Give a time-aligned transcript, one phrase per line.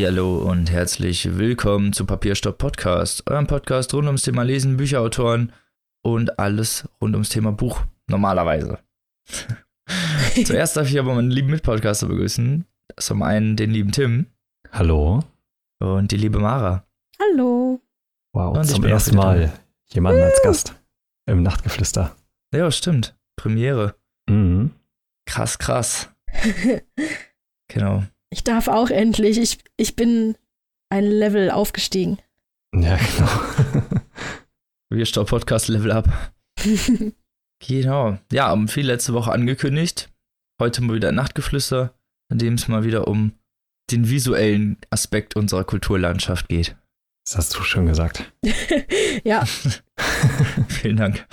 [0.00, 5.52] Hallihallo und herzlich willkommen zu Papierstopp Podcast, eurem Podcast rund ums Thema Lesen, Bücherautoren
[6.02, 8.78] und alles rund ums Thema Buch, normalerweise.
[10.46, 12.64] Zuerst darf ich aber meinen lieben Mitpodcaster begrüßen.
[12.96, 14.24] Zum einen den lieben Tim.
[14.72, 15.22] Hallo.
[15.80, 16.86] Und die liebe Mara.
[17.20, 17.82] Hallo.
[18.32, 19.52] Wow, und zum ersten Mal
[19.92, 20.74] jemanden als Gast
[21.26, 22.16] im Nachtgeflüster.
[22.54, 23.18] Ja, stimmt.
[23.36, 23.96] Premiere.
[24.30, 24.70] Mhm.
[25.26, 26.08] Krass, krass.
[27.68, 28.04] genau.
[28.32, 29.38] Ich darf auch endlich.
[29.38, 30.36] Ich, ich bin
[30.88, 32.18] ein Level aufgestiegen.
[32.72, 33.90] Ja, genau.
[34.90, 36.32] Wir Stau Podcast Level Up.
[37.58, 38.18] genau.
[38.32, 40.10] Ja, haben viel letzte Woche angekündigt.
[40.60, 41.94] Heute mal wieder ein Nachtgeflüster,
[42.30, 43.32] in dem es mal wieder um
[43.90, 46.76] den visuellen Aspekt unserer Kulturlandschaft geht.
[47.24, 48.32] Das hast du schon gesagt.
[49.24, 49.44] ja.
[50.68, 51.26] Vielen Dank.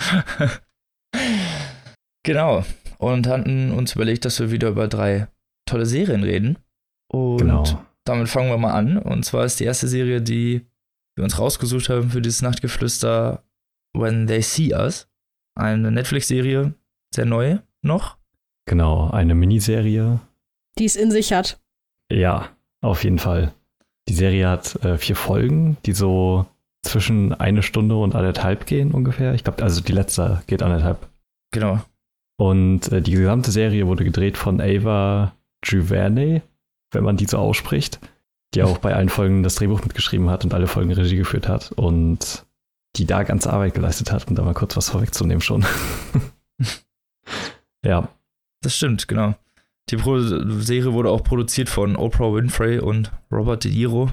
[2.24, 2.64] genau.
[2.98, 5.28] Und hatten uns überlegt, dass wir wieder über drei
[5.66, 6.58] tolle Serien reden.
[7.10, 7.64] Und genau.
[8.04, 8.98] damit fangen wir mal an.
[8.98, 10.66] Und zwar ist die erste Serie, die
[11.16, 13.42] wir uns rausgesucht haben für dieses Nachtgeflüster
[13.96, 15.08] When They See Us.
[15.56, 16.74] Eine Netflix-Serie,
[17.14, 18.16] sehr neu noch.
[18.66, 20.20] Genau, eine Miniserie.
[20.78, 21.60] Die es in sich hat.
[22.12, 23.52] Ja, auf jeden Fall.
[24.08, 26.46] Die Serie hat äh, vier Folgen, die so
[26.82, 29.34] zwischen eine Stunde und anderthalb gehen ungefähr.
[29.34, 31.08] Ich glaube, also die letzte geht anderthalb.
[31.50, 31.80] Genau.
[32.38, 35.34] Und äh, die gesamte Serie wurde gedreht von Ava
[35.66, 36.42] DuVernay,
[36.90, 38.00] wenn man die so ausspricht,
[38.54, 41.72] die auch bei allen Folgen das Drehbuch mitgeschrieben hat und alle Folgen Regie geführt hat
[41.72, 42.46] und
[42.96, 45.64] die da ganze Arbeit geleistet hat, um da mal kurz was vorwegzunehmen schon.
[47.84, 48.08] ja.
[48.62, 49.34] Das stimmt, genau.
[49.90, 54.10] Die Pro Serie wurde auch produziert von Oprah Winfrey und Robert De Niro.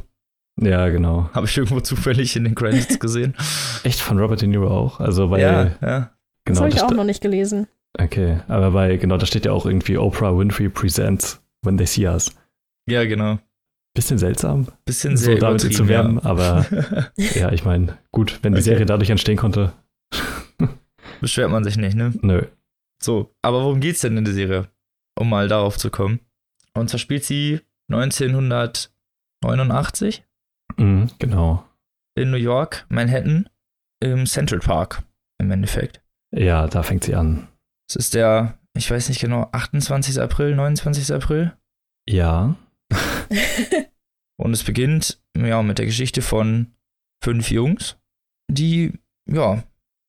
[0.62, 1.30] Ja, genau.
[1.34, 3.36] Habe ich irgendwo zufällig in den Credits gesehen.
[3.84, 5.00] Echt von Robert De Niro auch?
[5.00, 6.12] Also weil ja, ja.
[6.46, 7.68] Genau, das habe ich auch noch nicht gelesen.
[7.98, 12.08] Okay, aber bei genau, da steht ja auch irgendwie Oprah Winfrey presents When They See
[12.08, 12.36] Us.
[12.88, 13.40] Ja, genau.
[13.96, 14.68] Bisschen seltsam.
[14.86, 16.26] Bisschen so damit zu werben, ja.
[16.26, 16.66] aber
[17.18, 18.70] ja, ich meine, gut, wenn die Okay.
[18.72, 19.74] Serie dadurch entstehen konnte.
[21.22, 22.14] Beschwert man sich nicht, ne?
[22.22, 22.44] Nö.
[23.02, 24.68] So, aber worum geht's denn in der Serie?
[25.18, 26.20] Um mal darauf zu kommen.
[26.74, 30.24] Und zwar spielt sie 1989
[30.78, 31.64] Mhm, genau.
[32.16, 33.48] in New York, Manhattan,
[34.02, 35.04] im Central Park
[35.40, 36.02] im Endeffekt.
[36.34, 37.48] Ja, da fängt sie an.
[37.90, 40.20] Es ist der, ich weiß nicht genau, 28.
[40.20, 41.14] April, 29.
[41.14, 41.54] April.
[42.10, 42.56] Ja.
[44.38, 46.74] Und es beginnt ja mit der Geschichte von
[47.24, 47.98] fünf Jungs,
[48.52, 48.94] die
[49.30, 49.64] ja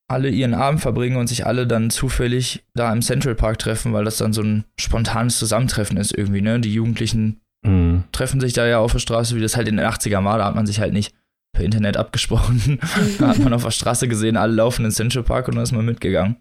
[0.08, 4.04] alle ihren Abend verbringen und sich alle dann zufällig da im Central Park treffen, weil
[4.04, 6.60] das dann so ein spontanes Zusammentreffen ist irgendwie, ne?
[6.60, 8.04] Die Jugendlichen Mhm.
[8.12, 10.44] treffen sich da ja auf der Straße, wie das halt in den 80er war, da
[10.44, 11.14] hat man sich halt nicht
[11.52, 12.78] per Internet abgesprochen.
[13.18, 15.64] da hat man auf der Straße gesehen, alle laufen in den Central Park und dann
[15.64, 16.36] ist man mitgegangen.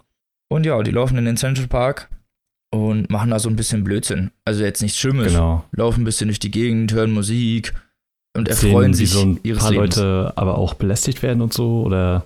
[0.52, 2.10] Und ja, die laufen in den Central Park
[2.76, 4.32] und machen da so ein bisschen Blödsinn.
[4.46, 5.28] Also jetzt nichts Schlimmes.
[5.34, 5.64] Genau.
[5.72, 7.74] Laufen ein bisschen durch die Gegend, hören Musik
[8.36, 9.96] und erfreuen wie sich so ein ihres paar Lebens.
[9.96, 12.26] Leute aber auch belästigt werden und so oder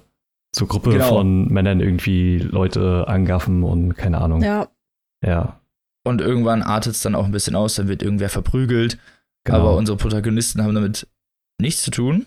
[0.55, 1.07] so Gruppe Genau.
[1.09, 4.41] von Männern irgendwie Leute angaffen und keine Ahnung.
[4.41, 4.67] Ja,
[5.23, 5.59] Ja,
[6.07, 8.97] Und irgendwann artet es dann auch ein bisschen aus, dann wird irgendwer verprügelt.
[9.45, 9.59] genau.
[9.59, 11.07] Aber unsere Protagonisten haben damit
[11.61, 12.25] nichts zu tun,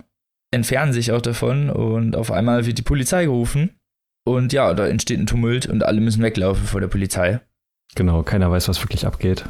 [0.52, 3.70] entfernen sich auch davon und auf einmal wird die Polizei gerufen.
[4.24, 7.40] Und ja, da entsteht ein Tumult und alle müssen weglaufen vor der Polizei.
[7.94, 9.44] Genau, keiner weiß, was wirklich abgeht.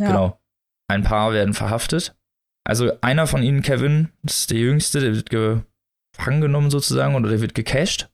[0.00, 0.08] ja.
[0.08, 0.40] Genau.
[0.88, 2.14] Ein paar werden verhaftet.
[2.64, 7.28] Also einer von ihnen, Kevin, das ist der Jüngste, der wird gefangen genommen sozusagen oder
[7.28, 8.08] der wird gecasht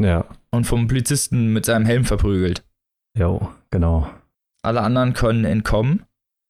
[0.00, 2.64] Ja, und vom Polizisten mit seinem Helm verprügelt.
[3.16, 4.08] jo, genau.
[4.62, 6.06] Alle anderen können entkommen.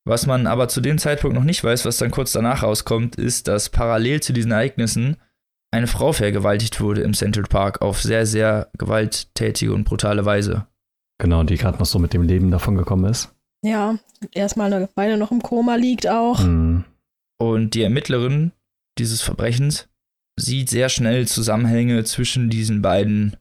[0.06, 3.48] Was man aber zu dem Zeitpunkt noch nicht weiß, was dann kurz danach rauskommt, ist,
[3.48, 5.16] dass parallel zu diesen Ereignissen
[5.72, 10.68] eine Frau vergewaltigt wurde im Central Park auf sehr, sehr gewalttätige und brutale Weise.
[11.18, 13.34] Genau, die gerade noch so mit dem Leben davon gekommen ist.
[13.64, 13.98] Ja,
[14.32, 16.40] erstmal eine Weile noch im Koma liegt auch.
[16.40, 16.84] Mhm.
[17.40, 18.52] Und die Ermittlerin
[18.98, 19.88] dieses Verbrechens
[20.38, 23.36] sieht sehr schnell Zusammenhänge zwischen diesen beiden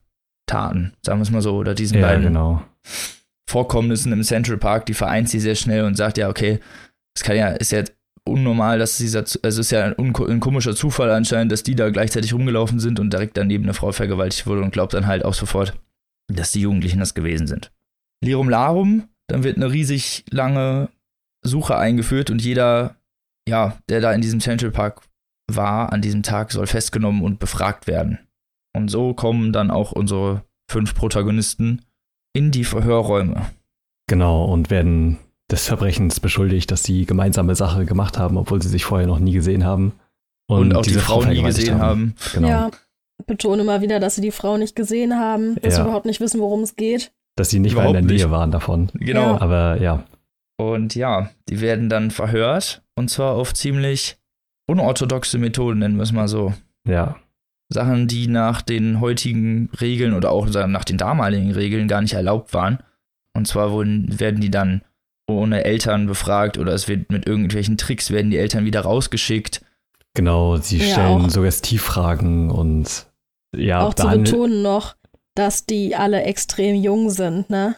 [0.47, 2.63] Taten, sagen wir es mal so, oder diesen Ja, beiden genau.
[3.49, 6.59] Vorkommnissen im Central Park, die vereint sie sehr schnell und sagt, ja, okay,
[7.15, 7.83] es kann ja, ist ja
[8.25, 11.89] unnormal, dass dieser, also es ist ja ein, ein komischer Zufall anscheinend, dass die da
[11.89, 15.33] gleichzeitig rumgelaufen sind und direkt daneben eine Frau vergewaltigt wurde und glaubt dann halt auch
[15.33, 15.73] sofort,
[16.27, 17.71] dass die Jugendlichen das gewesen sind.
[18.23, 20.89] Lirum Larum, dann wird eine riesig lange
[21.43, 22.95] Suche eingeführt und jeder,
[23.47, 25.01] ja, der da in diesem Central Park
[25.51, 28.19] war, an diesem Tag soll festgenommen und befragt werden.
[28.75, 31.81] Und so kommen dann auch unsere fünf Protagonisten
[32.33, 33.45] in die Verhörräume.
[34.07, 35.19] Genau, und werden
[35.51, 39.33] des Verbrechens beschuldigt, dass sie gemeinsame Sache gemacht haben, obwohl sie sich vorher noch nie
[39.33, 39.93] gesehen haben.
[40.47, 42.15] Und, auch die diese Frau nie gesehen haben.
[42.33, 42.47] Genau.
[42.47, 42.71] Ja,
[43.25, 45.85] betone immer wieder, dass sie die Frau nicht gesehen haben, dass sie Ja.
[45.85, 47.11] überhaupt nicht wissen, worum es geht.
[47.35, 48.29] Dass sie nicht mal in der Nähe nicht.
[48.31, 48.89] waren davon.
[48.93, 49.33] Genau.
[49.35, 49.41] Ja.
[49.41, 50.03] Aber ja,
[50.59, 52.83] Und ja, die werden dann verhört.
[52.95, 54.17] Und zwar auf ziemlich
[54.69, 56.53] unorthodoxe Methoden, nennen wir es mal so.
[56.87, 57.15] Ja.
[57.69, 62.53] Sachen, die nach den heutigen Regeln oder auch nach den damaligen Regeln gar nicht erlaubt
[62.53, 62.79] waren.
[63.35, 64.83] Und zwar wurden, werden die dann
[65.27, 69.61] ohne Eltern befragt oder es wird mit irgendwelchen Tricks werden die Eltern wieder rausgeschickt.
[70.15, 71.29] Genau, sie Ja, stellen.
[71.29, 73.07] Suggestivfragen und
[73.55, 74.95] ja, auch zu betonen noch,
[75.35, 77.75] dass die alle extrem jung sind, ne?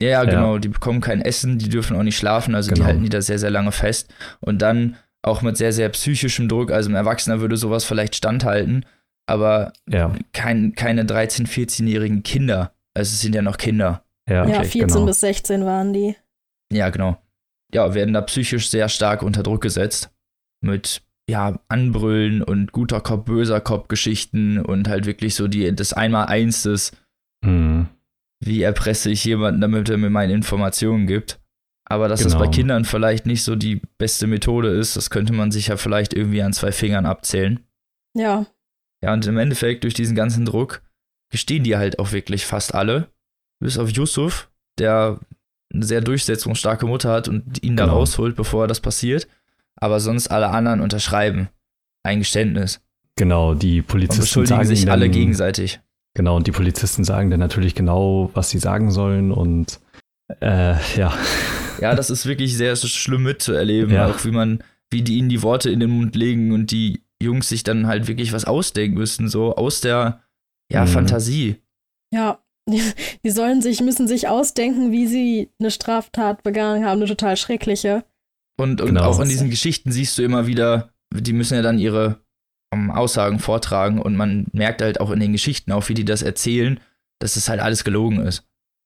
[0.00, 0.30] Ja, ja, Ja.
[0.30, 2.86] genau, die bekommen kein Essen, die dürfen auch nicht schlafen, also die Genau.
[2.86, 4.12] halten die da sehr, sehr lange fest.
[4.40, 8.84] Und dann auch mit sehr, sehr psychischem Druck, also ein Erwachsener würde sowas vielleicht standhalten,
[9.26, 12.72] aber ja, kein, keine 13-, 14-jährigen Kinder.
[12.94, 14.04] Also es sind ja noch Kinder.
[14.28, 15.06] ja, Ja, okay, 14 genau.
[15.06, 16.16] bis 16 waren die.
[16.72, 17.16] Ja, genau.
[17.72, 20.10] Ja, werden da psychisch sehr stark unter Druck gesetzt.
[20.60, 21.02] Mit,
[21.32, 26.62] ja, Anbrüllen und guter Kopf, böser Kopf Geschichten und halt wirklich so die, das Einmal-Eins
[26.64, 26.92] des,
[27.44, 27.86] Hm.
[28.44, 31.40] wie erpresse ich jemanden, damit er mir meine Informationen gibt.
[31.84, 32.44] Aber dass das Genau.
[32.44, 36.14] bei Kindern vielleicht nicht so die beste Methode ist, das könnte man sich ja vielleicht
[36.14, 37.60] irgendwie an zwei Fingern abzählen.
[38.14, 38.46] Ja,
[39.04, 40.80] Ja, und im Endeffekt, durch diesen ganzen Druck,
[41.32, 43.08] gestehen die halt auch wirklich fast alle.
[43.58, 44.48] Bis auf Yusuf,
[44.78, 45.18] der
[45.74, 47.96] eine sehr durchsetzungsstarke Mutter hat und ihn da Genau.
[47.96, 49.26] rausholt, bevor das passiert.
[49.82, 51.48] Aber sonst alle anderen unterschreiben
[52.04, 52.80] ein Geständnis.
[53.16, 55.80] Genau, die Und Polizisten beschuldigen sagen sich dann, alle gegenseitig.
[56.14, 59.80] Genau, und die Polizisten sagen dann natürlich genau, was sie sagen sollen und
[60.40, 61.12] äh, ja.
[61.80, 64.06] Ja, das ist wirklich sehr sch- schlimm mitzuerleben, Ja.
[64.08, 67.48] auch wie man, wie die ihnen die Worte in den Mund legen und die Jungs
[67.48, 70.22] sich dann halt wirklich was ausdenken müssen, so aus der
[70.70, 70.88] ja, Mhm.
[70.88, 71.56] Fantasie.
[72.14, 72.38] ja.
[72.68, 72.80] Die,
[73.24, 78.04] die sollen sich, müssen sich ausdenken, wie sie eine Straftat begangen haben, eine total schreckliche.
[78.58, 79.04] Und, und Genau.
[79.04, 82.20] auch in diesen Geschichten siehst du immer wieder, die müssen ja dann ihre
[82.72, 86.22] ähm, Aussagen vortragen und man merkt halt auch in den Geschichten, auch wie die das
[86.22, 86.80] erzählen,
[87.18, 88.44] dass das halt alles gelogen ist.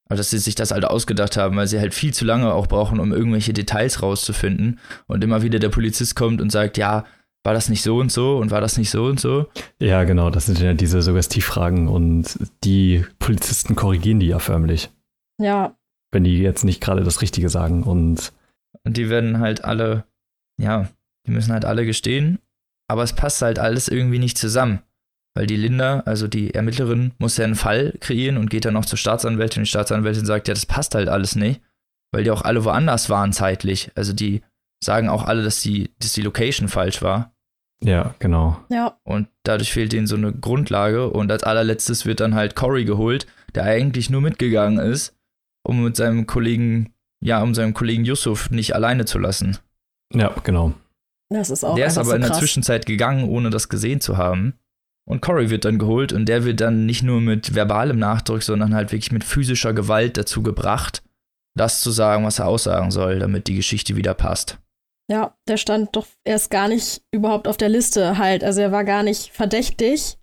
[0.08, 2.68] Also dass sie sich das halt ausgedacht haben, weil sie halt viel zu lange auch
[2.68, 4.78] brauchen, um irgendwelche Details rauszufinden.
[5.08, 7.04] Und immer wieder der Polizist kommt und sagt, ja,
[7.44, 9.46] war das nicht so und so und war das nicht so und so?
[9.80, 14.90] Ja, genau, das sind ja diese Suggestivfragen und die Polizisten korrigieren die ja förmlich,
[15.40, 15.76] Ja,
[16.12, 17.82] wenn die jetzt nicht gerade das Richtige sagen.
[17.82, 18.32] Und
[18.86, 20.04] Und die werden halt alle,
[20.60, 20.88] ja,
[21.26, 22.38] die müssen halt alle gestehen,
[22.88, 24.80] aber es passt halt alles irgendwie nicht zusammen.
[25.36, 28.86] Weil die Linda, also die Ermittlerin, muss ja einen Fall kreieren und geht dann noch
[28.86, 29.60] zur Staatsanwältin.
[29.60, 31.60] Und die Staatsanwältin sagt, ja, das passt halt alles nicht,
[32.10, 33.90] weil die auch alle woanders waren zeitlich.
[33.96, 34.42] Also die
[34.82, 37.34] sagen auch alle, dass die, dass die Location falsch war.
[37.82, 38.58] ja, genau.
[38.70, 41.10] ja, Und dadurch fehlt denen so eine Grundlage.
[41.10, 45.14] Und als allerletztes wird dann halt Cory geholt, der eigentlich nur mitgegangen ist,
[45.64, 49.58] um mit seinem Kollegen, ja, um seinem Kollegen Yusuf nicht alleine zu lassen.
[50.14, 50.72] Ja, genau.
[51.30, 52.38] das ist auch der ist aber so in der krass.
[52.38, 54.54] Zwischenzeit gegangen, ohne das gesehen zu haben.
[55.08, 58.74] Und Cory wird dann geholt und der wird dann nicht nur mit verbalem Nachdruck, sondern
[58.74, 61.02] halt wirklich mit physischer Gewalt dazu gebracht,
[61.56, 64.58] das zu sagen, was er aussagen soll, damit die Geschichte wieder passt.
[65.08, 68.42] Ja, der stand doch erst gar nicht überhaupt auf der Liste halt.
[68.42, 70.18] Also er war gar nicht verdächtig.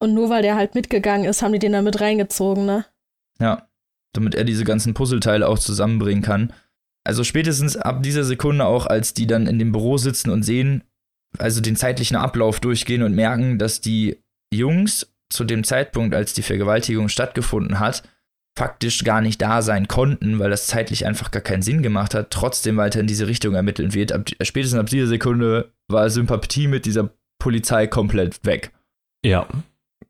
[0.00, 2.86] Und nur weil der halt mitgegangen ist, haben die den da mit reingezogen, ne?
[3.40, 3.67] Ja,
[4.12, 6.52] damit er diese ganzen Puzzleteile auch zusammenbringen kann.
[7.04, 10.84] Also spätestens ab dieser Sekunde auch, als die dann in dem Büro sitzen und sehen,
[11.38, 14.18] also den zeitlichen Ablauf durchgehen und merken, dass die
[14.52, 18.02] Jungs zu dem Zeitpunkt, als die Vergewaltigung stattgefunden hat,
[18.58, 22.30] faktisch gar nicht da sein konnten, weil das zeitlich einfach gar keinen Sinn gemacht hat,
[22.30, 24.10] trotzdem weiter in diese Richtung ermitteln wird.
[24.10, 28.72] Ab, spätestens ab dieser Sekunde war Sympathie mit dieser Polizei komplett weg.
[29.24, 29.46] Ja.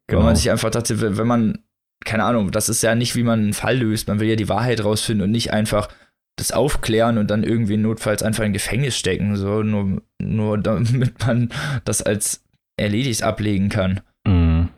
[0.07, 1.59] Weil man sich einfach dachte, wenn man,
[2.05, 4.09] keine Ahnung, das ist ja nicht, wie man einen Fall löst.
[4.09, 5.89] Man will ja die Wahrheit rausfinden und nicht einfach
[6.37, 11.51] das aufklären und dann irgendwie notfalls einfach in Gefängnis stecken, so nur, nur damit man
[11.85, 12.45] das als
[12.77, 14.01] erledigt ablegen kann.
[14.27, 14.69] Mhm.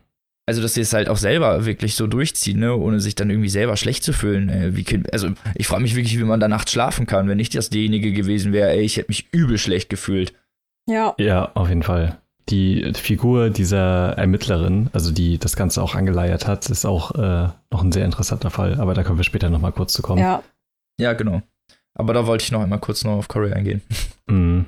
[0.49, 3.51] Also, dass sie es halt auch selber wirklich so durchziehen, ne, ohne sich dann irgendwie
[3.51, 4.49] selber schlecht zu fühlen.
[4.49, 7.29] Äh, wie, kind- also, ich frage mich wirklich, wie man da nachts schlafen kann.
[7.29, 10.33] Wenn ich das derjenige gewesen wäre, ey, ich hätte mich übel schlecht gefühlt.
[10.89, 12.19] Ja, Ja, auf jeden Fall.
[12.51, 17.85] Die Figur dieser Ermittlerin, also die das Ganze auch angeleiert hat, ist auch äh, noch
[17.85, 20.21] ein sehr interessanter Fall, aber da können wir später nochmal kurz zu kommen.
[20.21, 20.43] ja,
[20.99, 21.43] Ja, genau.
[21.95, 23.83] Aber da wollte ich noch einmal kurz noch auf Corey eingehen.
[24.27, 24.67] Mhm.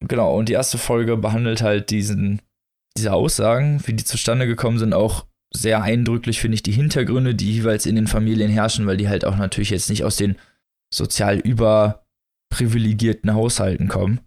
[0.00, 2.40] Genau, und die erste Folge behandelt halt diesen,
[2.96, 7.52] diese Aussagen, wie die zustande gekommen sind, auch sehr eindrücklich, finde ich, die Hintergründe, die
[7.52, 10.36] jeweils in den Familien herrschen, weil die halt auch natürlich jetzt nicht aus den
[10.92, 14.20] sozial überprivilegierten Haushalten kommen.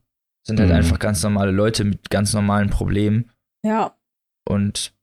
[0.46, 0.76] Sind halt Mhm.
[0.76, 3.30] einfach ganz normale Leute mit ganz normalen Problemen.
[3.66, 3.96] ja,
[4.48, 4.94] Und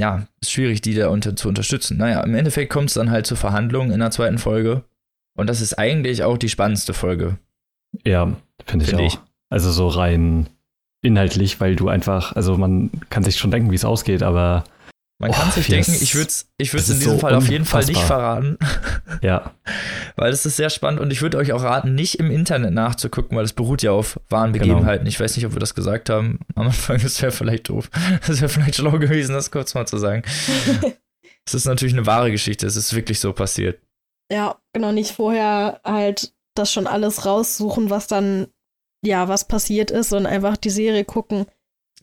[0.00, 1.96] ja, ist schwierig, die da unter, zu unterstützen.
[1.98, 4.84] Naja, im Endeffekt kommt es dann halt zur Verhandlung in der zweiten Folge.
[5.38, 7.38] Und das ist eigentlich auch die spannendste Folge.
[8.04, 8.34] Ja,
[8.66, 9.06] finde ich Finde auch.
[9.08, 9.18] ich.
[9.50, 10.48] Also so rein
[11.02, 14.64] inhaltlich, weil du einfach, also man kann sich schon denken, wie es ausgeht, aber
[15.18, 17.48] Man Oh, kann sich denken, ich würde es ich würd's in diesem so Fall auf
[17.48, 18.58] jeden Fall nicht verraten,
[19.22, 19.54] ja,
[20.16, 23.34] weil das ist sehr spannend und ich würde euch auch raten, nicht im Internet nachzugucken,
[23.34, 24.64] weil es beruht ja auf wahren Genau.
[24.66, 25.06] Begebenheiten.
[25.06, 27.88] Ich weiß nicht, ob wir das gesagt haben am Anfang, das wäre vielleicht doof.
[28.26, 30.22] Das wäre vielleicht schlau gewesen, das kurz mal zu sagen.
[31.48, 33.80] Es ist natürlich eine wahre Geschichte, es ist wirklich so passiert.
[34.32, 38.48] Ja, genau, nicht vorher halt das schon alles raussuchen, was dann,
[39.04, 41.46] ja, was passiert ist und einfach die Serie gucken.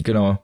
[0.02, 0.42] Genau.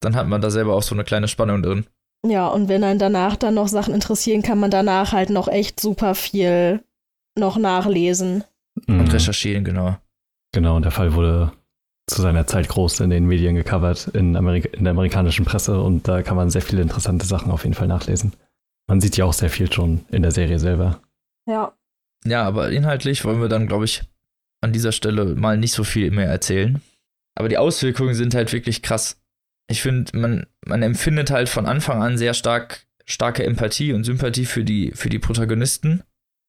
[0.00, 1.86] Dann hat man da selber auch so eine kleine Spannung drin.
[2.26, 5.80] Ja, und wenn einen danach dann noch Sachen interessieren, kann man danach halt noch echt
[5.80, 6.82] super viel
[7.38, 8.44] noch nachlesen.
[8.86, 9.00] Mhm.
[9.00, 9.96] Und recherchieren, genau.
[10.52, 11.52] Genau, und der Fall wurde
[12.06, 16.08] zu seiner Zeit groß in den Medien gecovert, in, Amerika in der amerikanischen Presse und
[16.08, 18.32] da kann man sehr viele interessante Sachen auf jeden Fall nachlesen.
[18.88, 21.00] Man sieht ja auch sehr viel schon in der Serie selber.
[21.46, 21.72] Ja.
[22.24, 24.02] Ja, aber inhaltlich wollen wir dann, glaube ich,
[24.60, 26.82] an dieser Stelle mal nicht so viel mehr erzählen.
[27.36, 29.19] Aber die Auswirkungen sind halt wirklich krass.
[29.70, 34.44] Ich finde, man, man empfindet halt von Anfang an sehr stark, starke Empathie und Sympathie
[34.46, 36.02] für die, für die Protagonisten.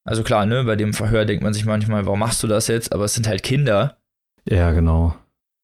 [0.04, 2.92] Also klar, ne, bei dem Verhör denkt man sich manchmal, warum machst du das jetzt?
[2.94, 3.98] Aber es sind halt Kinder.
[4.50, 5.16] Ja, genau.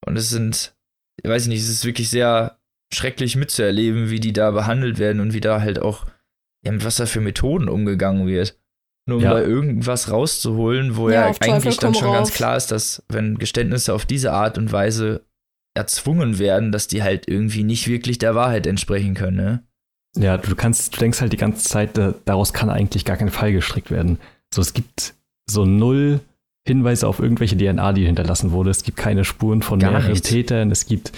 [0.05, 0.75] Und es sind,
[1.23, 2.59] ich weiß nicht, es ist wirklich sehr
[2.93, 6.05] schrecklich mitzuerleben, wie die da behandelt werden und wie da halt auch,
[6.63, 8.57] ja, mit was da für Methoden umgegangen wird.
[9.07, 9.31] Nur um Ja.
[9.33, 12.35] da irgendwas rauszuholen, wo Ja, ja, eigentlich dann schon ganz raus.
[12.35, 15.25] klar ist, dass wenn Geständnisse auf diese Art und Weise
[15.77, 19.63] erzwungen werden, dass die halt irgendwie nicht wirklich der Wahrheit entsprechen können, ne?
[20.17, 23.29] Ja, du kannst, du denkst halt die ganze Zeit, da- daraus kann eigentlich gar kein
[23.29, 24.17] Fall gestrickt werden.
[24.53, 25.13] So, es gibt
[25.49, 26.19] so null
[26.67, 28.71] Hinweise auf irgendwelche DNA, die hinterlassen wurde.
[28.71, 30.27] Es gibt keine Spuren von Gar mehreren nichts.
[30.27, 30.71] Tätern.
[30.71, 31.11] Es gibt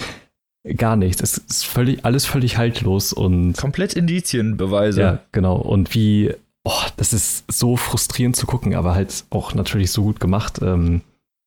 [0.76, 1.22] gar nichts.
[1.22, 5.00] Es ist völlig, alles völlig haltlos und Komplett Indizienbeweise.
[5.00, 5.56] ja, genau.
[5.56, 6.32] Und wie,
[6.64, 10.60] oh, das ist so frustrierend zu gucken, aber halt auch natürlich so gut gemacht.
[10.62, 11.00] Ähm,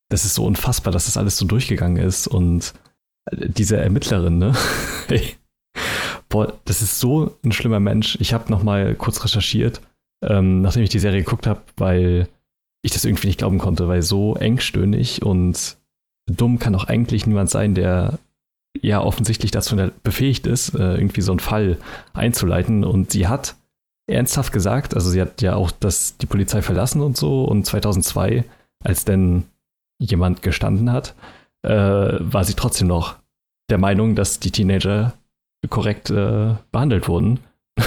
[0.10, 2.74] das ist so unfassbar, dass das alles so durchgegangen ist und
[3.32, 4.54] diese Ermittlerin, ne?
[5.08, 5.36] Hey.
[6.30, 8.18] Boah, das ist so ein schlimmer Mensch.
[8.20, 9.82] Ich habe noch mal kurz recherchiert,
[10.24, 12.28] ähm, nachdem ich die Serie geguckt habe, weil
[12.84, 15.78] ich das irgendwie nicht glauben konnte, weil so engstöhnig und
[16.26, 18.20] dumm kann auch eigentlich niemand sein, der
[18.82, 21.78] ja offensichtlich dazu befähigt ist, äh, irgendwie so einen Fall
[22.14, 22.84] einzuleiten.
[22.84, 23.56] Und sie hat
[24.08, 27.46] ernsthaft gesagt, also sie hat ja auch das, die Polizei verlassen und so.
[27.46, 28.44] Und 2002,
[28.84, 29.44] als denn
[30.00, 31.16] jemand gestanden hat,
[31.64, 31.70] äh,
[32.20, 33.16] war sie trotzdem noch
[33.70, 35.14] der Meinung, dass die Teenager
[35.70, 37.40] korrekt äh, behandelt wurden.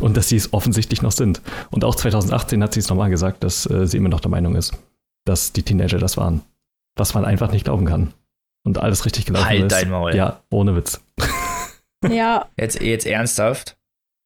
[0.00, 1.42] und dass sie es offensichtlich noch sind.
[1.70, 4.54] Und auch 2018 hat sie es nochmal gesagt, dass äh, sie immer noch der Meinung
[4.54, 4.72] ist,
[5.24, 6.42] dass die Teenager das waren.
[6.96, 8.12] Was man einfach nicht glauben kann.
[8.64, 9.72] Und alles richtig gelaufen Halt ist.
[9.72, 10.14] dein Maul.
[10.14, 11.00] Ja, ohne Witz.
[12.08, 13.76] Ja, Jetzt, jetzt ernsthaft.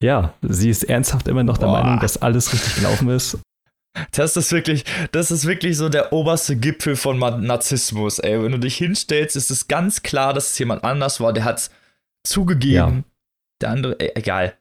[0.02, 1.82] Ja, sie ist ernsthaft immer noch der Boah.
[1.82, 3.38] Meinung, dass alles richtig gelaufen ist.
[4.12, 8.42] Das ist wirklich, das ist wirklich so der oberste Gipfel von Narzissmus, ey.
[8.42, 11.70] Wenn du dich hinstellst, ist es ganz klar, dass es jemand anders war, der hat's
[12.24, 12.74] zugegeben.
[12.74, 13.04] Ja.
[13.60, 14.56] Der andere, ey, egal.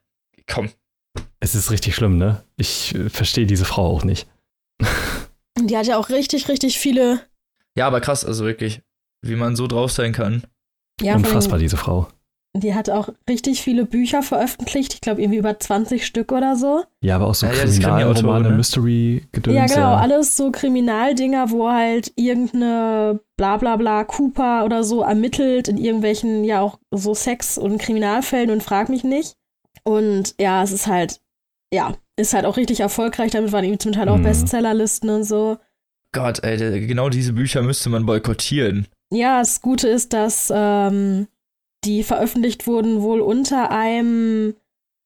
[0.46, 0.70] Komm.
[1.40, 2.44] Es ist richtig schlimm, ne?
[2.56, 4.28] Ich äh, verstehe diese Frau auch nicht.
[5.58, 7.26] und die hat ja auch richtig, richtig viele.
[7.76, 8.82] Ja, aber krass, also wirklich,
[9.22, 10.44] wie man so drauf sein kann.
[11.00, 12.08] Ja, Unfassbar, diese Frau.
[12.54, 14.92] Die hat auch richtig viele Bücher veröffentlicht.
[14.92, 16.82] Ich glaube, irgendwie über 20 Stück oder so.
[17.00, 18.56] Ja, aber auch so Ja, Kriminalromane, ne?
[18.56, 19.56] Mystery-Gedöns.
[19.56, 19.78] ja, genau.
[19.80, 19.96] ja.
[19.96, 26.78] Alles so Kriminaldinger, wo halt irgendeine Blablabla Cooper oder so ermittelt in irgendwelchen, ja auch
[26.90, 29.36] so Sex- und Kriminalfällen und frag mich nicht.
[29.84, 31.20] Und ja, es ist halt,
[31.72, 33.30] ja, ist halt auch richtig erfolgreich.
[33.32, 34.24] Damit waren ihm zum Teil auch Mhm.
[34.24, 35.56] Bestsellerlisten und so.
[36.12, 38.86] Gott, ey, genau diese Bücher müsste man boykottieren.
[39.10, 41.28] Ja, das Gute ist, dass ähm,
[41.84, 44.54] die veröffentlicht wurden wohl unter einem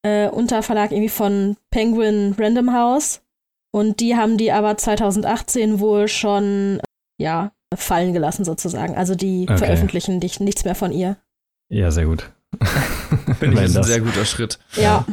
[0.04, 3.22] äh, Unterverlag irgendwie von Penguin Random House.
[3.72, 8.94] Und die haben die aber 2018 wohl schon, äh, ja, fallen gelassen sozusagen.
[8.96, 9.58] Also die Okay.
[9.58, 11.16] veröffentlichen dich, nichts mehr von ihr.
[11.70, 12.30] ja, sehr gut.
[13.38, 13.86] Finde ich ist ein das.
[13.88, 14.58] sehr guter Schritt.
[14.76, 15.04] Ja,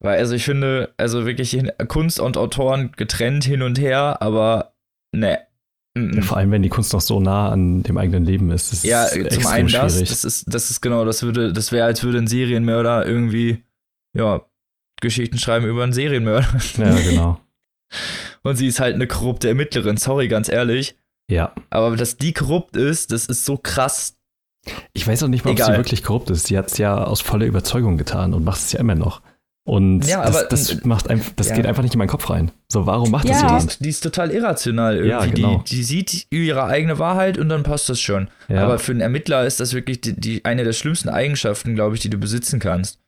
[0.00, 4.74] Weil, also ich finde, also wirklich Kunst und Autoren getrennt hin und her, aber
[5.12, 5.40] ne.
[6.14, 6.22] Ja, mm.
[6.22, 8.72] vor allem, wenn die Kunst noch so nah an dem eigenen Leben ist.
[8.72, 10.08] Das Ja, ist zum extrem einen das, schwierig.
[10.08, 13.62] das ist, das ist genau, das würde, das wäre, als würde ein Serienmörder irgendwie,
[14.16, 14.42] ja,
[15.00, 16.48] Geschichten schreiben über einen Serienmörder.
[16.78, 17.40] ja, genau.
[18.42, 20.96] Und sie ist halt eine korrupte Ermittlerin, sorry, ganz ehrlich.
[21.30, 21.52] Ja.
[21.70, 24.16] Aber dass die korrupt ist, das ist so krass.
[24.92, 25.72] Ich weiß auch nicht mal, ob Egal.
[25.72, 26.46] sie wirklich korrupt ist.
[26.46, 29.22] Sie hat es ja aus voller Überzeugung getan und macht es ja immer noch.
[29.68, 31.56] Und Ja, das, aber- das macht einfach, das Ja.
[31.56, 32.50] geht einfach nicht in meinen Kopf rein.
[32.72, 33.42] So, warum macht das Ja.
[33.48, 33.70] Die jemand?
[33.72, 35.10] ist, die ist total irrational irgendwie.
[35.10, 35.62] Ja, genau.
[35.68, 38.28] die, die sieht ihre eigene Wahrheit und dann passt das schon.
[38.48, 41.96] Ja, Aber für einen Ermittler ist das wirklich die, die, eine der schlimmsten Eigenschaften, glaube
[41.96, 42.98] ich, die du besitzen kannst.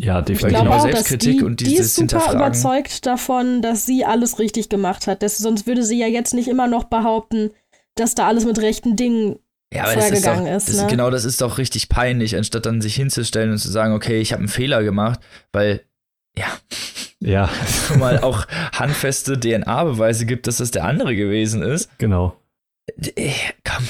[0.00, 0.48] ja ich definitiv.
[0.48, 4.40] glaube genau auch, dass Selbstkritik die, und die ist super überzeugt davon, dass sie alles
[4.40, 5.22] richtig gemacht hat.
[5.22, 7.50] Das, sonst würde sie ja jetzt nicht immer noch behaupten,
[7.94, 9.36] dass da alles mit rechten Dingen
[9.72, 10.86] Ja, aber das ist, doch, vorgegangen ist, das, ne?
[10.88, 14.32] genau, das ist doch richtig peinlich, anstatt dann sich hinzustellen und zu sagen, okay, ich
[14.32, 15.20] habe einen Fehler gemacht,
[15.52, 15.82] weil
[16.38, 16.46] ja,
[17.20, 17.50] Ja,
[17.98, 21.90] mal auch handfeste DNA-Beweise gibt, dass das der andere gewesen ist.
[21.98, 22.36] genau.
[23.16, 23.32] Äh,
[23.64, 23.84] Komm.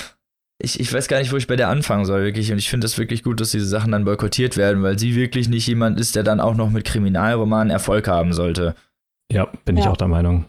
[0.61, 2.51] Ich, ich weiß gar nicht, wo ich bei der anfangen soll, wirklich.
[2.51, 5.49] Und ich finde das wirklich gut, dass diese Sachen dann boykottiert werden, weil sie wirklich
[5.49, 8.75] nicht jemand ist, der dann auch noch mit Kriminalromanen Erfolg haben sollte.
[9.31, 9.91] Ja, bin ich Ja.
[9.93, 10.47] auch der Meinung.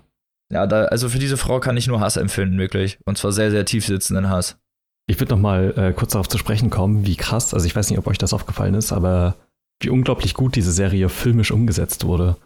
[0.51, 2.97] Ja, da, also für diese Frau kann ich nur Hass empfinden, wirklich.
[3.05, 4.57] Und zwar sehr, sehr tief sitzenden Hass.
[5.05, 7.89] Ich würde noch mal äh, kurz darauf zu sprechen kommen, wie krass, also ich weiß
[7.91, 9.35] nicht, ob euch das aufgefallen ist, aber
[9.81, 12.37] wie unglaublich gut diese Serie filmisch umgesetzt wurde.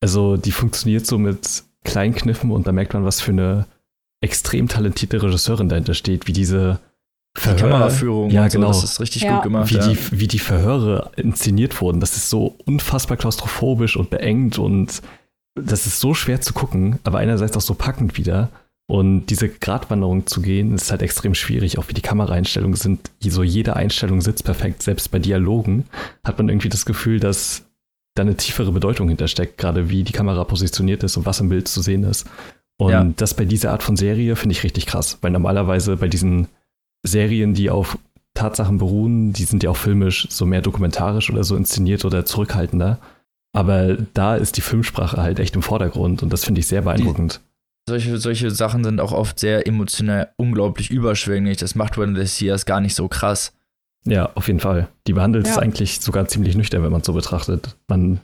[0.00, 3.66] Also die funktioniert so mit kleinen Kniffen und da merkt man, was für eine
[4.20, 6.80] extrem talentierte Regisseurin dahinter steht, wie diese
[7.36, 8.68] Die Verhör- Kameraführung ja, und so, genau.
[8.68, 9.34] das ist richtig Ja.
[9.36, 9.70] gut gemacht.
[9.70, 9.86] wie, ja.
[9.88, 12.00] die, wie die Verhöre inszeniert wurden.
[12.00, 15.02] Das ist so unfassbar klaustrophobisch und beengt und
[15.54, 18.48] das ist so schwer zu gucken, aber einerseits auch so packend wieder.
[18.90, 23.10] Und diese Gratwanderung zu gehen, ist halt extrem schwierig, auch wie die Kameraeinstellungen sind.
[23.20, 25.84] So jede Einstellung sitzt perfekt, selbst bei Dialogen
[26.24, 27.66] hat man irgendwie das Gefühl, dass
[28.14, 31.68] da eine tiefere Bedeutung hintersteckt, gerade wie die Kamera positioniert ist und was im Bild
[31.68, 32.26] zu sehen ist.
[32.78, 33.04] Und Ja.
[33.16, 36.48] das bei dieser Art von Serie finde ich richtig krass, weil normalerweise bei diesen
[37.02, 37.98] Serien, die auf
[38.32, 42.98] Tatsachen beruhen, die sind ja auch filmisch so mehr dokumentarisch oder so inszeniert oder zurückhaltender.
[43.52, 47.40] Aber da ist die Filmsprache halt echt im Vordergrund und das finde ich sehr beeindruckend.
[47.88, 51.56] Solche, solche Sachen sind auch oft sehr emotional unglaublich überschwänglich.
[51.58, 53.52] Das macht When the Sears gar nicht so krass.
[54.06, 54.88] Ja, auf jeden Fall.
[55.06, 55.62] Die behandelt es Ja.
[55.62, 57.76] eigentlich sogar ziemlich nüchtern, wenn man es so betrachtet.
[57.88, 58.20] Man,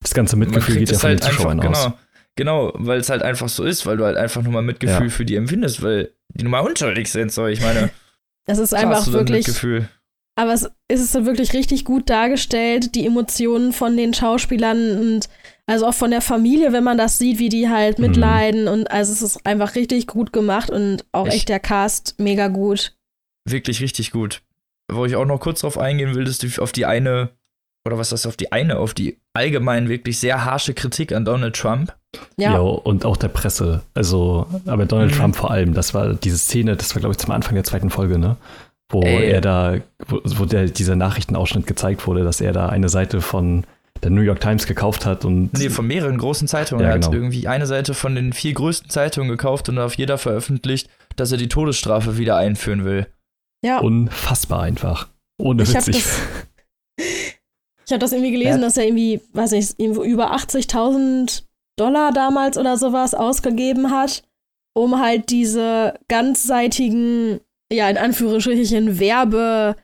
[0.00, 1.92] das ganze Mitgefühl geht ja von den halt Zuschauern einfach, aus.
[2.36, 5.06] genau, genau, weil es halt einfach so ist, weil du halt einfach nur mal Mitgefühl
[5.08, 5.10] Ja.
[5.10, 7.32] für die empfindest, weil die nun mal unschuldig sind.
[7.32, 7.90] So, ich meine,
[8.48, 9.88] Es ist einfach wirklich, Mitgefühl.
[10.36, 15.28] aber es ist wirklich richtig gut dargestellt, die Emotionen von den Schauspielern und
[15.66, 18.06] also auch von der Familie, wenn man das sieht, wie die halt Mhm.
[18.06, 22.14] mitleiden und also es ist einfach richtig gut gemacht und auch Ich- echt der Cast
[22.18, 22.94] mega gut.
[23.48, 24.42] Wirklich richtig gut.
[24.90, 27.30] Wo ich auch noch kurz drauf eingehen will, ist auf die eine,
[27.84, 31.24] oder was ist das, auf die eine, auf die allgemein wirklich sehr harsche Kritik an
[31.24, 31.94] Donald Trump.
[32.36, 32.52] Ja.
[32.54, 33.82] Ja, und auch der Presse.
[33.94, 35.16] Also, aber Donald Mhm.
[35.18, 37.90] Trump vor allem, das war diese Szene, das war, glaube ich, zum Anfang der zweiten
[37.90, 38.36] Folge, ne?
[38.88, 39.30] Wo Ey.
[39.30, 43.64] er da, wo, wo der, dieser Nachrichtenausschnitt gezeigt wurde, dass er da eine Seite von
[44.02, 46.82] der New York Times gekauft hat und Nee, von mehreren großen Zeitungen.
[46.84, 47.14] Ja, er hat genau.
[47.14, 51.38] irgendwie eine Seite von den vier größten Zeitungen gekauft und auf jeder veröffentlicht, dass er
[51.38, 53.06] die Todesstrafe wieder einführen will.
[53.64, 53.78] ja.
[53.80, 55.08] unfassbar einfach.
[55.38, 55.96] Ohne Ich hab Witz.
[55.96, 56.20] Ich, das-
[57.86, 58.66] Ich habe das irgendwie gelesen, Ja.
[58.66, 61.42] dass er irgendwie, weiß nicht, irgendwo über 80.000
[61.78, 64.22] Dollar damals oder sowas ausgegeben hat,
[64.74, 67.40] um halt diese ganzseitigen,
[67.72, 69.76] ja, in Anführungsstrichen Werbe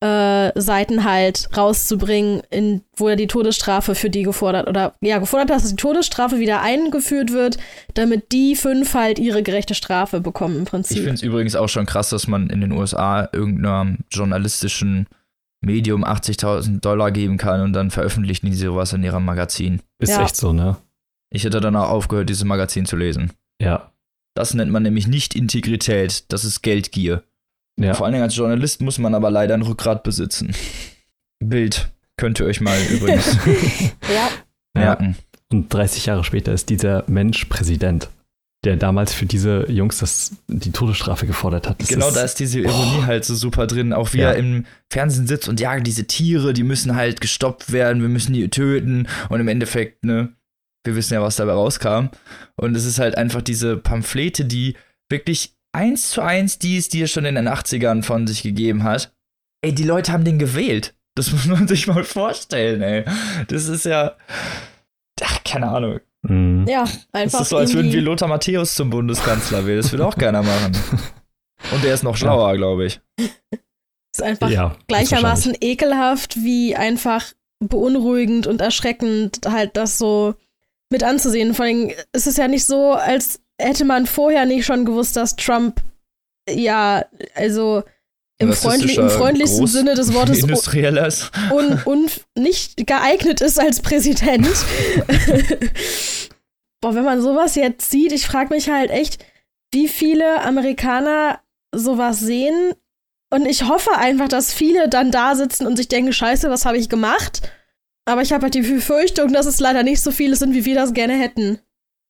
[0.00, 5.50] äh, Seiten halt rauszubringen, in, wo er die Todesstrafe für die gefordert oder ja, gefordert
[5.50, 7.56] hat, dass die Todesstrafe wieder eingeführt wird,
[7.94, 10.96] damit die fünf halt ihre gerechte Strafe bekommen im Ich Prinzip.
[10.98, 15.06] finde es übrigens auch schon krass, dass man in den USA irgendeinem journalistischen
[15.64, 19.80] Medium 80.000 Dollar geben kann und dann veröffentlichen die sowas in ihrem Magazin.
[19.98, 20.22] ist Ja.
[20.24, 20.76] echt so, ne?
[21.30, 23.32] Ich hätte danach aufgehört, dieses Magazin zu lesen.
[23.60, 23.90] Ja.
[24.34, 27.22] Das nennt man nämlich nicht Integrität, das ist Geldgier.
[27.78, 27.94] Ja.
[27.94, 30.54] Vor allen Dingen als Journalist muss man aber leider ein Rückgrat besitzen.
[31.40, 33.36] Bild könnt ihr euch mal übrigens
[34.12, 34.28] ja,
[34.74, 35.16] merken.
[35.52, 38.08] Und 30 Jahre später ist dieser Mensch Präsident,
[38.64, 41.80] der damals für diese Jungs das, die Todesstrafe gefordert hat.
[41.80, 43.92] Das genau, ist, da ist diese Ironie halt so super drin.
[43.92, 44.30] Auch wie Ja.
[44.32, 48.32] er im Fernsehen sitzt und ja, diese Tiere, die müssen halt gestoppt werden, wir müssen
[48.32, 49.06] die töten.
[49.28, 50.32] Und im Endeffekt, ne,
[50.84, 52.08] wir wissen ja, was dabei rauskam.
[52.56, 54.76] Und es ist halt einfach diese Pamphlete, die
[55.10, 58.82] wirklich eins zu eins die ist, die er schon in den 80ern von sich gegeben
[58.82, 59.12] hat.
[59.62, 60.94] Ey, die Leute haben den gewählt.
[61.14, 63.04] Das muss man sich mal vorstellen, ey.
[63.48, 64.16] Das ist ja.
[65.22, 66.00] Ach, keine Ahnung.
[66.22, 66.66] Mhm.
[66.66, 67.40] ja, Das einfach.
[67.42, 69.78] ist so, als würden wir Lothar Matthäus zum Bundeskanzler wählen.
[69.80, 70.72] Das will auch keiner machen.
[71.72, 73.00] Und der ist noch schlauer, glaube ich.
[74.12, 80.34] ist einfach ja, gleichermaßen ekelhaft wie einfach beunruhigend und erschreckend, halt das so
[80.90, 81.54] mit anzusehen.
[81.54, 85.36] Vor allem ist es ja nicht so, als hätte man vorher nicht schon gewusst, dass
[85.36, 85.80] Trump
[86.48, 87.82] ja, also
[88.38, 91.30] im, freundli im freundlichsten Groß- Sinne des Wortes un Industrielles.
[91.52, 94.46] un un nicht geeignet ist als Präsident.
[96.80, 99.24] Boah, wenn man sowas jetzt sieht, ich frage mich halt echt,
[99.72, 101.40] wie viele Amerikaner
[101.74, 102.74] sowas sehen.
[103.30, 106.76] Und ich hoffe einfach, dass viele dann da sitzen und sich denken, scheiße, was habe
[106.78, 107.50] ich gemacht?
[108.04, 110.76] Aber ich habe halt die Befürchtung, dass es leider nicht so viele sind, wie wir
[110.76, 111.58] das gerne hätten.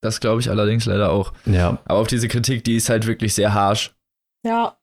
[0.07, 1.33] Das glaube ich allerdings leider auch.
[1.45, 3.95] Ja, Aber auf diese Kritik, die ist halt wirklich sehr harsh.
[4.45, 4.77] Ja.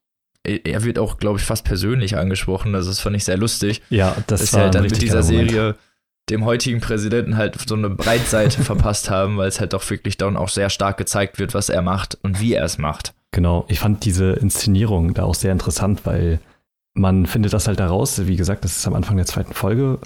[0.45, 2.75] Er wird auch, glaube ich, fast persönlich angesprochen.
[2.75, 3.81] Also das fand ich sehr lustig.
[3.89, 5.23] ja, das dass war halt dann mit dieser.
[5.23, 5.75] Serie
[6.29, 10.37] dem heutigen Präsidenten halt so eine Breitseite verpasst haben, weil es halt doch wirklich dann
[10.37, 13.13] auch sehr stark gezeigt wird, was er macht und wie er es macht.
[13.31, 16.39] Genau, ich fand diese Inszenierung da auch sehr interessant, weil
[16.93, 19.99] man findet das halt heraus, wie gesagt, das ist am Anfang der zweiten Folge,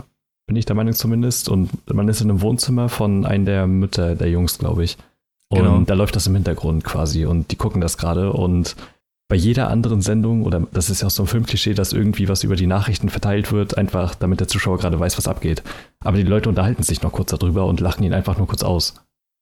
[0.48, 1.50] bin ich der Meinung zumindest.
[1.50, 4.98] Und man ist in einem Wohnzimmer von einem der Mütter der Jungs, glaube ich.
[5.50, 5.80] Und Genau.
[5.82, 8.76] da läuft das im Hintergrund quasi und die gucken das gerade und
[9.30, 12.46] bei jeder anderen Sendung, oder das ist ja auch so ein Filmklischee, dass irgendwie was
[12.46, 15.64] über die Nachrichten verteilt wird, einfach damit der Zuschauer gerade weiß, was abgeht.
[16.02, 18.96] Aber die Leute unterhalten sich noch kurz darüber und lachen ihn einfach nur kurz aus.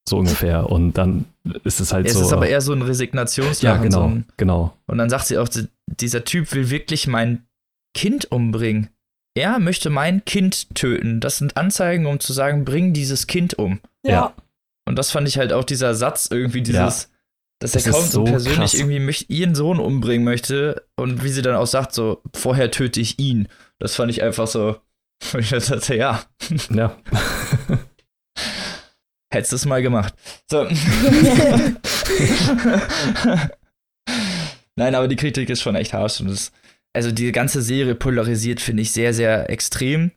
[0.09, 0.71] So ungefähr.
[0.71, 1.25] Und dann
[1.63, 2.21] ist es halt Es so.
[2.21, 3.83] ist aber eher so ein Resignationslachen.
[3.85, 4.73] ja, So genau, ein, genau.
[4.87, 5.49] und dann sagt sie auch,
[5.85, 7.45] dieser Typ will wirklich mein
[7.95, 8.89] Kind umbringen.
[9.38, 11.19] Er möchte mein Kind töten.
[11.19, 13.82] Das sind Anzeigen, um zu sagen, bring dieses Kind um.
[14.04, 14.34] Ja.
[14.88, 17.10] Und das fand ich halt auch dieser Satz irgendwie, dieses,
[17.60, 18.74] dass er Das ist kommt so persönlich krass.
[18.76, 23.02] irgendwie möcht, ihren Sohn umbringen möchte und wie sie dann auch sagt, so, vorher töte
[23.02, 23.48] ich ihn.
[23.80, 24.78] Das fand ich einfach so,
[25.38, 26.24] ich dachte, ja,
[26.69, 26.95] Ja.
[29.34, 30.13] hättest du es mal gemacht.
[30.50, 30.65] So.
[34.78, 36.52] Nein, aber die Kritik ist schon echt harsch und das,
[36.95, 40.12] also die ganze Serie polarisiert, finde ich, sehr, sehr extrem.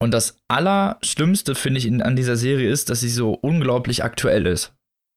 [0.00, 4.46] Und das Allerschlimmste, finde ich, in, an dieser Serie ist, dass sie so unglaublich aktuell
[4.46, 4.72] ist.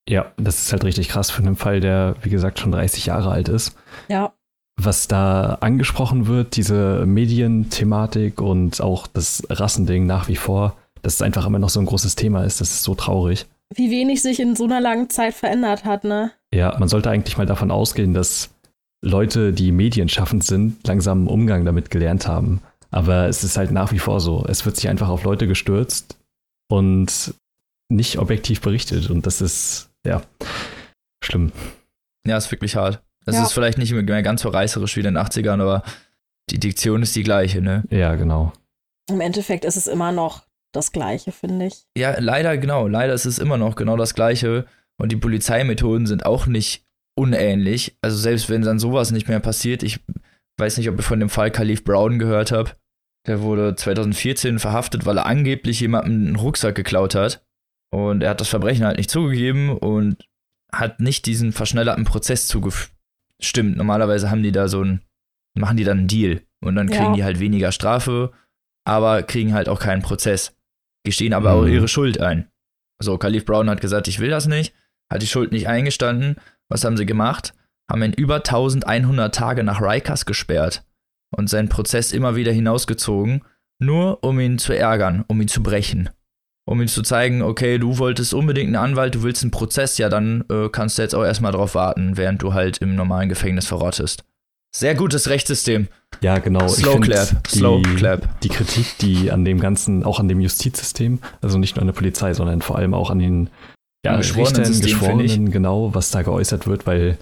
[0.08, 3.30] ja, das ist halt richtig krass für einen Fall, der, wie gesagt, schon 30 Jahre
[3.30, 3.76] alt ist.
[4.08, 4.32] Ja.
[4.80, 11.22] was da angesprochen wird, diese Medienthematik und auch das Rassending nach wie vor, dass es
[11.22, 13.46] einfach immer noch so ein großes Thema ist, das ist so traurig.
[13.74, 16.32] Wie wenig sich in so einer langen Zeit verändert hat, ne?
[16.52, 18.50] Ja, man sollte eigentlich mal davon ausgehen, dass
[19.04, 22.60] Leute, die medienschaffend sind, langsam einen Umgang damit gelernt haben.
[22.90, 24.44] Aber es ist halt nach wie vor so.
[24.48, 26.18] Es wird sich einfach auf Leute gestürzt
[26.70, 27.34] und
[27.90, 29.10] nicht objektiv berichtet.
[29.10, 30.22] Und das ist, ja,
[31.24, 31.52] schlimm.
[32.26, 33.02] Ja, ist wirklich hart.
[33.26, 33.42] Es Ja.
[33.44, 35.82] ist vielleicht nicht mehr ganz so reißerisch wie in den 80ern, aber
[36.50, 37.84] die Diktion ist die gleiche, ne?
[37.90, 38.52] Ja, genau.
[39.10, 41.84] Im Endeffekt ist es immer noch das Gleiche, finde ich.
[41.96, 42.88] Ja, leider, genau.
[42.88, 44.66] Leider ist es immer noch genau das Gleiche.
[45.00, 46.84] Und die Polizeimethoden sind auch nicht
[47.16, 47.96] unähnlich.
[48.02, 50.00] Also selbst wenn dann sowas nicht mehr passiert, ich
[50.58, 52.76] weiß nicht, ob ihr von dem Fall Khalif Brown gehört habt.
[53.26, 57.44] Der wurde 2014 verhaftet, weil er angeblich jemandem einen Rucksack geklaut hat.
[57.94, 60.26] Und er hat das Verbrechen halt nicht zugegeben und
[60.72, 63.76] hat nicht diesen verschnellerten Prozess zugestimmt.
[63.76, 65.02] Normalerweise haben die da so ein,
[65.56, 66.42] machen die dann einen Deal.
[66.64, 67.14] Und dann kriegen Ja.
[67.14, 68.32] die halt weniger Strafe,
[68.84, 70.56] aber kriegen halt auch keinen Prozess.
[71.04, 71.72] Gestehen aber auch Mhm.
[71.72, 72.48] ihre Schuld ein.
[73.02, 74.74] So, Khalif Brown hat gesagt, ich will das nicht,
[75.12, 76.36] hat die Schuld nicht eingestanden.
[76.68, 77.52] Was haben sie gemacht?
[77.90, 80.84] Haben ihn über 1100 Tage nach Rikers gesperrt
[81.36, 83.44] und seinen Prozess immer wieder hinausgezogen,
[83.78, 86.10] nur um ihn zu ärgern, um ihn zu brechen.
[86.64, 90.08] Um ihm zu zeigen, okay, du wolltest unbedingt einen Anwalt, du willst einen Prozess, ja,
[90.08, 93.66] dann äh, kannst du jetzt auch erstmal drauf warten, während du halt im normalen Gefängnis
[93.66, 94.24] verrottest.
[94.74, 95.88] Sehr gutes Rechtssystem.
[96.22, 96.66] Ja, genau.
[96.68, 98.40] Slow clap, die, slow clap.
[98.40, 101.94] Die Kritik, die an dem ganzen, auch an dem Justizsystem, also nicht nur an der
[101.94, 103.50] Polizei, sondern vor allem auch an den
[104.04, 105.30] ja, Geschworenensystem, finde ich.
[105.32, 107.18] Geschworenen, genau, was da geäußert wird, weil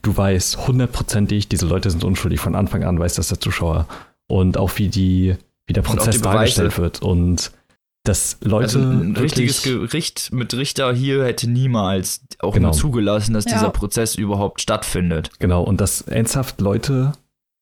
[0.00, 2.40] du weißt hundertprozentig, diese Leute sind unschuldig.
[2.40, 3.86] Von Anfang an weiß das der Zuschauer.
[4.28, 7.02] Und auch wie die, wie der Prozess dargestellt wird.
[7.02, 7.52] Und
[8.04, 12.68] dass Leute Also ein richtiges Gericht mit Richter hier hätte niemals auch Genau.
[12.68, 13.52] nur zugelassen, dass Ja.
[13.52, 15.30] dieser Prozess überhaupt stattfindet.
[15.38, 17.12] Genau, und dass ernsthaft Leute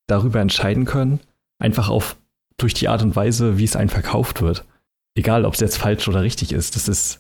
[0.07, 1.21] darüber entscheiden können,
[1.59, 2.17] einfach auf
[2.57, 4.65] durch die Art und Weise, wie es einem verkauft wird.
[5.15, 6.77] Egal, ob es jetzt falsch oder richtig ist.
[6.77, 7.20] Das ist,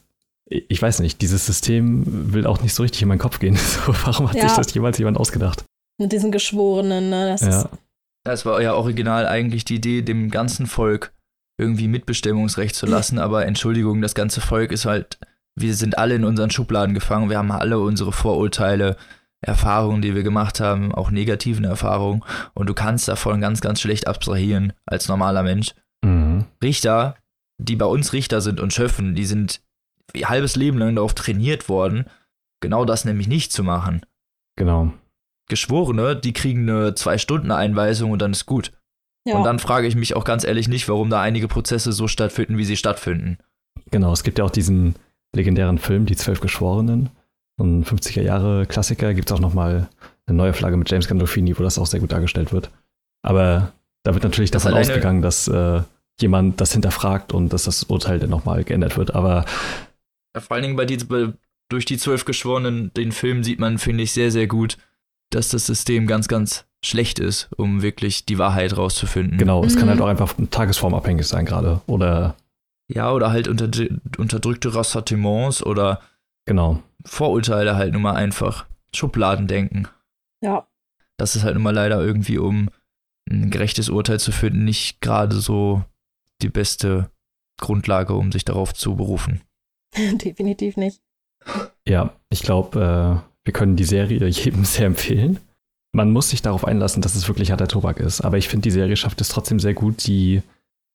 [0.52, 3.56] ich weiß nicht, dieses System will auch nicht so richtig in meinen Kopf gehen.
[3.86, 4.48] So, warum hat Ja.
[4.48, 5.64] sich das jemals jemand ausgedacht?
[5.98, 7.28] Mit diesen Geschworenen, ne?
[7.28, 7.68] Das Ja, ist,
[8.24, 11.12] Das war ja original eigentlich die Idee, dem ganzen Volk
[11.58, 15.18] irgendwie Mitbestimmungsrecht zu lassen, aber Entschuldigung, das ganze Volk ist halt,
[15.56, 18.96] wir sind alle in unseren Schubladen gefangen, wir haben alle unsere Vorurteile,
[19.42, 22.22] Erfahrungen, die wir gemacht haben, auch negativen Erfahrungen
[22.54, 25.74] und du kannst davon ganz, ganz schlecht abstrahieren als normaler Mensch.
[26.04, 26.44] mhm.
[26.62, 27.16] Richter,
[27.58, 29.60] die bei uns Richter sind und Schöffen, die sind
[30.14, 32.06] ihr halbes Leben lang darauf trainiert worden,
[32.60, 34.04] genau das nämlich nicht zu machen.
[34.56, 34.92] genau.
[35.48, 38.70] Geschworene, die kriegen eine Zwei-Stunden-Einweisung und dann ist gut.
[39.26, 39.36] ja.
[39.36, 42.56] Und dann frage ich mich auch ganz ehrlich nicht, warum da einige Prozesse so stattfinden,
[42.56, 43.36] wie sie stattfinden.
[43.90, 44.94] Genau, es gibt ja auch diesen
[45.34, 47.08] legendären Film, Die Zwölf Geschworenen.
[47.58, 49.12] So ein 50er Jahre Klassiker.
[49.12, 49.88] Gibt es auch nochmal
[50.26, 52.70] eine neue Flagge mit James Gandolfini, wo das auch sehr gut dargestellt wird.
[53.22, 53.72] Aber
[54.04, 55.82] da wird natürlich Das davon ausgegangen, dass äh,
[56.20, 59.14] jemand das hinterfragt und dass das Urteil dann nochmal geändert wird.
[59.16, 59.44] Aber
[60.34, 61.32] Ja, vor allen Dingen bei die, bei,
[61.68, 64.76] durch die zwölf Geschworenen, den Film sieht man, finde ich, sehr, sehr gut,
[65.30, 69.38] dass das System ganz, ganz schlecht ist, um wirklich die Wahrheit rauszufinden.
[69.38, 69.90] genau, es kann Mhm.
[69.90, 71.80] halt auch einfach tagesformabhängig sein gerade.
[71.86, 72.36] Oder
[72.88, 73.68] Ja, oder halt unter,
[74.18, 76.00] unterdrückte Ressentiments oder
[76.46, 76.82] genau.
[77.04, 78.66] Vorurteile halt nun mal einfach.
[78.94, 79.88] Schubladendenken.
[80.42, 80.66] ja.
[81.16, 82.70] Das ist halt nun mal leider irgendwie, um
[83.30, 85.84] ein gerechtes Urteil zu finden, nicht gerade so
[86.40, 87.10] die beste
[87.60, 89.42] Grundlage, um sich darauf zu berufen.
[89.96, 91.00] Definitiv nicht.
[91.86, 92.78] Ja, ich glaube,
[93.24, 95.38] äh, wir können die Serie jedem sehr empfehlen.
[95.92, 98.20] Man muss sich darauf einlassen, dass es wirklich harter Tobak ist.
[98.20, 100.42] Aber ich finde, die Serie schafft es trotzdem sehr gut, die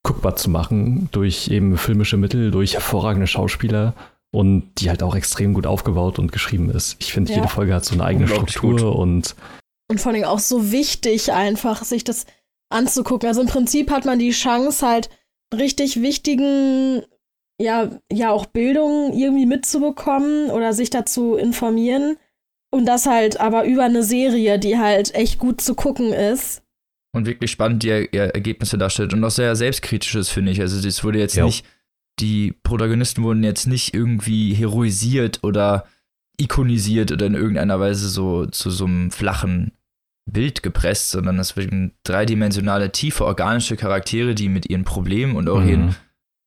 [0.04, 3.94] guckbar zu machen durch eben filmische Mittel, durch hervorragende Schauspieler
[4.32, 6.96] und die halt auch extrem gut aufgebaut und geschrieben ist.
[7.00, 7.38] Ich finde, Ja.
[7.38, 8.82] jede Folge hat so eine eigene Struktur gut.
[8.84, 9.36] und
[9.90, 12.26] Und vor allem auch so wichtig, einfach sich das
[12.70, 13.28] anzugucken.
[13.28, 15.10] Also im Prinzip hat man die Chance, halt
[15.54, 17.04] richtig wichtigen,
[17.60, 22.18] ja, ja, auch Bildung irgendwie mitzubekommen oder sich dazu informieren.
[22.72, 26.62] Und das halt aber über eine Serie, die halt echt gut zu gucken ist.
[27.16, 30.60] und wirklich spannend die er er Ergebnisse darstellt und auch sehr selbstkritisch ist, finde ich.
[30.60, 31.46] Also das wurde jetzt Ja.
[31.46, 31.66] nicht,
[32.20, 35.86] die Protagonisten wurden jetzt nicht irgendwie heroisiert oder
[36.38, 39.72] ikonisiert oder in irgendeiner Weise so zu so einem flachen
[40.30, 45.64] Bild gepresst, sondern es werden dreidimensionale, tiefe, organische Charaktere, die mit ihren Problemen und auch
[45.64, 45.96] ihren Mhm.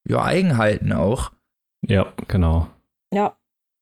[0.09, 1.31] Ja, Eigenheiten auch.
[1.87, 2.67] ja, genau.
[3.15, 3.37] Ja.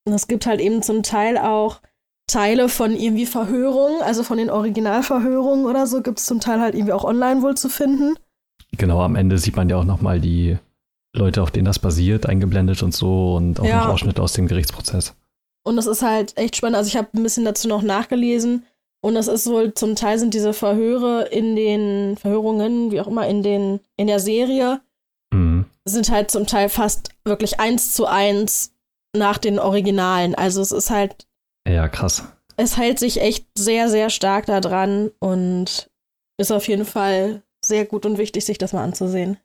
[0.05, 1.81] Und es gibt halt eben zum Teil auch
[2.27, 6.75] Teile von irgendwie Verhörungen, also von den Originalverhörungen oder so, gibt es zum Teil halt
[6.75, 8.15] irgendwie auch online wohl zu finden.
[8.77, 10.57] Genau, am Ende sieht man ja auch nochmal die
[11.15, 13.83] Leute, auf denen das basiert, eingeblendet und so und auch Ja.
[13.85, 15.15] noch Ausschnitte aus dem Gerichtsprozess.
[15.63, 16.77] Und es ist halt echt spannend.
[16.77, 18.65] Also ich habe ein bisschen dazu noch nachgelesen.
[19.01, 23.27] Und es ist wohl, zum Teil sind diese Verhöre in den Verhörungen, wie auch immer,
[23.27, 24.81] in den, in der Serie.
[25.87, 28.73] Sind halt zum Teil fast wirklich eins zu eins
[29.15, 30.35] nach den Originalen.
[30.35, 31.27] Also es ist halt,
[31.67, 32.23] Ja, krass.
[32.57, 35.89] es hält sich echt sehr, sehr stark da dran und
[36.37, 39.37] ist auf jeden Fall sehr gut und wichtig, sich das mal anzusehen.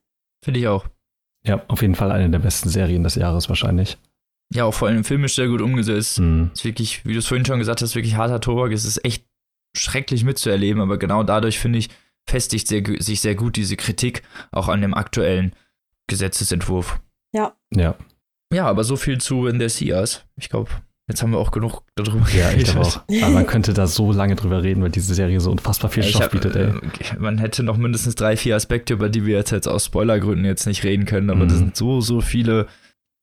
[0.44, 0.86] Finde ich auch.
[1.44, 3.96] Ja, auf jeden Fall eine der besten Serien des Jahres wahrscheinlich.
[4.54, 6.18] Ja, auch vor allem filmisch sehr gut umgesetzt.
[6.20, 6.50] Mhm.
[6.52, 8.70] ist wirklich, wie du es vorhin schon gesagt hast, wirklich harter Tobak.
[8.72, 9.24] Es ist echt
[9.76, 11.88] schrecklich mitzuerleben, aber genau dadurch, finde ich,
[12.28, 15.56] festigt sehr, sich sehr gut diese Kritik auch an dem aktuellen
[16.12, 17.00] Gesetzesentwurf.
[17.34, 17.54] Ja,
[18.52, 20.24] Ja, aber so viel zu In der Seas.
[20.36, 20.70] Ich glaube,
[21.08, 22.72] jetzt haben wir auch genug darüber ja, ich geredet.
[22.74, 23.00] glaube auch.
[23.22, 26.08] Aber man könnte da so lange drüber reden, weil diese Serie so unfassbar viel Ja,
[26.10, 26.64] ich Stoff hab, bietet, ey.
[26.68, 30.44] äh, man hätte noch mindestens drei, vier Aspekte, über die wir jetzt, jetzt aus Spoilergründen
[30.44, 31.48] jetzt nicht reden können, aber Mhm.
[31.48, 32.66] da sind so, so viele,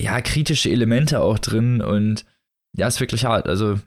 [0.01, 2.25] ja, kritische Elemente auch drin und
[2.75, 3.47] ja, ist wirklich hart.
[3.47, 3.79] Also,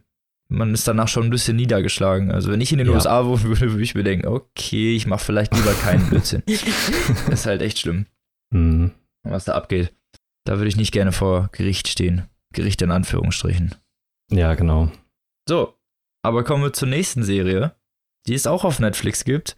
[0.49, 2.31] man ist danach schon ein bisschen niedergeschlagen.
[2.31, 2.95] Also, wenn ich in den Ja.
[2.95, 6.43] USA wohnen würde, würde ich mir denken, okay, ich mache vielleicht lieber keinen Blödsinn.
[6.47, 8.07] das ist halt echt schlimm,
[8.53, 8.93] Mhm.
[9.25, 9.95] was da abgeht.
[10.45, 12.29] Da würde ich nicht gerne vor Gericht stehen.
[12.53, 13.75] Gericht in Anführungsstrichen.
[14.31, 14.91] Ja, genau.
[15.49, 15.79] So,
[16.25, 17.75] aber kommen wir zur nächsten Serie,
[18.27, 19.57] die es auch auf Netflix gibt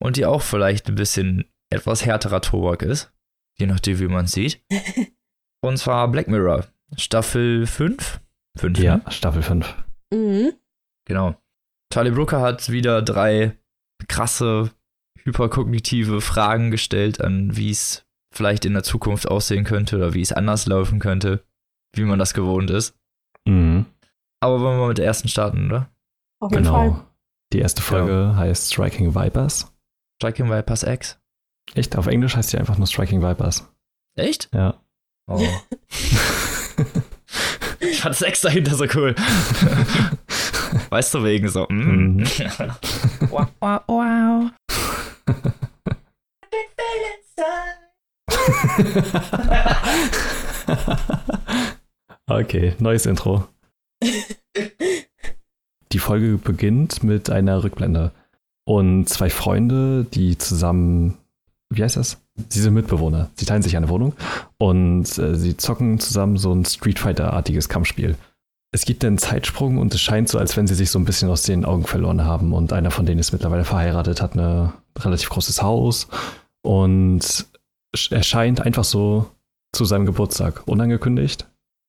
[0.00, 3.12] und die auch vielleicht ein bisschen etwas härterer Tobak ist,
[3.58, 4.62] je nachdem, wie man es sieht.
[5.64, 8.20] Und zwar Black Mirror, Staffel 5?
[8.58, 9.04] 5, Ja, ne?
[9.10, 9.74] Staffel 5.
[10.12, 10.52] Mhm.
[11.06, 11.36] Genau.
[11.92, 13.56] Charlie Brooker hat wieder drei
[14.08, 14.70] krasse,
[15.22, 20.32] hyperkognitive Fragen gestellt an, wie es vielleicht in der Zukunft aussehen könnte oder wie es
[20.32, 21.44] anders laufen könnte,
[21.94, 22.96] wie man das gewohnt ist.
[23.46, 23.86] Mhm.
[24.40, 25.90] Aber wollen wir mal mit der ersten starten, oder?
[26.40, 26.90] Auf jeden Fall.
[26.90, 27.04] Genau.
[27.52, 29.72] Die erste Folge heißt Striking Vipers.
[30.20, 31.18] Striking Vipers X.
[31.74, 31.96] Echt?
[31.96, 33.68] Auf Englisch heißt sie einfach nur Striking Vipers.
[34.16, 34.48] Echt?
[34.52, 34.74] Ja.
[35.26, 35.42] Oh.
[37.80, 39.14] Ich fand das Ex dahinter so cool.
[40.90, 41.66] Weißt du, wegen so.
[41.68, 42.16] Mm.
[42.16, 42.24] Mhm.
[43.30, 44.50] wow, wow, wow.
[52.26, 53.46] okay, neues Intro.
[55.92, 58.12] Die Folge beginnt mit einer Rückblende.
[58.66, 61.18] Und zwei Freunde, die zusammen,
[61.70, 62.18] wie heißt das?
[62.48, 63.30] Sie sind Mitbewohner.
[63.36, 64.14] Sie teilen sich eine Wohnung
[64.58, 68.16] und äh, sie zocken zusammen so ein Street Fighter-artiges Kampfspiel.
[68.72, 71.30] Es gibt einen Zeitsprung und es scheint so, als wenn sie sich so ein bisschen
[71.30, 72.52] aus den Augen verloren haben.
[72.52, 76.08] Und einer von denen ist mittlerweile verheiratet, hat ein relativ großes Haus
[76.62, 77.46] und
[78.10, 79.30] erscheint einfach so
[79.74, 81.48] zu seinem Geburtstag unangekündigt,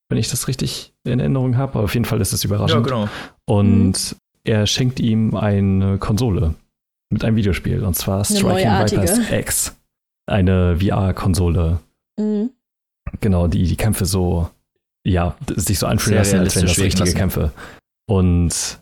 [0.10, 1.74] wenn ich das richtig in Erinnerung habe.
[1.76, 2.86] Aber auf jeden Fall ist es Ja, überraschend.
[2.86, 3.08] genau.
[3.48, 6.56] Und er schenkt ihm eine Konsole
[7.12, 8.72] mit einem Videospiel und zwar Striking.
[8.72, 9.76] Vipers X.
[10.28, 11.80] Eine VR-Konsole.
[12.20, 12.50] Mhm.
[13.22, 14.50] Genau, die die Kämpfe so,
[15.06, 17.18] ja, sich so anfühlen lassen, als wären das richtige lassen.
[17.18, 17.52] Kämpfe.
[18.10, 18.80] Und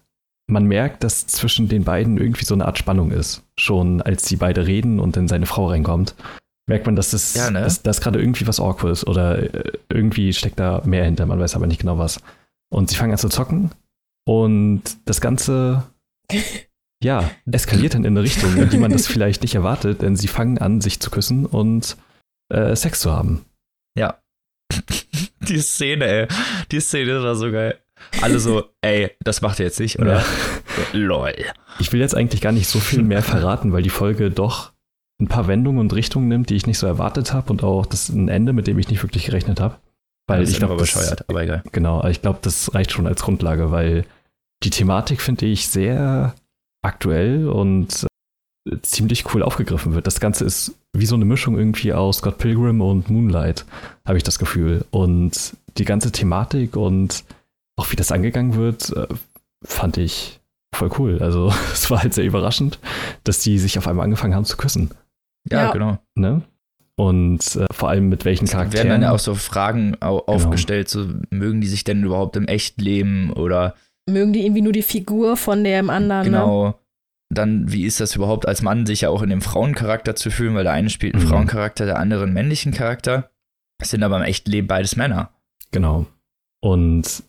[0.50, 3.44] man merkt, dass zwischen den beiden irgendwie so eine Art Spannung ist.
[3.58, 6.16] Schon als sie beide reden und dann seine Frau reinkommt,
[6.68, 7.62] merkt man, dass das, Ja, ne?
[7.62, 11.40] dass, dass gerade irgendwie was awkward ist oder äh, irgendwie steckt da mehr hinter, man
[11.40, 12.20] weiß aber nicht genau was.
[12.72, 13.72] Und sie fangen an zu zocken
[14.26, 15.84] und das Ganze,
[17.04, 20.28] ja, eskaliert dann in eine Richtung, in die man das vielleicht nicht erwartet, denn sie
[20.28, 21.98] fangen an, sich zu küssen und
[22.52, 23.46] äh, Sex zu haben.
[23.98, 24.20] Ja.
[25.48, 26.28] Die Szene, ey.
[26.72, 27.78] Die Szene war so geil.
[28.22, 30.20] Alle so, ey, das macht ihr jetzt nicht, oder?
[30.20, 30.26] Ja.
[30.94, 31.34] Lol.
[31.80, 34.73] Ich will jetzt eigentlich gar nicht so viel mehr verraten, weil die Folge doch
[35.24, 38.10] ein paar Wendungen und Richtungen nimmt, die ich nicht so erwartet habe und auch das
[38.10, 39.76] ein Ende, mit dem ich nicht wirklich gerechnet habe.
[40.28, 41.64] Weil das ich glaube, bescheuert, aber egal.
[41.72, 44.06] Genau, ich glaube, das reicht schon als Grundlage, weil
[44.64, 46.34] die Thematik finde ich sehr
[46.82, 48.08] aktuell und
[48.82, 50.08] ziemlich cool aufgegriffen wird.
[50.08, 53.66] Das Ganze ist wie so eine Mischung irgendwie aus Scott Pilgrim und Moonlight,
[54.06, 54.86] habe ich das Gefühl.
[54.92, 57.26] Und die ganze Thematik und
[57.76, 59.08] auch wie das angegangen wird, äh,
[59.66, 60.40] fand ich
[60.74, 61.22] voll cool.
[61.22, 62.80] Also es war halt sehr überraschend,
[63.24, 64.92] dass die sich auf einmal angefangen haben zu küssen.
[65.52, 65.72] Ja, Ja.
[65.72, 65.98] genau.
[66.16, 66.42] Ne?
[66.96, 68.90] Und äh, vor allem mit welchen Es Charakteren.
[68.90, 70.38] werden dann ja auch so Fragen au Genau.
[70.38, 73.76] aufgestellt, so mögen die sich denn überhaupt im Echtleben oder
[74.10, 76.30] Mögen die irgendwie nur die Figur von dem anderen, ne?
[76.32, 76.80] genau.
[77.34, 80.54] Dann, wie ist das überhaupt als Mann, sich ja auch in dem Frauencharakter zu fühlen,
[80.56, 81.30] weil der eine spielt einen Mhm.
[81.30, 83.32] Frauencharakter, der andere einen männlichen Charakter.
[83.82, 85.32] Es sind aber im echten Leben beides Männer.
[85.72, 86.06] Genau.
[86.62, 87.24] Und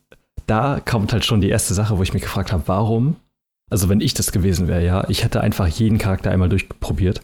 [0.46, 3.16] da kommt halt schon die erste Sache, wo ich mich gefragt habe, warum?
[3.70, 7.22] Also, wenn ich das gewesen wäre, ja, ich hätte einfach jeden Charakter einmal durchprobiert.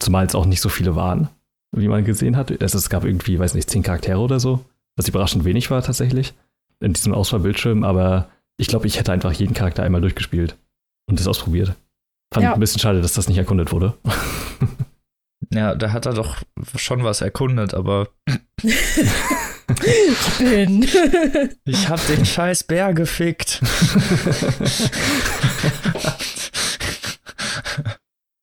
[0.00, 1.28] Zumal es auch nicht so viele waren,
[1.76, 2.50] wie man gesehen hat.
[2.50, 4.64] Es, es gab irgendwie, weiß nicht, zehn Charaktere oder so,
[4.96, 6.34] was überraschend wenig war tatsächlich
[6.80, 10.56] in diesem Auswahlbildschirm, aber ich glaube, ich hätte einfach jeden Charakter einmal durchgespielt
[11.08, 11.74] und das ausprobiert.
[12.32, 12.50] Fand Ja.
[12.50, 13.94] ich ein bisschen schade, dass das nicht erkundet wurde.
[15.50, 16.36] Ja, da hat er doch
[16.76, 18.08] schon was erkundet, aber
[20.38, 20.82] Bin.
[21.64, 23.60] ich hab den scheiß Bär gefickt.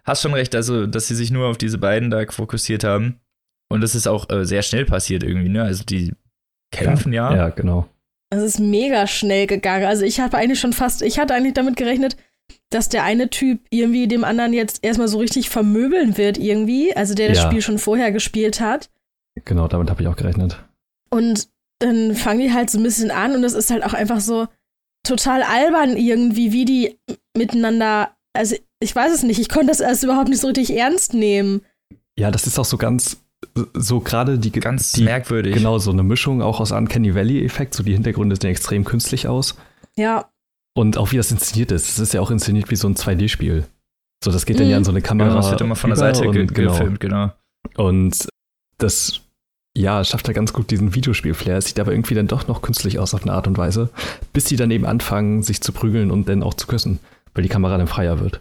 [0.05, 3.19] Hast schon recht, also, dass sie sich nur auf diese beiden da fokussiert haben.
[3.69, 5.63] Und das ist auch äh, sehr schnell passiert irgendwie, ne?
[5.63, 6.13] Also, die
[6.71, 7.35] kämpfen ja.
[7.35, 7.87] Ja, genau.
[8.29, 9.85] Es ist mega schnell gegangen.
[9.85, 12.17] Also ich habe eigentlich schon fast, ich hatte eigentlich damit gerechnet,
[12.69, 16.95] dass der eine Typ irgendwie dem anderen jetzt erstmal so richtig vermöbeln wird irgendwie.
[16.95, 17.45] Also der das Ja.
[17.45, 18.89] Spiel schon vorher gespielt hat.
[19.45, 20.63] Genau, damit habe ich auch gerechnet.
[21.09, 21.47] Und
[21.79, 24.47] dann fangen die halt so ein bisschen an und es ist halt auch einfach so
[25.05, 26.99] total albern irgendwie, wie die
[27.37, 31.13] miteinander, also ich weiß es nicht, ich konnte das erst überhaupt nicht so richtig ernst
[31.13, 31.61] nehmen.
[32.17, 33.17] Ja, das ist auch so ganz,
[33.73, 35.53] so gerade die, Ganz die, merkwürdig.
[35.53, 37.73] Genau, so eine Mischung auch aus Uncanny Valley-Effekt.
[37.73, 39.55] So die Hintergründe sehen extrem künstlich aus.
[39.97, 40.29] Ja,
[40.77, 41.89] Und auch wie das inszeniert ist.
[41.89, 43.65] Es ist ja auch inszeniert wie so ein 2D-Spiel.
[44.23, 44.71] So, das geht dann Mhm.
[44.71, 45.29] ja in so eine Kamera.
[45.29, 46.71] Genau, das wird immer von der Seite ge und, genau.
[46.71, 47.31] gefilmt, genau.
[47.77, 48.27] Und
[48.77, 49.21] das,
[49.77, 51.57] ja, schafft halt ganz gut diesen Videospiel-Flair.
[51.57, 53.89] Es sieht aber irgendwie dann doch noch künstlich aus auf eine Art und Weise,
[54.33, 56.99] bis die dann eben anfangen, sich zu prügeln und dann auch zu küssen,
[57.33, 58.39] weil die Kamera dann freier wird.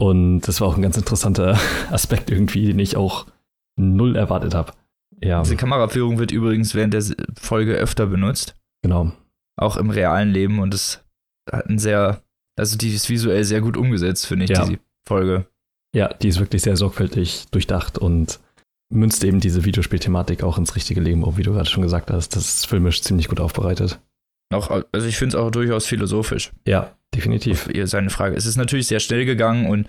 [0.00, 1.58] Und das war auch ein ganz interessanter
[1.90, 3.26] Aspekt irgendwie, den ich auch
[3.76, 4.72] null erwartet habe.
[5.20, 7.02] Ja, Diese Kameraführung wird übrigens während der
[7.40, 8.54] Folge öfter benutzt.
[8.82, 9.12] genau.
[9.60, 11.04] Auch im realen Leben und es
[11.50, 12.22] hat ein sehr,
[12.56, 14.64] also die ist visuell sehr gut umgesetzt, finde ich, Ja.
[14.64, 15.48] diese Folge.
[15.92, 18.38] Ja, die ist wirklich sehr sorgfältig durchdacht und
[18.92, 22.36] münzt eben diese Videospielthematik auch ins richtige Leben um, wie du gerade schon gesagt hast.
[22.36, 23.98] Das ist filmisch ziemlich gut aufbereitet.
[24.54, 26.52] Auch, also ich finde es auch durchaus philosophisch.
[26.64, 27.68] Ja, definitiv.
[27.68, 28.36] Auf seine Frage.
[28.36, 29.88] Es ist natürlich sehr schnell gegangen und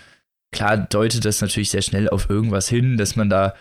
[0.51, 3.55] klar deutet das natürlich sehr schnell auf irgendwas hin, dass man da,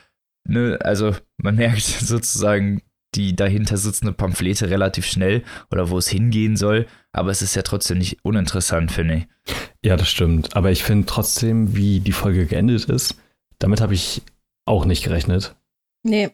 [0.47, 2.83] ne, also man merkt sozusagen
[3.15, 7.63] die dahinter sitzende Pamphlete relativ schnell oder wo es hingehen soll, aber es ist ja
[7.63, 9.55] trotzdem nicht uninteressant, finde ich.
[9.83, 10.55] Ja, das stimmt.
[10.55, 13.17] Aber ich finde trotzdem, wie die Folge geendet ist,
[13.59, 14.23] damit habe ich
[14.67, 15.57] auch nicht gerechnet.
[16.05, 16.31] nee.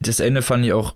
[0.00, 0.94] Das Ende fand ich auch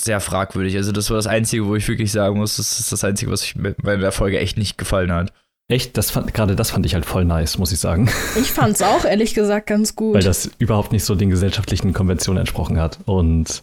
[0.00, 0.76] sehr fragwürdig.
[0.76, 3.42] Also das war das Einzige, wo ich wirklich sagen muss, das ist das Einzige, was
[3.42, 5.32] ich mir bei der Folge echt nicht gefallen hat.
[5.70, 8.08] Echt, das fand, gerade das fand ich halt voll nice, muss ich sagen.
[8.40, 10.14] Ich fand's auch ehrlich gesagt ganz gut.
[10.14, 12.98] Weil das überhaupt nicht so den gesellschaftlichen Konventionen entsprochen hat.
[13.04, 13.62] Und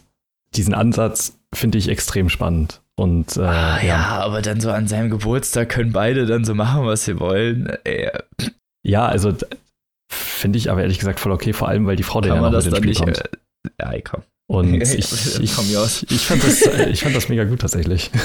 [0.54, 2.80] diesen Ansatz finde ich extrem spannend.
[2.94, 3.86] Und äh, Ah, ja.
[3.86, 4.06] ja.
[4.20, 7.70] aber dann so an seinem Geburtstag können beide dann so machen, was sie wollen.
[7.84, 8.10] Ey,
[8.84, 9.34] Ja, also
[10.08, 12.42] finde ich aber ehrlich gesagt voll okay, vor allem, weil die Frau dann kann ja
[12.42, 13.20] man noch das mit ins dann Spiel nicht.
[13.64, 13.78] kommt.
[13.78, 14.22] Äh, ja, komm.
[14.48, 16.06] Und ich, ich, aus.
[16.08, 18.10] ich, fand das, ich fand das mega gut tatsächlich.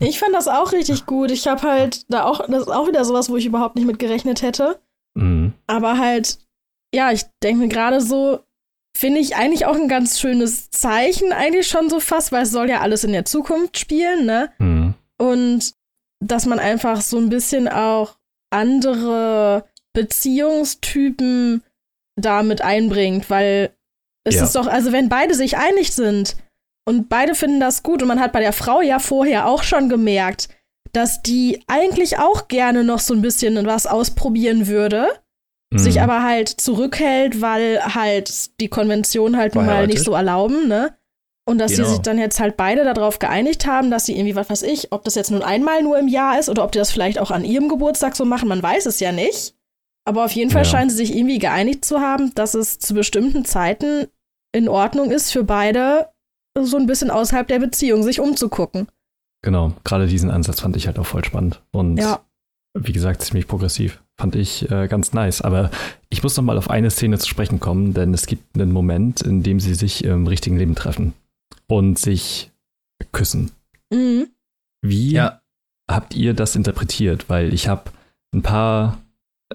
[0.00, 1.30] Ich fand das auch richtig gut.
[1.30, 3.98] Ich habe halt da auch, das ist auch wieder sowas, wo ich überhaupt nicht mit
[3.98, 4.78] gerechnet hätte.
[5.14, 5.54] Mhm.
[5.66, 6.38] Aber halt,
[6.94, 8.40] ja, ich denke mir gerade so,
[8.94, 12.68] finde ich eigentlich auch ein ganz schönes Zeichen, eigentlich schon so fast, weil es soll
[12.68, 14.50] ja alles in der Zukunft spielen, ne?
[14.58, 14.94] Mhm.
[15.18, 15.74] Und
[16.20, 18.16] dass man einfach so ein bisschen auch
[18.50, 21.62] andere Beziehungstypen
[22.16, 23.73] damit einbringt, weil
[24.24, 24.44] es Ja.
[24.44, 26.36] ist doch, also wenn beide sich einig sind
[26.86, 29.88] und beide finden das gut und man hat bei der Frau ja vorher auch schon
[29.88, 30.48] gemerkt,
[30.92, 35.06] dass die eigentlich auch gerne noch so ein bisschen was ausprobieren würde,
[35.74, 36.02] sich Mhm.
[36.02, 40.96] aber halt zurückhält, weil halt die Konventionen halt nun mal nicht so erlauben, ne?
[41.46, 41.84] Und dass Genau.
[41.84, 44.92] sie sich dann jetzt halt beide darauf geeinigt haben, dass sie irgendwie, was weiß ich,
[44.92, 47.30] ob das jetzt nun einmal nur im Jahr ist oder ob die das vielleicht auch
[47.30, 49.54] an ihrem Geburtstag so machen, man weiß es ja nicht.
[50.06, 50.70] Aber auf jeden Fall Ja.
[50.70, 54.06] scheinen sie sich irgendwie geeinigt zu haben, dass es zu bestimmten Zeiten
[54.54, 56.08] in Ordnung ist für beide,
[56.58, 58.86] so ein bisschen außerhalb der Beziehung sich umzugucken.
[59.42, 61.60] Genau, gerade diesen Ansatz fand ich halt auch voll spannend.
[61.72, 62.20] Und Ja.
[62.78, 64.00] wie gesagt, ziemlich progressiv.
[64.18, 65.42] Fand ich äh, ganz nice.
[65.42, 65.70] Aber
[66.08, 69.20] ich muss noch mal auf eine Szene zu sprechen kommen, denn es gibt einen Moment,
[69.22, 71.12] in dem sie sich im richtigen Leben treffen
[71.66, 72.52] und sich
[73.12, 73.50] küssen.
[73.92, 74.28] Mhm.
[74.82, 75.40] Wie Ja,
[75.90, 77.28] habt ihr das interpretiert?
[77.28, 77.90] Weil ich habe
[78.32, 78.98] ein paar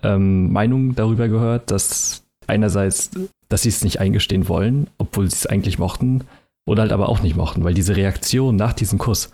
[0.04, 3.12] ähm, Meinungen darüber gehört, dass einerseits,
[3.50, 6.24] dass sie es nicht eingestehen wollen, obwohl sie es eigentlich mochten,
[6.68, 9.32] oder halt aber auch nicht mochten, weil diese Reaktion nach diesem Kuss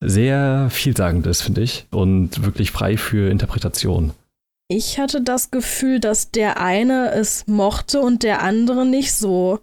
[0.00, 4.12] sehr vielsagend ist, finde ich, und wirklich frei für Interpretation.
[4.68, 9.60] Ich hatte das Gefühl, dass der eine es mochte und der andere nicht so.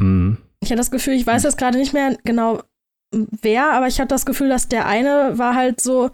[0.00, 0.38] Mhm.
[0.60, 2.62] Ich hatte das Gefühl, ich weiß jetzt gerade nicht mehr genau
[3.12, 6.10] wer, aber ich hatte das Gefühl, dass der eine war halt so,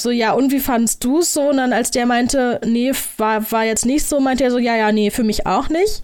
[0.00, 1.50] so, ja, und wie fandest du es so?
[1.50, 4.76] Und dann, als der meinte, nee, war, war jetzt nicht so, meinte er so, ja,
[4.76, 6.02] ja, nee, für mich auch nicht.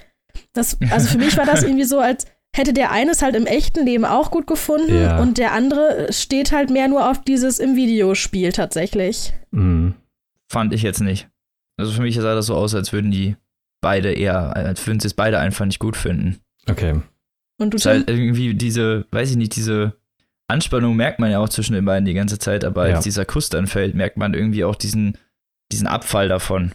[0.52, 3.84] Das, also für mich war das irgendwie so, als hätte der eines halt im echten
[3.86, 5.20] Leben auch gut gefunden Ja.
[5.20, 9.32] und der andere steht halt mehr nur auf dieses im Videospiel tatsächlich.
[9.52, 9.94] Mhm.
[10.48, 11.28] Fand ich jetzt nicht.
[11.78, 13.36] Also für mich sah das so aus, als würden die
[13.80, 16.38] beide eher, als würden sie es beide einfach nicht gut finden.
[16.68, 17.00] Okay.
[17.58, 19.94] Und du Es ist halt irgendwie diese, weiß ich nicht, diese
[20.48, 22.96] Anspannung merkt man ja auch zwischen den beiden die ganze Zeit, aber Ja.
[22.96, 25.16] als dieser Kuss dann fällt, merkt man irgendwie auch diesen,
[25.70, 26.72] diesen Abfall davon.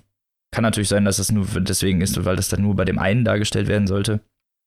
[0.56, 3.26] Kann natürlich sein, dass das nur deswegen ist, weil das dann nur bei dem einen
[3.26, 4.22] dargestellt werden sollte.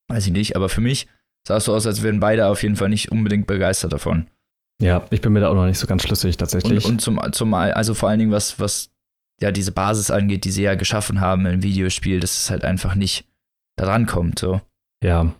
[0.09, 1.07] Weiß ich nicht, aber für mich
[1.47, 4.27] sah es so aus, als wären beide auf jeden Fall nicht unbedingt begeistert davon.
[4.83, 6.85] Ja, ich bin mir da auch noch nicht so ganz schlüssig Und, tatsächlich.
[6.85, 8.91] und zum, zum, also vor allen Dingen, was, was
[9.41, 12.95] ja diese Basis angeht, die sie ja geschaffen haben im Videospiel, dass es halt einfach
[12.95, 13.25] nicht
[13.77, 14.39] da dran kommt.
[14.39, 14.61] So.
[15.03, 15.35] ja,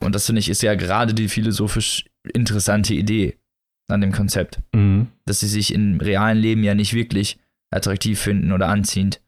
[0.00, 3.36] Und das finde ich ist ja gerade die philosophisch interessante Idee
[3.88, 5.08] an dem Konzept, mhm.
[5.26, 7.38] dass sie sich im realen Leben ja nicht wirklich
[7.70, 9.20] attraktiv finden oder anziehend,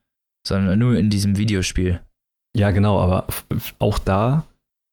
[0.46, 2.00] sondern nur in diesem Videospiel.
[2.56, 3.26] ja, genau, aber
[3.78, 4.44] auch da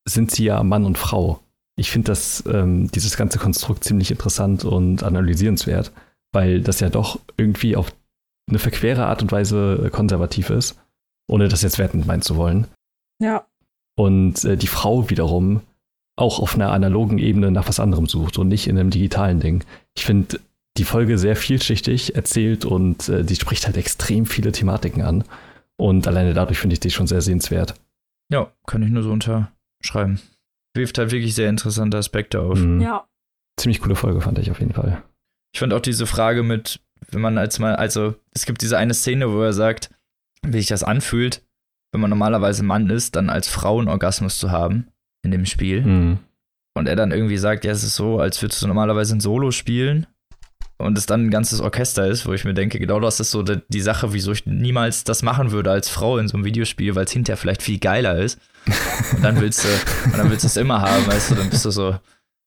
[0.08, 1.42] sind sie ja Mann und Frau.
[1.78, 5.92] Ich finde das, ähm, dieses ganze Konstrukt ziemlich interessant und analysierenswert,
[6.34, 7.94] weil das ja doch irgendwie auf
[8.50, 10.80] eine verquere Art und Weise konservativ ist,
[11.30, 12.68] ohne das jetzt wertend meinen zu wollen.
[13.22, 13.46] ja.
[13.96, 15.60] Und äh, die Frau wiederum
[16.16, 19.66] auch auf einer analogen Ebene nach was anderem sucht und nicht in einem digitalen Ding.
[19.94, 20.40] Ich finde
[20.80, 25.24] die Folge sehr vielschichtig erzählt und äh, die spricht halt extrem viele Thematiken an.
[25.78, 27.76] Und alleine dadurch finde ich die schon sehr sehenswert.
[28.32, 30.20] Ja, kann ich nur so unterschreiben.
[30.74, 32.60] Wirft halt wirklich sehr interessante Aspekte auf.
[32.60, 32.82] Mhm.
[32.82, 33.08] Ja.
[33.60, 35.04] Ziemlich coole Folge fand ich auf jeden Fall.
[35.54, 36.80] Ich fand auch diese Frage mit,
[37.12, 39.90] wenn man als mal, also es gibt diese eine Szene, wo er sagt,
[40.44, 41.44] wie sich das anfühlt,
[41.92, 44.88] wenn man normalerweise Mann ist, dann als Frau einen Orgasmus zu haben
[45.24, 45.82] in dem Spiel.
[45.82, 46.20] Mhm.
[46.78, 49.52] Und er dann irgendwie sagt, ja, es ist so, als würdest du normalerweise ein Solo
[49.52, 50.08] spielen
[50.80, 53.44] und es dann ein ganzes Orchester ist, wo ich mir denke, genau das ist so
[53.44, 56.96] die, die Sache, wieso ich niemals das machen würde als Frau in so einem Videospiel,
[56.96, 58.40] weil es hinterher vielleicht viel geiler ist.
[59.14, 59.68] Und dann willst du,
[60.06, 61.98] und dann willst du es immer haben, weißt du, dann bist du so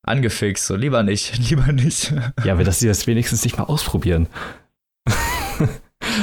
[0.02, 2.12] angefixt, so lieber nicht, lieber nicht.
[2.44, 4.26] Ja, aber dass sie das wenigstens nicht mal ausprobieren.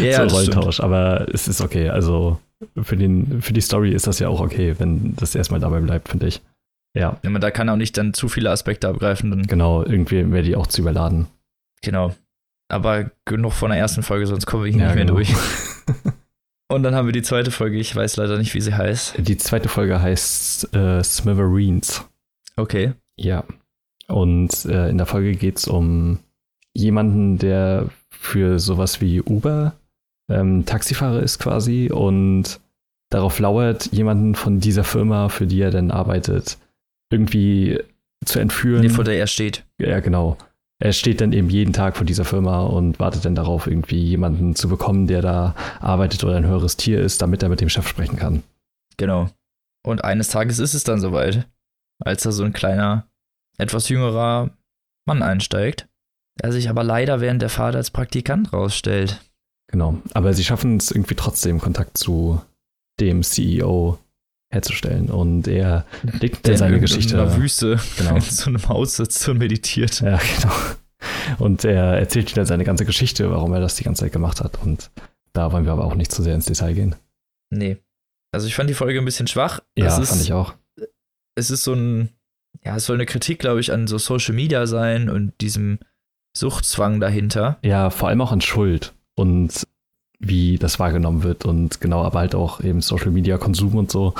[0.01, 0.55] Ja, so stimmt.
[0.55, 0.79] Rollentausch.
[0.79, 1.89] Aber es ist okay.
[1.89, 2.39] Also
[2.81, 6.09] für, den, für die Story ist das ja auch okay, wenn das erstmal dabei bleibt,
[6.09, 6.41] finde ich.
[6.95, 9.83] Ja, Ja, man da kann auch nicht dann zu viele Aspekte abgreifen, dann, genau.
[9.83, 11.27] Irgendwie wäre die auch zu überladen.
[11.81, 12.15] Genau.
[12.71, 15.15] Aber genug von der ersten Folge, sonst kommen wir hier Ja, nicht mehr genau.
[15.15, 15.33] durch.
[16.71, 19.15] Und dann haben wir die zweite Folge, ich weiß leider nicht, wie sie heißt.
[19.17, 22.05] Die zweite Folge heißt äh, Smithereens.
[22.57, 22.93] Okay.
[23.17, 23.43] Ja.
[24.07, 26.19] Und äh, in der Folge geht es um
[26.75, 29.73] jemanden, der für sowas wie Uber
[30.29, 32.59] ähm, Taxifahrer ist quasi und
[33.09, 36.59] darauf lauert, jemanden von dieser Firma, für die er dann arbeitet,
[37.11, 37.79] irgendwie
[38.25, 38.81] zu entführen.
[38.81, 39.65] Nee, vor der er steht.
[39.79, 40.37] Ja, genau.
[40.81, 44.55] Er steht dann eben jeden Tag vor dieser Firma und wartet dann darauf, irgendwie jemanden
[44.55, 47.87] zu bekommen, der da arbeitet oder ein höheres Tier ist, damit er mit dem Chef
[47.87, 48.43] sprechen kann.
[48.95, 49.29] Genau.
[49.85, 51.47] Und eines Tages ist es dann soweit,
[51.99, 53.07] als da so ein kleiner,
[53.57, 54.51] etwas jüngerer
[55.05, 55.89] Mann einsteigt,
[56.41, 59.19] der sich aber leider während der Fahrt als Praktikant rausstellt.
[59.67, 59.97] Genau.
[60.13, 62.41] Aber sie schaffen es irgendwie trotzdem, Kontakt zu
[63.01, 63.99] dem CEO
[64.51, 65.09] herzustellen.
[65.09, 65.85] Und er
[66.19, 67.15] legt Der dann seine in Geschichte.
[67.15, 68.15] irgendeiner Wüste Genau.
[68.15, 70.01] in so einem Haus sitzt und meditiert.
[70.01, 70.53] Ja, genau.
[71.37, 74.61] Und er erzählt wieder seine ganze Geschichte, warum er das die ganze Zeit gemacht hat.
[74.63, 74.91] Und
[75.33, 76.95] da wollen wir aber auch nicht zu sehr ins Detail gehen.
[77.51, 77.77] Nee.
[78.31, 79.61] Also ich fand die Folge ein bisschen schwach.
[79.77, 80.53] Ja, es ist, fand ich auch.
[81.35, 82.09] Es ist so ein,
[82.63, 85.79] ja, es soll eine Kritik, glaube ich, an so Social Media sein und diesem
[86.37, 87.57] Suchtzwang dahinter.
[87.63, 89.65] Ja, vor allem auch an Schuld und
[90.19, 94.13] wie das wahrgenommen wird und genau, aber halt auch eben Social Media Konsum und so.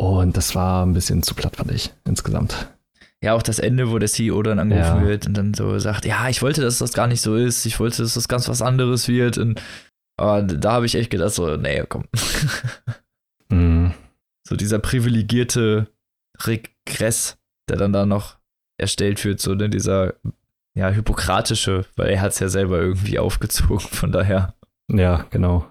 [0.00, 2.68] Und das war ein bisschen zu platt, fand ich, insgesamt.
[3.22, 5.06] Ja, auch das Ende, wo der CEO dann angerufen Ja.
[5.06, 7.80] wird und dann so sagt, ja, ich wollte, dass das gar nicht so ist, ich
[7.80, 9.38] wollte, dass das ganz was anderes wird.
[9.38, 9.60] Und
[10.16, 12.04] aber da habe ich echt gedacht, so, nee, komm.
[13.50, 13.94] Mhm.
[14.46, 15.88] So dieser privilegierte
[16.44, 18.36] Regress, der dann da noch
[18.78, 20.14] erstellt wird, so ne, dieser
[20.74, 24.54] ja, hypokratische, weil er hat es ja selber irgendwie aufgezogen, von daher.
[24.90, 25.66] Ja, genau.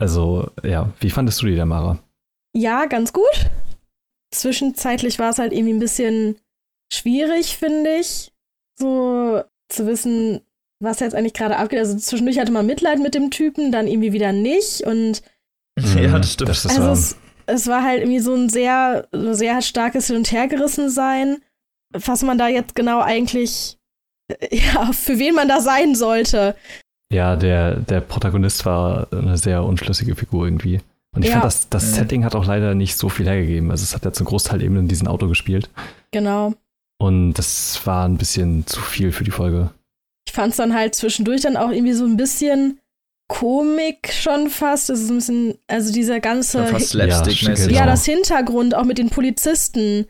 [0.00, 1.98] Also, ja, wie fandest du die, der Mara?
[2.54, 3.50] Ja, ganz gut.
[4.32, 6.38] Zwischenzeitlich war es halt irgendwie ein bisschen
[6.92, 8.32] schwierig, finde ich,
[8.78, 10.40] so zu wissen,
[10.80, 11.80] was jetzt eigentlich gerade abgeht.
[11.80, 14.82] Also zwischendurch hatte man Mitleid mit dem Typen, dann irgendwie wieder nicht.
[14.82, 15.22] Und
[15.96, 16.50] ja, das stimmt.
[16.50, 17.16] Das, das also es,
[17.46, 21.42] es war halt irgendwie so ein sehr, sehr starkes Hin- und Hergerissen sein,
[21.92, 23.78] was man da jetzt genau eigentlich,
[24.50, 26.54] ja, für wen man da sein sollte.
[27.12, 30.80] Ja, der, der Protagonist war eine sehr unschlüssige Figur irgendwie.
[31.14, 31.34] Und ich Ja.
[31.40, 31.94] fand, das, das Mhm.
[31.94, 33.70] Setting hat auch leider nicht so viel hergegeben.
[33.70, 35.70] Also es hat ja zum Großteil eben in diesem Auto gespielt.
[36.10, 36.52] Genau.
[37.00, 39.70] Und das war ein bisschen zu viel für die Folge.
[40.26, 42.78] Ich fand es dann halt zwischendurch dann auch irgendwie so ein bisschen
[43.28, 44.88] Komik schon fast.
[44.88, 47.72] Das ist ein bisschen, also dieser ganze, Schon fast Ja, Slapstick-mäßig.
[47.72, 47.92] ja, genau.
[47.92, 50.06] das Hintergrund auch mit den Polizisten,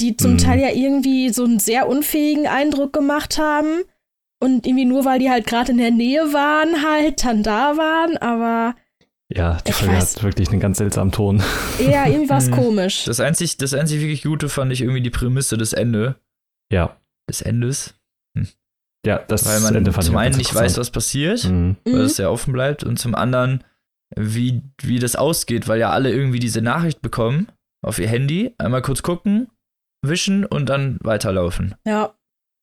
[0.00, 0.38] die zum Mhm.
[0.38, 3.82] Teil ja irgendwie so einen sehr unfähigen Eindruck gemacht haben.
[4.44, 8.16] Und irgendwie nur, weil die halt gerade in der Nähe waren, halt dann da waren,
[8.18, 8.76] aber
[9.32, 10.16] Ja, die Folge weiß.
[10.16, 11.42] hat wirklich einen ganz seltsamen Ton.
[11.78, 12.54] ja, irgendwie war es Mhm.
[12.54, 13.04] komisch.
[13.04, 16.16] Das einzig, das einzig wirklich Gute fand ich irgendwie die Prämisse des Ende.
[16.70, 16.96] Ja.
[17.28, 17.94] Des Endes.
[19.06, 21.76] Ja, das Weil man Ende fand zum einen nicht weiß, was passiert, Mhm.
[21.84, 22.00] weil Mhm.
[22.00, 22.84] es sehr offen bleibt.
[22.84, 23.62] Und zum anderen,
[24.16, 27.48] wie, wie das ausgeht, weil ja alle irgendwie diese Nachricht bekommen
[27.82, 29.48] auf ihr Handy, einmal kurz gucken,
[30.02, 31.74] wischen und dann weiterlaufen.
[31.86, 32.14] Ja,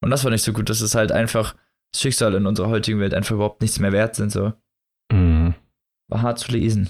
[0.03, 1.55] Und das war nicht so gut, dass es halt einfach
[1.95, 4.31] Schicksal in unserer heutigen Welt einfach überhaupt nichts mehr wert sind.
[4.31, 4.53] So.
[5.11, 5.53] Mhm.
[6.09, 6.89] War hart zu lesen.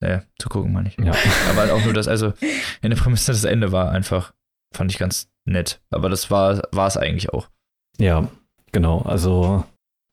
[0.00, 0.96] Naja, zu gucken meine ich.
[0.98, 1.12] Ja.
[1.50, 2.32] Aber halt auch nur das, also
[2.82, 4.32] in der Prämisse das Ende war einfach,
[4.74, 5.80] fand ich ganz nett.
[5.90, 7.48] Aber das war es eigentlich auch.
[7.98, 8.28] ja,
[8.72, 9.02] genau.
[9.02, 9.64] Also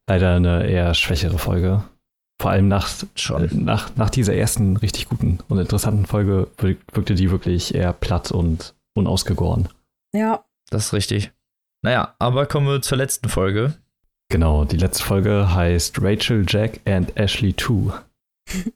[0.10, 1.84] leider eine eher schwächere Folge.
[2.42, 3.64] Vor allem nach, Schon.
[3.64, 8.32] nach, nach dieser ersten richtig guten und interessanten Folge wirk- wirkte die wirklich eher platt
[8.32, 9.70] und unausgegoren.
[10.14, 10.44] ja.
[10.72, 11.32] Das ist richtig.
[11.84, 13.76] Naja, aber kommen wir zur letzten Folge.
[14.30, 17.94] Genau, die letzte Folge heißt Rachel, Jack and Ashley 2.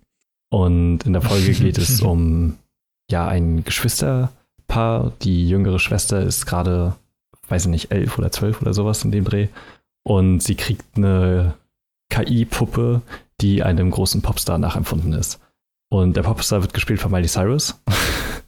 [0.51, 2.57] Und in der Folge geht es um
[3.09, 5.11] ja ein Geschwisterpaar.
[5.21, 6.95] Die jüngere Schwester ist gerade,
[7.47, 9.47] weiß ich nicht, elf oder zwölf oder sowas in dem Dreh.
[10.03, 11.55] Und sie kriegt eine
[12.09, 13.01] KI-Puppe,
[13.41, 15.39] die einem großen Popstar nachempfunden ist.
[15.91, 17.79] Und der Popstar wird gespielt von Miley Cyrus.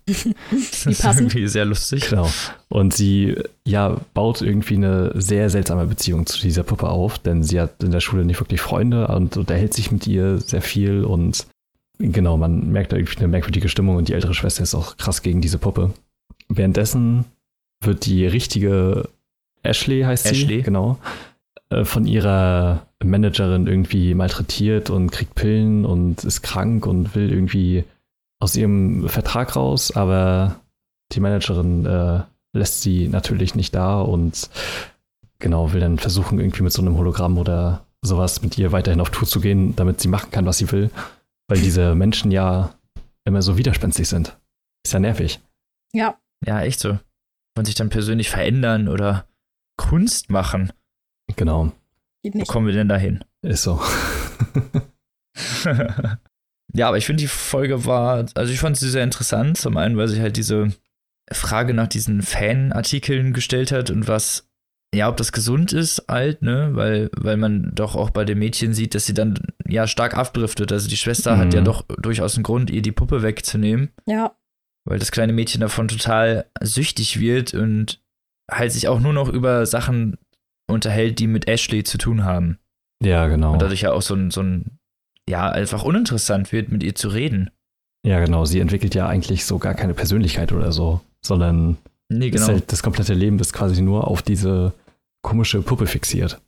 [0.08, 2.10] Das ist irgendwie sehr lustig.
[2.10, 2.30] Genau.
[2.70, 7.62] Und sie ja baut irgendwie eine sehr seltsame Beziehung zu dieser Puppe auf, denn sie
[7.62, 11.46] hat in der Schule nicht wirklich Freunde und unterhält sich mit ihr sehr viel und
[12.00, 15.22] genau, man merkt da irgendwie eine merkwürdige Stimmung und die ältere Schwester ist auch krass
[15.22, 15.94] gegen diese Puppe.
[16.50, 17.26] Währenddessen
[17.84, 19.08] wird die richtige
[19.64, 20.62] Ashley heißt sie, Ashley.
[20.64, 21.31] genau, äh,
[21.84, 27.84] von ihrer Managerin irgendwie malträtiert und kriegt Pillen und ist krank und will irgendwie
[28.40, 30.56] aus ihrem Vertrag raus, aber
[31.14, 32.22] die Managerin äh,
[32.54, 34.50] lässt sie natürlich nicht da und
[35.40, 39.10] genau will dann versuchen, irgendwie mit so einem Hologramm oder sowas mit ihr weiterhin auf
[39.10, 40.90] Tour zu gehen, damit sie machen kann, was sie will,
[41.48, 42.74] weil diese Menschen ja
[43.26, 44.38] immer so widerspenstig sind.
[44.84, 45.40] Ist ja nervig.
[45.94, 46.98] Ja, Ja, echt so.
[47.58, 49.26] Und sich dann persönlich verändern oder
[49.78, 50.72] Kunst machen.
[51.36, 51.72] Genau,
[52.24, 53.24] geht Wo kommen wir denn dahin?
[53.44, 53.82] ist so.
[56.74, 59.58] ja, aber ich finde, die Folge war, also ich fand sie sehr interessant.
[59.58, 60.72] Zum einen, weil sie halt diese
[61.32, 64.48] Frage nach diesen Fanartikeln gestellt hat und was,
[64.94, 66.72] ja, ob das gesund ist, alt, ne?
[66.74, 70.72] Weil, weil man doch auch bei den Mädchen sieht, dass sie dann ja stark abdriftet.
[70.72, 71.54] Also die Schwester hat Mhm.
[71.54, 74.36] ja doch durchaus einen Grund, ihr die Puppe wegzunehmen, Ja,
[74.86, 78.02] weil das kleine Mädchen davon total süchtig wird und
[78.52, 80.18] halt sich auch nur noch über Sachen
[80.72, 82.58] unterhält, die mit Ashley zu tun haben.
[83.04, 83.54] ja, genau.
[83.54, 84.78] Und dadurch ja auch so ein, so ein,
[85.30, 87.50] ja, einfach uninteressant wird, mit ihr zu reden.
[88.06, 88.46] Ja, genau.
[88.46, 91.78] Sie entwickelt ja eigentlich so gar keine Persönlichkeit oder so, sondern
[92.10, 92.48] Nee, ist genau.
[92.48, 94.74] halt das komplette Leben ist quasi nur auf diese
[95.24, 96.42] komische Puppe fixiert.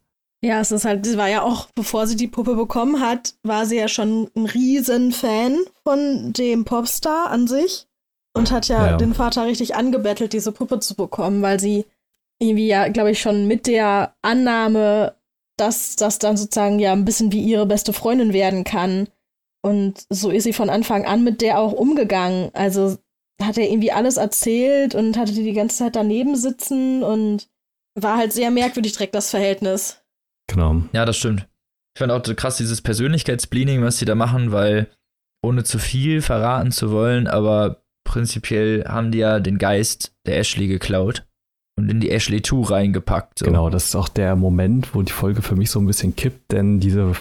[0.43, 3.65] ja, es ist halt, sie war ja auch, bevor sie die Puppe bekommen hat, war
[3.65, 7.87] sie ja schon ein riesen Fan von dem Popstar an sich
[8.35, 8.97] und hat ja, Ja.
[8.97, 11.85] den Vater richtig angebettelt, diese Puppe zu bekommen, weil sie
[12.43, 15.15] irgendwie ja, glaube ich, schon mit der Annahme,
[15.57, 19.07] dass das dann sozusagen ja ein bisschen wie ihre beste Freundin werden kann.
[19.65, 22.49] Und so ist sie von Anfang an mit der auch umgegangen.
[22.53, 22.97] Also
[23.41, 27.49] hat er irgendwie alles erzählt und hatte die die ganze Zeit daneben sitzen und
[27.99, 30.03] war halt sehr merkwürdig direkt das Verhältnis.
[30.47, 30.83] Genau.
[30.91, 31.47] Ja, das stimmt.
[31.95, 34.89] Ich fand auch krass dieses Persönlichkeitsbleeding, was sie da machen, weil
[35.43, 40.67] ohne zu viel verraten zu wollen, aber prinzipiell haben die ja den Geist der Ashley
[40.67, 41.25] geklaut
[41.77, 43.39] und in die Ashley 2 reingepackt.
[43.39, 43.45] So.
[43.45, 46.51] Genau, das ist auch der Moment, wo die Folge für mich so ein bisschen kippt,
[46.51, 47.13] denn diese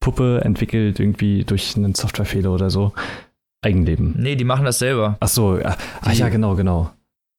[0.00, 2.92] Puppe entwickelt irgendwie durch einen Softwarefehler oder so
[3.60, 4.14] Eigenleben.
[4.16, 5.16] Nee, die machen das selber.
[5.18, 5.76] Ach so, ja.
[6.02, 6.90] ah Die- ja, genau, genau.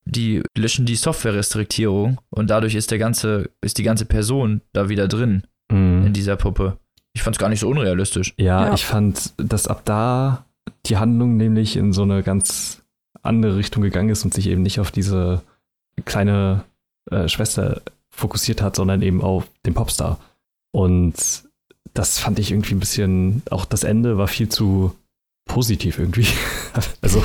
[0.05, 5.07] Die löschen die Softwarerestriktierung und dadurch ist der ganze, ist die ganze Person da wieder
[5.07, 6.13] drin in Mhm.
[6.13, 6.77] dieser Puppe.
[7.13, 8.33] Ich fand's gar nicht so unrealistisch.
[8.37, 8.73] Ja, Ja.
[8.73, 10.45] ich fand, dass ab da
[10.87, 12.81] die Handlung nämlich in so eine ganz
[13.21, 15.41] andere Richtung gegangen ist und sich eben nicht auf diese
[16.01, 16.63] kleine
[17.11, 20.19] äh, Schwester fokussiert hat, sondern eben auf den Popstar.
[20.71, 21.15] Und
[21.93, 24.95] das fand ich irgendwie ein bisschen, auch das Ende war viel zu
[25.47, 26.27] positiv irgendwie.
[27.01, 27.23] also,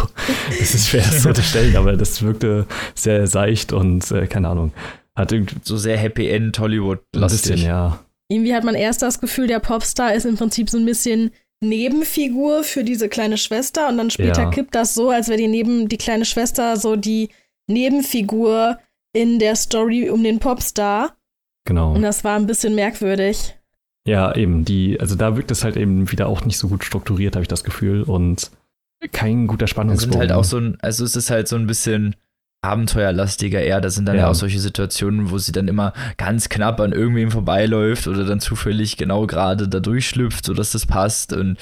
[0.61, 4.73] es ist schwer es zu unterstellen, aber das wirkte sehr seicht und äh, keine Ahnung.
[5.17, 7.63] Hat irgendwie So sehr Happy End Hollywood ein bisschen, lastig.
[7.65, 8.01] ja.
[8.29, 12.65] Irgendwie hat man erst das Gefühl, der Popstar ist im Prinzip so ein bisschen Nebenfigur
[12.65, 14.51] für diese kleine Schwester und dann später Ja.
[14.51, 17.29] kippt das so, als wäre die neben die kleine Schwester so die
[17.67, 18.79] Nebenfigur
[19.13, 21.17] in der Story um den Popstar.
[21.67, 21.93] Genau.
[21.95, 23.55] Und das war ein bisschen merkwürdig.
[24.07, 27.37] Ja, eben, die, also da wirkt es halt eben wieder auch nicht so gut strukturiert,
[27.37, 28.03] habe ich das Gefühl.
[28.03, 28.51] Und
[29.13, 30.13] kein guter Das Spannungsbogen.
[30.13, 32.17] sind halt auch so ein, also es ist halt so ein bisschen
[32.63, 33.81] abenteuerlastiger eher.
[33.81, 34.23] Da sind dann ja.
[34.23, 34.29] Ja.
[34.29, 38.97] auch solche Situationen, wo sie dann immer ganz knapp an irgendwem vorbeiläuft oder dann zufällig
[38.97, 41.33] genau gerade da durchschlüpft, sodass das passt.
[41.33, 41.59] Und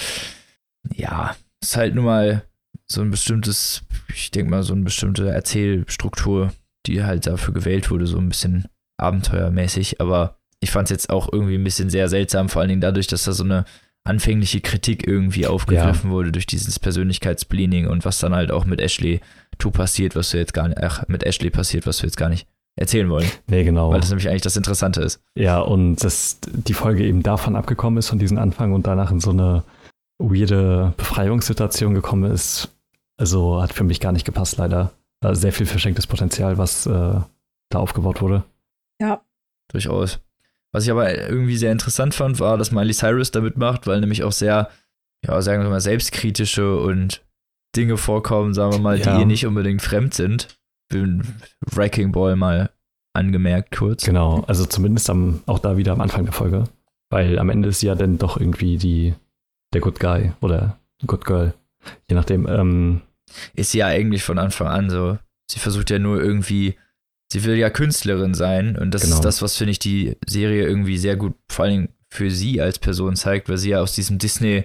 [0.94, 2.42] ja, ist halt nun mal
[2.86, 6.53] so ein bestimmtes, ich denke mal, so eine bestimmte Erzählstruktur,
[6.86, 8.66] die halt dafür gewählt wurde, so ein bisschen
[8.98, 10.00] abenteuermäßig.
[10.00, 13.07] Aber ich fand es jetzt auch irgendwie ein bisschen sehr seltsam, vor allen Dingen dadurch,
[13.07, 13.64] dass da so eine
[14.05, 19.20] anfängliche Kritik irgendwie aufgegriffen wurde durch dieses Persönlichkeitsbleaning und was dann halt auch mit Ashley
[19.59, 22.28] Tu passiert, was wir jetzt gar nicht, ach, mit Ashley passiert, was wir jetzt gar
[22.28, 23.90] nicht erzählen wollen, Nee, genau.
[23.90, 25.20] weil das nämlich eigentlich das Interessante ist.
[25.36, 29.20] Ja, und dass die Folge eben davon abgekommen ist, von diesem Anfang und danach in
[29.20, 29.62] so eine
[30.18, 32.70] weirde Befreiungssituation gekommen ist,
[33.22, 34.90] also hat für mich gar nicht gepasst, leider.
[35.20, 37.20] Da sehr viel verschenktes Potenzial, was äh,
[37.70, 38.42] da aufgebaut wurde.
[39.00, 39.22] Ja.
[39.70, 40.18] Durchaus.
[40.72, 44.24] Was ich aber irgendwie sehr interessant fand, war, dass Miley Cyrus da mitmacht, weil nämlich
[44.24, 44.68] auch sehr,
[45.24, 47.24] ja, sagen wir mal, selbstkritische und
[47.76, 49.14] Dinge vorkommen, sagen wir mal, Ja.
[49.14, 50.48] die ihr nicht unbedingt fremd sind.
[50.88, 51.22] Bin
[51.60, 52.70] Wrecking Ball mal
[53.14, 54.04] angemerkt kurz.
[54.04, 56.64] Genau, also zumindest am, auch da wieder am Anfang der Folge.
[57.10, 59.14] Weil am Ende ist sie ja dann doch irgendwie die,
[59.72, 61.54] der Good Guy oder Good Girl.
[62.08, 62.48] Je nachdem.
[62.48, 63.02] Ähm,
[63.54, 65.18] ist sie ja eigentlich von Anfang an so.
[65.50, 66.76] Sie versucht ja nur irgendwie,
[67.32, 69.14] sie will ja Künstlerin sein und das Genau.
[69.16, 72.60] ist das, was finde ich die Serie irgendwie sehr gut, vor allen Dingen für sie
[72.60, 74.64] als Person zeigt, weil sie ja aus diesem Disney,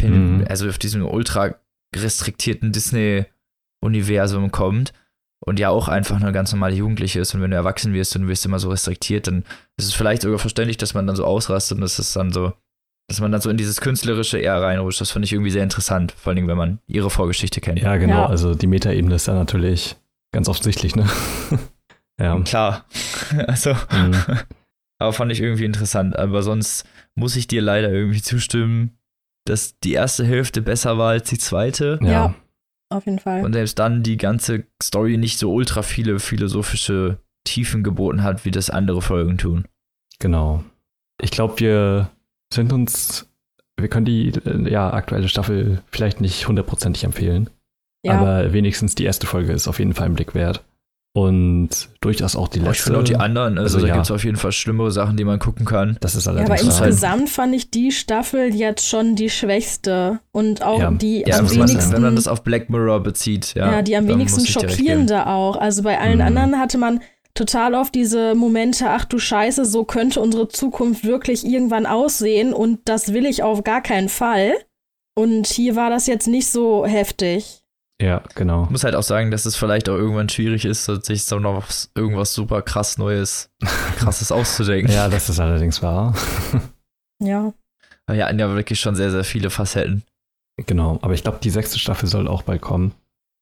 [0.00, 0.44] Mhm.
[0.48, 1.56] also auf diesem ultra
[1.96, 2.70] restriktierten
[3.82, 4.92] Disney-Universum kommt
[5.40, 8.22] und ja auch einfach eine ganz normale Jugendliche ist und wenn du erwachsen wirst und
[8.22, 9.44] du wirst immer so restriktiert, dann
[9.76, 12.52] ist es vielleicht sogar verständlich, dass man dann so ausrastet und das ist dann so,
[13.08, 15.00] dass man dann so in dieses Künstlerische eher reinrutscht.
[15.00, 17.80] Das finde ich irgendwie sehr interessant, vor allen Dingen, wenn man ihre Vorgeschichte kennt.
[17.80, 18.26] ja, genau, Ja.
[18.26, 19.96] also die Metaebene ist ja natürlich
[20.32, 21.06] ganz offensichtlich, ne?
[22.20, 22.38] ja.
[22.40, 22.84] Klar.
[23.46, 24.14] Also, Mhm.
[24.98, 26.18] aber fand ich irgendwie interessant.
[26.18, 28.98] Aber sonst muss ich dir leider irgendwie zustimmen,
[29.44, 31.98] dass die erste Hälfte besser war als die zweite.
[32.02, 32.08] ja.
[32.10, 32.34] Ja.
[32.90, 33.44] Auf jeden Fall.
[33.44, 38.50] Und selbst dann die ganze Story nicht so ultra viele philosophische Tiefen geboten hat, wie
[38.50, 39.66] das andere Folgen tun.
[40.20, 40.64] Genau.
[41.20, 42.10] Ich glaube, wir
[42.52, 43.26] sind uns,
[43.78, 47.50] wir können die äh, ja, aktuelle Staffel vielleicht nicht hundertprozentig empfehlen,
[48.04, 48.18] ja.
[48.18, 50.64] aber wenigstens die erste Folge ist auf jeden Fall ein Blick wert.
[51.14, 51.70] Und
[52.00, 52.84] durchaus auch die Aber ich letzte.
[52.84, 53.94] finde auch die anderen, also, also da ja.
[53.94, 55.96] gibt es auf jeden Fall schlimmere Sachen, die man gucken kann.
[56.00, 59.30] das ist ja, aber allerdings ist halt- insgesamt fand ich die Staffel jetzt schon die
[59.30, 60.90] schwächste und auch Ja.
[60.92, 61.92] die Ja, am wenigsten.
[61.92, 63.72] wenn man das auf Black Mirror bezieht, ja.
[63.72, 65.56] Ja, die am wenigsten schockierende auch.
[65.56, 66.26] Also bei allen Mhm.
[66.26, 67.00] anderen hatte man
[67.38, 72.80] total oft diese Momente, ach du Scheiße, so könnte unsere Zukunft wirklich irgendwann aussehen und
[72.86, 74.52] das will ich auf gar keinen Fall.
[75.16, 77.62] Und hier war das jetzt nicht so heftig.
[78.00, 78.64] Ja, genau.
[78.64, 81.56] Ich muss halt auch sagen, dass es vielleicht auch irgendwann schwierig ist, sich so noch
[81.66, 83.50] was- irgendwas super krass Neues,
[83.98, 84.92] krasses auszudenken.
[84.94, 86.14] Ja, das ist allerdings wahr.
[87.20, 87.52] Ja.
[88.08, 90.04] Ja, ja wirklich schon sehr, sehr viele Facetten.
[90.66, 92.94] Genau, aber ich glaube, die sechste Staffel soll auch bald kommen,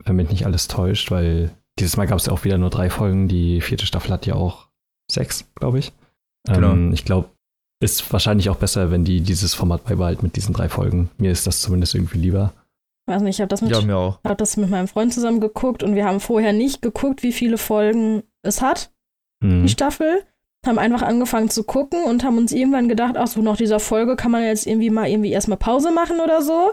[0.05, 2.91] wenn mich nicht alles täuscht, weil dieses Mal gab es ja auch wieder nur drei
[2.91, 3.29] Folgen.
[3.29, 4.69] Die vierte Staffel hat ja auch
[5.11, 5.93] sechs, glaube ich.
[6.47, 6.73] Genau.
[6.73, 7.29] Ähm, ich glaube,
[7.83, 11.11] ist wahrscheinlich auch besser, wenn die dieses Format beibehalten mit diesen drei Folgen.
[11.19, 12.53] Mir ist das zumindest irgendwie lieber.
[13.09, 14.19] Weiß nicht, ich habe das, mit- Ja, mir auch.
[14.25, 17.59] hab das mit meinem Freund zusammen geguckt und wir haben vorher nicht geguckt, wie viele
[17.59, 18.91] Folgen es hat.
[19.45, 19.65] Hm.
[19.65, 20.23] die Staffel,
[20.67, 24.17] haben einfach angefangen zu gucken und haben uns irgendwann gedacht, ach so, nach dieser Folge
[24.17, 26.71] kann man jetzt irgendwie mal irgendwie erstmal Pause machen oder so.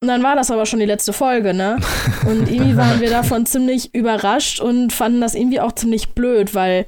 [0.00, 1.78] Und dann war das aber schon die letzte Folge, ne?
[2.26, 6.86] Und irgendwie waren wir davon ziemlich überrascht und fanden das irgendwie auch ziemlich blöd, weil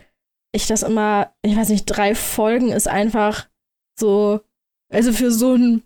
[0.52, 3.48] ich das immer, ich weiß nicht, drei Folgen ist einfach
[3.98, 4.40] so,
[4.92, 5.82] also für so einen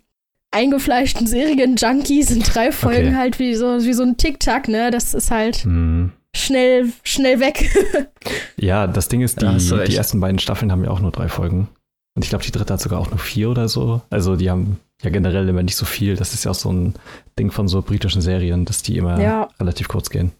[0.51, 3.15] eingefleischten Serien-Junkie sind drei Folgen Okay.
[3.17, 4.89] halt wie so, wie so ein Tick-Tack, ne?
[4.91, 6.11] Das ist halt Hm.
[6.35, 7.69] schnell, schnell weg.
[8.57, 9.91] Ja, das Ding ist, die, recht.
[9.91, 11.67] die ersten beiden Staffeln haben ja auch nur drei Folgen.
[12.15, 14.01] Und ich glaube, die dritte hat sogar auch nur vier oder so.
[14.09, 16.15] Also die haben ja generell immer nicht so viel.
[16.15, 16.93] Das ist ja auch so ein
[17.37, 19.49] Ding von so britischen Serien, dass die immer Ja.
[19.59, 20.31] relativ kurz gehen.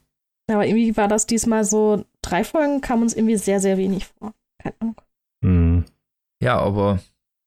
[0.50, 4.34] Aber irgendwie war das diesmal so, drei Folgen kam uns irgendwie sehr, sehr wenig vor.
[4.62, 4.96] Keine Ahnung.
[5.44, 5.86] Hm.
[6.42, 7.00] Ja, aber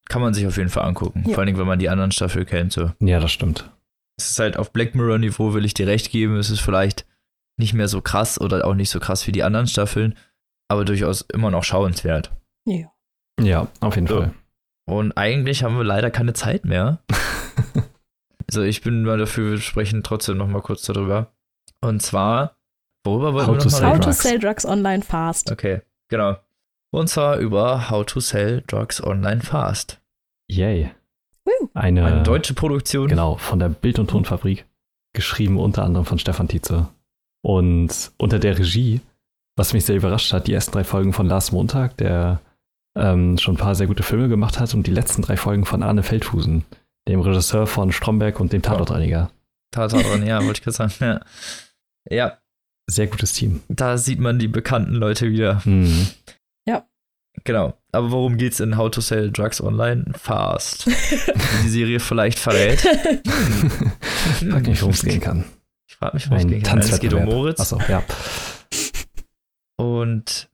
[0.08, 1.22] kann man sich auf jeden Fall angucken.
[1.26, 1.30] Ja.
[1.34, 2.72] Vor allen Dingen, wenn man die anderen Staffel kennt.
[2.72, 2.90] So.
[3.00, 3.70] Ja, das stimmt.
[4.18, 6.36] Es ist halt auf Black Mirror-Niveau, will ich dir recht geben.
[6.36, 7.06] Es ist vielleicht
[7.56, 10.16] nicht mehr so krass oder auch nicht so krass wie die anderen Staffeln,
[10.68, 12.30] aber durchaus immer noch schauenswert.
[12.66, 12.92] Ja.
[13.38, 14.16] Ja, auf jeden So.
[14.18, 14.34] Fall.
[14.88, 16.98] Und eigentlich haben wir leider keine Zeit mehr.
[18.48, 21.32] also ich bin mal dafür, wir sprechen trotzdem noch mal kurz darüber.
[21.80, 22.56] Und zwar,
[23.04, 24.00] worüber wollen How wir to noch mal sell How reden?
[24.02, 24.22] to drugs.
[24.22, 25.52] sell drugs online fast.
[25.52, 26.36] Okay, genau.
[26.90, 30.00] Und zwar über How to Sell Drugs Online Fast.
[30.50, 30.90] Yay.
[31.74, 33.08] Eine, Eine deutsche Produktion.
[33.08, 34.64] Genau, von der Bild- und Tonfabrik.
[35.14, 36.88] Geschrieben unter anderem von Stefan Tietze.
[37.42, 39.02] Und unter der Regie,
[39.56, 42.40] was mich sehr überrascht hat, die ersten drei Folgen von Lars Montag, der
[42.98, 45.82] ähm, schon ein paar sehr gute Filme gemacht hat, und die letzten drei Folgen von
[45.82, 46.64] Arne Feldhusen,
[47.08, 49.30] dem Regisseur von Stromberg und dem Tatortreiniger.
[49.72, 50.92] Tatsache, ja, wollte ich gerade sagen.
[51.00, 51.20] Ja.
[52.10, 52.38] ja,
[52.86, 53.62] Sehr gutes Team.
[53.68, 55.62] da sieht man die bekannten Leute wieder.
[55.64, 56.08] Mhm.
[57.44, 57.74] Genau.
[57.92, 60.86] Aber worum geht's in How to Sell Drugs Online Fast?
[60.86, 62.80] Wie die Serie vielleicht verrät.
[64.40, 65.44] Frag nicht, worum es gehen kann.
[65.88, 66.78] Ich frage mich, worum es Ein gehen kann.
[66.78, 67.24] Es geht um.
[67.24, 67.60] Moritz.
[67.60, 68.02] Achso, ja.
[69.76, 70.50] Und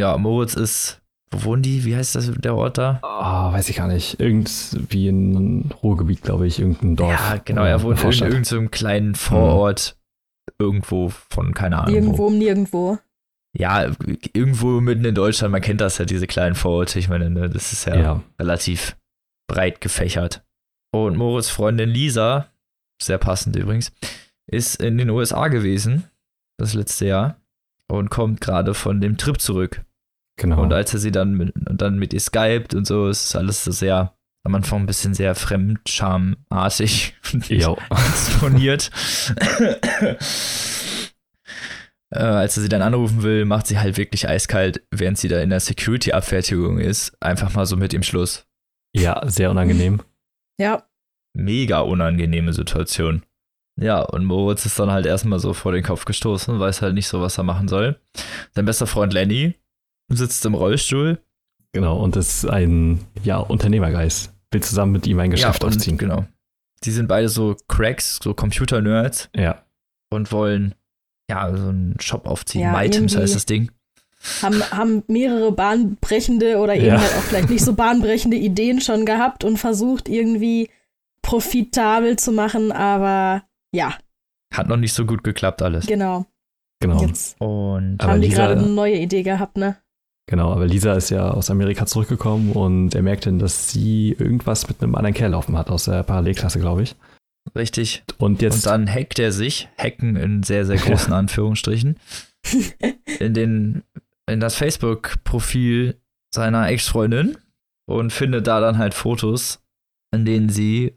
[0.00, 1.00] ja, Moritz ist.
[1.30, 1.84] Wo wohnen die?
[1.84, 3.00] Wie heißt das der Ort da?
[3.02, 4.18] Oh, weiß ich gar nicht.
[4.18, 7.10] Irgendwie in Ruhrgebiet, glaube ich, irgendein Dorf.
[7.12, 7.64] Ja, genau.
[7.64, 9.96] Er wohnt in irgendeinem so einem kleinen Vorort.
[10.58, 11.94] Irgendwo von, keine Ahnung.
[11.94, 12.26] Irgendwo Wo.
[12.28, 12.98] um nirgendwo.
[13.56, 13.90] Ja,
[14.32, 15.52] irgendwo mitten in Deutschland.
[15.52, 16.98] Man kennt das ja, diese kleinen Vororte.
[16.98, 18.22] Ich meine, ne, das ist ja, Ja.
[18.40, 18.96] relativ
[19.48, 20.42] breit gefächert.
[20.92, 22.46] Und Moritz' Freundin Lisa,
[23.02, 23.92] sehr passend übrigens,
[24.50, 26.04] ist in den USA gewesen,
[26.58, 27.36] das letzte Jahr,
[27.88, 29.84] und kommt gerade von dem Trip zurück.
[30.38, 30.62] Genau.
[30.62, 33.64] Und als er sie dann mit, und dann mit ihr skypt und so, ist alles
[33.64, 34.14] so sehr,
[34.44, 37.14] am Anfang ein bisschen sehr fremdscharmartig
[37.48, 37.76] Jo.
[37.90, 38.90] exponiert.
[42.10, 45.40] äh, als er sie dann anrufen will, macht sie halt wirklich eiskalt, während sie da
[45.40, 48.46] in der Security-Abfertigung ist, einfach mal so mit dem Schluss.
[48.94, 50.00] Ja, sehr unangenehm.
[50.58, 50.88] Ja,
[51.34, 53.22] Mega unangenehme Situation.
[53.80, 57.06] Ja, und Moritz ist dann halt erstmal so vor den Kopf gestoßen, weiß halt nicht
[57.06, 58.00] so, was er machen soll.
[58.52, 59.54] Sein bester Freund Lenny
[60.08, 61.20] sitzt im Rollstuhl.
[61.72, 61.98] Genau.
[62.02, 64.32] Und ist ein, ja, Unternehmergeist.
[64.50, 65.98] Will zusammen mit ihm ein Geschäft ja, aufziehen.
[65.98, 66.24] Genau.
[66.84, 69.62] Die sind beide so Cracks, so Computer-Nerds Ja.
[70.10, 70.74] und wollen
[71.30, 72.62] ja so einen Shop aufziehen.
[72.62, 73.70] Ja, irgendwie- heißt das Ding.
[74.42, 77.00] haben, haben mehrere bahnbrechende oder eben Ja.
[77.00, 80.70] halt auch vielleicht nicht so bahnbrechende Ideen schon gehabt und versucht irgendwie
[81.22, 83.42] profitabel zu machen, aber
[83.72, 83.94] ja,
[84.54, 85.86] Hat noch nicht so gut geklappt alles.
[85.86, 86.24] genau.
[86.80, 87.00] Genau.
[87.02, 89.76] Jetzt Und Aber haben die gerade eine neue Idee gehabt, ne?
[90.28, 94.68] Genau, aber Lisa ist ja aus Amerika zurückgekommen und er merkt dann, dass sie irgendwas
[94.68, 96.96] mit einem anderen Kerl laufen hat, aus der Parallelklasse, glaube ich.
[97.56, 98.04] richtig.
[98.18, 101.98] Und jetzt, Und dann hackt er sich, hacken in sehr, sehr großen Anführungsstrichen,
[103.18, 103.82] in, den,
[104.30, 105.98] in das Facebook-Profil
[106.34, 107.38] seiner Ex-Freundin
[107.88, 109.64] und findet da dann halt Fotos,
[110.14, 110.92] in denen sie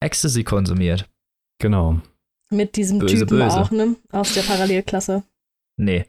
[0.00, 1.08] Ecstasy konsumiert.
[1.60, 2.00] genau,
[2.50, 3.60] Mit diesem Böse, Typen böse.
[3.60, 3.94] auch, ne?
[4.10, 5.22] Aus der Parallelklasse.
[5.76, 6.06] Nee,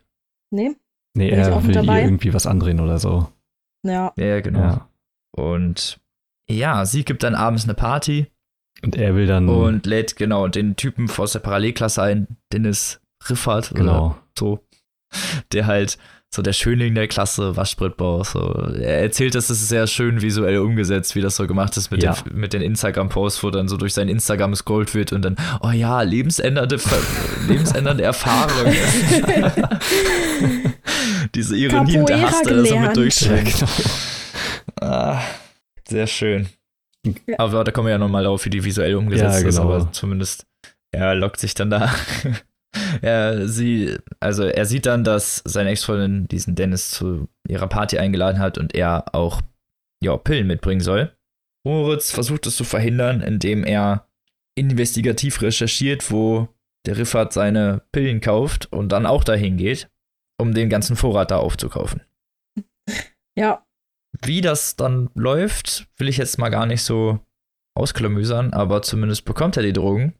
[0.49, 0.75] Ne?
[1.15, 2.03] Nee, Bin er will ihr dabei?
[2.03, 3.27] irgendwie was andrehen oder so.
[3.85, 4.13] Ja.
[4.17, 4.59] ja, genau.
[4.59, 4.89] Ja.
[5.35, 5.99] Und
[6.49, 8.27] ja, sie gibt dann abends eine Party
[8.83, 12.99] Und er will dann, und lädt genau den Typen aus der Parallelklasse ein, Dennis
[13.29, 14.59] Riffert oder genau, so,
[15.51, 15.97] der halt
[16.33, 18.51] so der Schönling der Klasse, Waschbrettbau, so.
[18.79, 22.13] Er erzählt, dass es sehr schön visuell umgesetzt, wie das so gemacht ist mit, Ja.
[22.13, 25.69] den, mit den Instagram-Posts, wo dann so durch sein Instagram gescrollt wird und dann, oh
[25.69, 26.79] ja, lebensändernde,
[27.47, 28.73] lebensändernde Erfahrung.
[31.35, 33.59] Diese Ironie und der Hass, der da so mit durchschlägt.
[33.59, 33.71] genau.
[34.81, 35.21] Ah,
[35.87, 36.47] sehr schön.
[37.27, 37.37] Ja.
[37.37, 39.73] Aber da kommen wir ja nochmal auf, wie die visuell umgesetzt Ja, ist, genau.
[39.73, 40.45] aber zumindest
[40.91, 41.93] er lockt sich dann da.
[43.01, 48.39] er, sie, also er sieht dann, dass seine Ex-Freundin diesen Dennis zu ihrer Party eingeladen
[48.39, 49.41] hat und er auch
[50.03, 51.15] ja, Pillen mitbringen soll.
[51.65, 54.07] Moritz versucht es zu verhindern, indem er
[54.55, 56.49] investigativ recherchiert, wo
[56.85, 59.89] der Riffert seine Pillen kauft und dann auch dahin geht,
[60.43, 62.01] um den ganzen Vorrat da aufzukaufen.
[63.35, 63.65] Ja.
[64.23, 67.19] Wie das dann läuft, will ich jetzt mal gar nicht so
[67.75, 70.13] ausklamüsern, aber zumindest bekommt er die Drogen.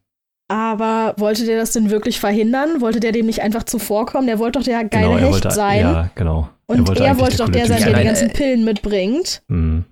[0.50, 2.80] Aber wollte der das denn wirklich verhindern?
[2.80, 4.26] Wollte der dem nicht einfach zuvorkommen?
[4.26, 5.80] Der wollte doch der geile genau, er Hecht wollte, sein.
[5.80, 6.50] Ja, genau.
[6.66, 9.42] und er wollte, eigentlich doch coole der sein, der die Nein, ganzen äh, Pillen mitbringt.
[9.46, 9.84] Mhm.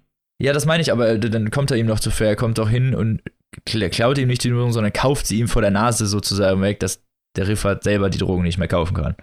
[0.43, 2.31] Ja, das meine ich, aber äh, dann kommt er ihm noch zu fair.
[2.31, 3.23] Er kommt doch hin und
[3.69, 6.81] kla- klaut ihm nicht die Drogen, sondern kauft sie ihm vor der Nase sozusagen weg,
[6.81, 7.05] dass
[7.37, 9.15] der Riffert selber die Drogen nicht mehr kaufen kann.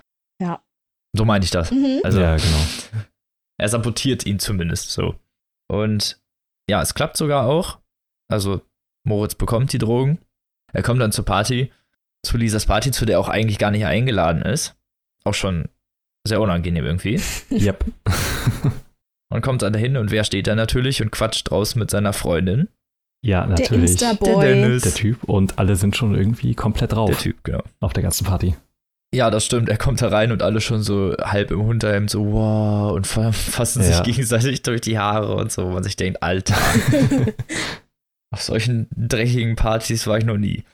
[0.42, 0.62] Ja.
[1.14, 1.72] So meine ich das.
[1.72, 2.02] Mhm.
[2.04, 2.58] Also, ja, genau.
[3.60, 5.16] er sabotiert ihn zumindest so.
[5.68, 6.22] Und
[6.70, 7.80] ja, es klappt sogar auch.
[8.32, 8.62] Also,
[9.06, 10.20] Moritz bekommt die Drogen.
[10.72, 11.72] Er kommt dann zur Party,
[12.24, 14.76] zu Lisas Party, zu der auch eigentlich gar nicht eingeladen ist.
[15.24, 15.68] Auch schon
[16.28, 17.20] sehr unangenehm irgendwie.
[17.52, 17.86] Yep.
[19.32, 22.68] Und kommt dann dahin und wer steht da natürlich und quatscht draußen mit seiner Freundin?
[23.24, 23.92] ja, Der natürlich.
[23.92, 24.44] Insta-Boy.
[24.44, 24.82] Der Dennis.
[24.82, 25.24] Der Typ.
[25.24, 27.62] Und alle sind schon irgendwie komplett drauf Der Typ, genau.
[27.80, 28.56] auf der ganzen Party.
[29.14, 29.70] Ja, das stimmt.
[29.70, 33.32] Er kommt da rein und alle schon so halb im Unterhemd so wow und fa-
[33.34, 33.88] fassen Ja.
[33.98, 36.56] sich gegenseitig durch die Haare und so, wo man sich denkt, Alter.
[38.32, 40.64] Auf solchen dreckigen Partys war ich noch nie.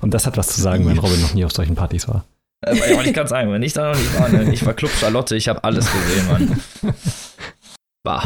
[0.00, 2.24] Und das hat was zu sagen, wenn Robin noch nie auf solchen Partys war.
[2.64, 4.28] Äh, war ja auch nicht ganz ein, wenn ich da noch nicht war.
[4.30, 4.50] Ne?
[4.52, 6.60] Ich war Club Charlotte, ich habe alles gesehen, Mann.
[8.02, 8.24] Bah.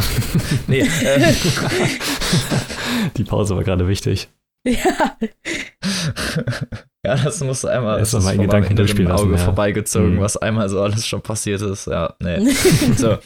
[0.68, 1.34] Nee, äh,
[3.16, 4.28] Die Pause war gerade wichtig.
[4.64, 5.16] Ja.
[7.04, 7.98] Ja, das musst du einmal.
[7.98, 9.44] Das ist mal in Gedanken durchspielen Auge lassen, ja.
[9.44, 10.20] vorbeigezogen, Mhm.
[10.20, 11.86] was einmal so alles schon passiert ist.
[11.86, 12.50] Ja, nee.
[12.96, 13.18] so.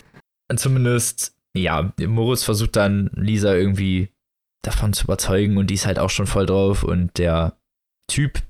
[0.57, 4.11] Zumindest, ja, Moritz versucht dann Lisa irgendwie
[4.65, 7.57] davon zu überzeugen und die ist halt auch schon voll drauf und der
[8.11, 8.43] Typ,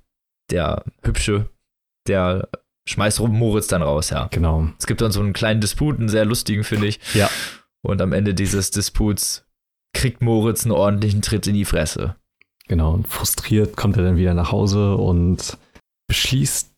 [0.51, 1.51] der hübsche,
[2.07, 2.49] der
[2.89, 4.29] schmeißt Moritz dann raus, ja.
[4.31, 4.69] Genau.
[4.79, 7.01] Es gibt dann so einen kleinen Disput, einen sehr lustigen, finde ich.
[7.15, 7.29] Ja.
[7.83, 9.45] Und am Ende dieses Disputs
[9.95, 12.17] kriegt Moritz einen ordentlichen Tritt in die Fresse.
[12.69, 12.93] Genau.
[12.93, 15.57] Und frustriert kommt er dann wieder nach Hause und
[16.07, 16.71] beschließt,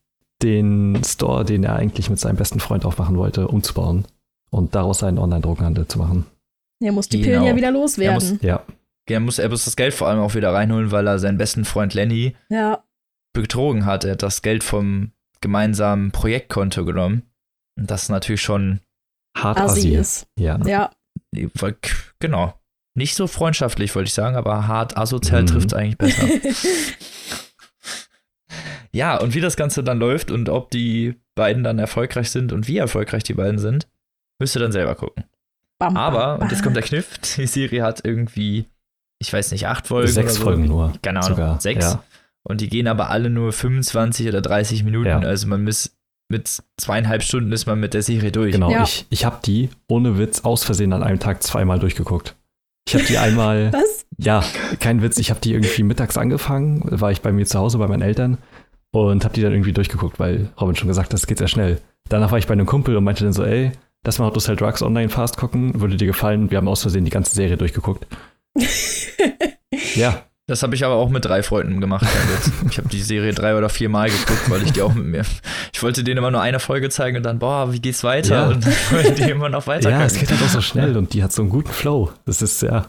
[0.42, 4.06] den Store, den er eigentlich mit seinem besten Freund aufmachen wollte, umzubauen
[4.50, 6.24] und daraus einen Online-Drogenhandel zu machen.
[6.82, 7.28] Er muss die Genau.
[7.40, 8.38] Pillen ja wieder Er loswerden.
[8.42, 8.62] Ja,
[9.06, 11.66] Er muss, er muss das Geld vor allem auch wieder reinholen, weil er seinen besten
[11.66, 12.82] Freund Lenny Ja.
[13.34, 14.04] betrogen hat.
[14.04, 15.12] Er hat das Geld vom
[15.42, 17.22] gemeinsamen Projektkonto genommen.
[17.78, 18.80] Und das ist natürlich schon,
[19.36, 20.00] hart Assi.
[20.38, 20.58] Ja.
[20.64, 20.90] Ja.
[22.18, 22.54] genau,
[22.94, 25.46] nicht so freundschaftlich, wollte ich sagen, aber hart asozial Mhm.
[25.46, 26.26] trifft eigentlich besser.
[28.92, 32.66] ja, und wie das Ganze dann läuft und ob die beiden dann erfolgreich sind und
[32.68, 33.88] wie erfolgreich die beiden sind,
[34.40, 35.24] müsst ihr dann selber gucken.
[35.78, 38.66] Bam, Aber, bam, und jetzt kommt der Kniff, die Serie hat irgendwie,
[39.20, 40.08] ich weiß nicht, acht Folgen.
[40.10, 40.44] Sechs oder so.
[40.44, 40.92] Folgen nur.
[41.06, 41.60] Ahnung, sogar.
[41.60, 41.84] sechs.
[41.92, 42.02] Ja.
[42.42, 45.06] Und die gehen aber alle nur 25 oder 30 Minuten.
[45.08, 45.18] Ja.
[45.20, 45.96] Also man muss
[46.30, 48.52] mit zweieinhalb Stunden ist man mit der Serie durch.
[48.52, 48.82] Genau, Ja.
[48.84, 52.34] ich, ich habe die ohne Witz aus Versehen an einem Tag zweimal durchgeguckt.
[52.90, 54.04] Ich habe die einmal, Was?
[54.18, 54.42] ja,
[54.80, 57.86] kein Witz, ich habe die irgendwie mittags angefangen, war ich bei mir zu Hause bei
[57.86, 58.38] meinen Eltern
[58.90, 61.80] und habe die dann irgendwie durchgeguckt, weil Robin schon gesagt hat, das geht sehr schnell.
[62.08, 63.70] Danach war ich bei einem Kumpel und meinte dann so, ey,
[64.04, 66.50] lass mal Hotel Drugs online fast gucken, würde dir gefallen.
[66.50, 68.08] Wir haben aus Versehen die ganze Serie durchgeguckt.
[69.94, 72.04] Ja, Das habe ich aber auch mit drei Freunden gemacht.
[72.28, 72.50] Witz.
[72.72, 75.22] ich habe die Serie drei oder vier Mal geguckt, weil ich die auch mit mir.
[75.72, 78.34] Ich wollte denen immer nur eine Folge zeigen und dann, boah, wie geht's weiter?
[78.34, 78.48] Ja.
[78.48, 79.90] Und dann wollten die immer noch weiter.
[79.90, 82.10] ja, es geht halt auch so schnell und die hat so einen guten Flow.
[82.26, 82.86] Das ist ja,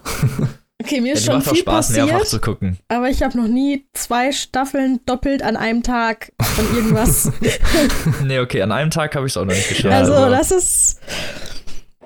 [0.82, 2.80] Okay, mir ja, ist die schon macht auch viel Spaß, mehrfach passiert, zu gucken.
[2.88, 7.32] aber ich habe noch nie zwei Staffeln doppelt an einem Tag von irgendwas.
[8.24, 9.86] Nee, okay, an einem Tag habe ich es auch noch nicht geschafft.
[9.86, 11.00] Ja, also, aber- das ist.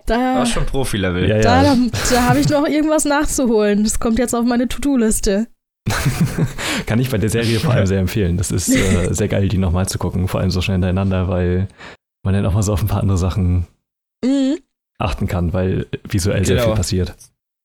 [0.05, 1.27] Da, War schon Profi-Level.
[1.27, 1.75] ja, da, ja.
[1.75, 3.83] da, da habe ich noch irgendwas nachzuholen.
[3.83, 5.47] Das kommt jetzt auf meine To-Do-Liste.
[6.85, 8.37] Kann ich bei der Serie vor allem sehr empfehlen.
[8.37, 11.67] Das ist äh, sehr geil, die nochmal zu gucken, vor allem so schnell hintereinander, weil
[12.23, 13.67] man dann auch mal so auf ein paar andere Sachen
[14.23, 14.57] Mhm.
[14.97, 16.67] achten kann, weil visuell sehr Genau.
[16.69, 17.15] viel passiert.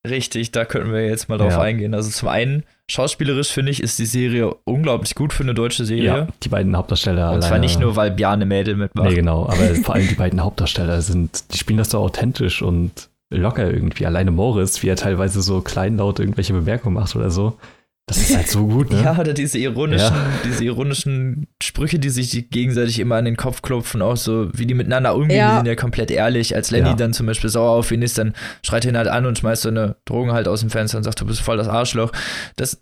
[0.08, 1.60] Richtig, da könnten wir jetzt mal drauf Ja.
[1.60, 1.94] eingehen.
[1.94, 6.04] Also zum einen, schauspielerisch finde ich, ist die Serie unglaublich gut für eine deutsche Serie.
[6.04, 7.32] Ja, die beiden Hauptdarsteller.
[7.32, 9.10] Und zwar alleine- nicht nur, weil Bjarne Mädel mitmacht.
[9.10, 13.10] Nee, genau, aber vor allem die beiden Hauptdarsteller sind, die spielen das so authentisch und
[13.30, 14.06] locker irgendwie.
[14.06, 17.58] Alleine Moritz, wie er teilweise so kleinlaut irgendwelche Bemerkungen macht oder so.
[18.10, 19.02] Das ist halt so gut, ne?
[19.04, 20.26] Ja, oder diese ironischen, Ja.
[20.44, 24.74] diese ironischen Sprüche, die sich gegenseitig immer an den Kopf klopfen, auch so, wie die
[24.74, 25.50] miteinander umgehen, Ja.
[25.52, 26.54] die sind ja komplett ehrlich.
[26.56, 26.94] Als Lenny Ja.
[26.94, 28.34] dann zum Beispiel sauer auf ihn ist, dann
[28.64, 31.04] schreit er ihn halt an und schmeißt so eine Drogen halt aus dem Fenster und
[31.04, 32.10] sagt, du bist voll das Arschloch.
[32.56, 32.78] Das,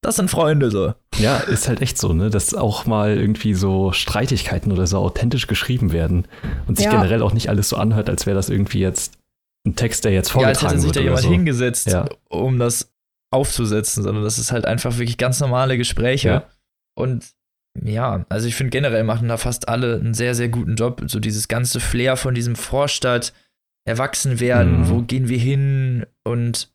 [0.00, 0.94] das sind Freunde so.
[1.18, 2.30] Ja, ist halt echt so, ne?
[2.30, 6.26] Dass auch mal irgendwie so Streitigkeiten oder so authentisch geschrieben werden
[6.66, 6.92] und sich Ja.
[6.92, 9.18] generell auch nicht alles so anhört, als wäre das irgendwie jetzt
[9.66, 11.28] ein Text, der jetzt Ja, als vorgetragen hätte sich wird da jemand so.
[11.30, 12.08] hingesetzt, Ja.
[12.30, 12.89] um das
[13.32, 16.28] aufzusetzen, sondern das ist halt einfach wirklich ganz normale Gespräche.
[16.28, 16.48] Ja.
[16.96, 17.30] Und
[17.82, 21.02] ja, also ich finde generell machen da fast alle einen sehr, sehr guten Job.
[21.06, 23.32] So dieses ganze Flair von diesem Vorstadt,
[23.86, 24.88] erwachsen werden, Mhm.
[24.90, 26.70] wo gehen wir hin und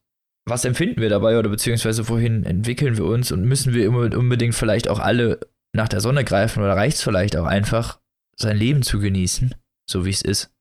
[0.47, 4.55] was empfinden wir dabei oder beziehungsweise wohin entwickeln wir uns und müssen wir immer unbedingt
[4.55, 5.39] vielleicht auch alle
[5.75, 7.99] nach der Sonne greifen oder reicht es vielleicht auch einfach,
[8.37, 9.55] sein Leben zu genießen,
[9.89, 10.51] so wie es ist.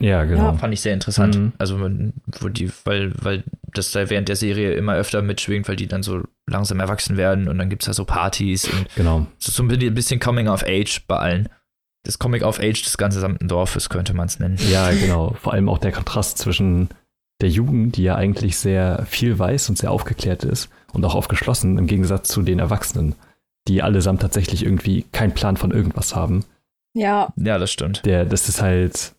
[0.00, 0.54] Ja, genau.
[0.56, 1.36] Fand ich sehr interessant.
[1.38, 1.52] Mhm.
[1.58, 1.78] Also,
[2.40, 6.02] wo die, weil, weil das da während der Serie immer öfter mitschwingt, weil die dann
[6.02, 9.26] so langsam erwachsen werden und dann gibt es da so Partys und Genau.
[9.38, 11.48] so so ein bisschen- Coming of Age bei allen.
[12.04, 14.58] Das Coming of Age des gesamten Dorfes könnte man es nennen.
[14.70, 15.36] Ja, genau.
[15.40, 16.88] Vor allem auch der Kontrast zwischen
[17.40, 21.78] der Jugend, die ja eigentlich sehr viel weiß und sehr aufgeklärt ist und auch aufgeschlossen,
[21.78, 23.14] im Gegensatz zu den Erwachsenen,
[23.68, 26.44] die allesamt tatsächlich irgendwie keinen Plan von irgendwas haben.
[26.94, 28.04] Ja, Ja, das stimmt.
[28.04, 29.14] Der, das ist halt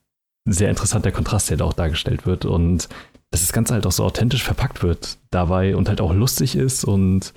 [0.46, 2.88] ein sehr interessanter Kontrast, der da auch dargestellt wird und
[3.32, 6.86] dass das Ganze halt auch so authentisch verpackt wird dabei und halt auch lustig ist
[6.86, 7.34] und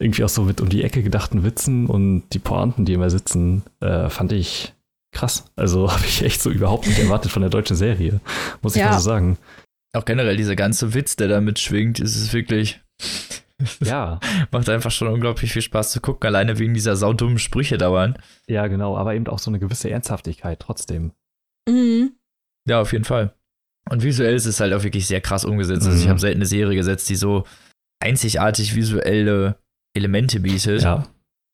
[0.00, 3.62] irgendwie auch so mit um die Ecke gedachten Witzen und die Pointen, die immer sitzen,
[3.80, 4.74] äh, fand ich
[5.12, 5.44] krass.
[5.56, 8.20] Also habe ich echt so überhaupt nicht erwartet von der deutschen Serie,
[8.62, 8.90] muss ich Ja.
[8.90, 9.38] mal so sagen.
[9.92, 12.80] Auch generell dieser ganze Witz, der da mitschwingt, ist es wirklich,
[13.84, 14.20] Ja,
[14.52, 18.16] macht einfach schon unglaublich viel Spaß zu gucken, alleine wegen dieser saudummen Sprüche dauernd.
[18.46, 21.12] ja, genau, aber eben auch so eine gewisse Ernsthaftigkeit trotzdem.
[21.68, 22.12] mhm.
[22.70, 23.34] Ja, auf jeden Fall.
[23.90, 25.86] Und visuell ist es halt auch wirklich sehr krass umgesetzt.
[25.86, 26.10] Also ich Mhm.
[26.10, 27.44] habe selten eine Serie gesetzt, die so
[28.00, 29.56] einzigartig visuelle
[29.96, 30.82] Elemente bietet.
[30.82, 31.06] Ja.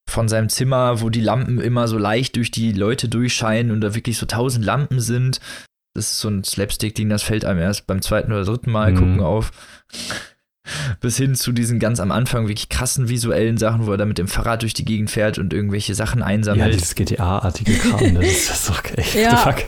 [0.08, 3.94] Von seinem Zimmer, wo die Lampen immer so leicht durch die Leute durchscheinen und da
[3.94, 5.40] wirklich so tausend Lampen sind.
[5.94, 8.96] Das ist so ein Slapstick-Ding, das fällt einem erst beim zweiten oder dritten Mal Mhm.
[8.96, 9.50] gucken auf.
[11.00, 14.18] Bis hin zu diesen ganz am Anfang wirklich krassen visuellen Sachen, wo er da mit
[14.18, 16.74] dem Fahrrad durch die Gegend fährt und irgendwelche Sachen Ja, einsammelt.
[16.74, 19.14] dieses GTA-artige Kram, das ist das doch echt.
[19.16, 19.36] Ja.
[19.36, 19.64] fuck?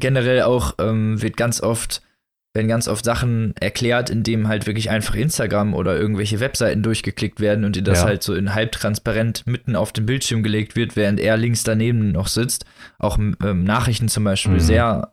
[0.00, 2.02] generell auch ähm, wird ganz oft,
[2.54, 7.64] werden ganz oft Sachen erklärt, indem halt wirklich einfach Instagram oder irgendwelche Webseiten durchgeklickt werden
[7.64, 8.04] und dir das Ja.
[8.06, 12.28] halt so in halbtransparent mitten auf den Bildschirm gelegt wird, während er links daneben noch
[12.28, 12.64] sitzt.
[12.98, 14.60] Auch ähm, Nachrichten zum Beispiel Mhm.
[14.60, 15.12] sehr,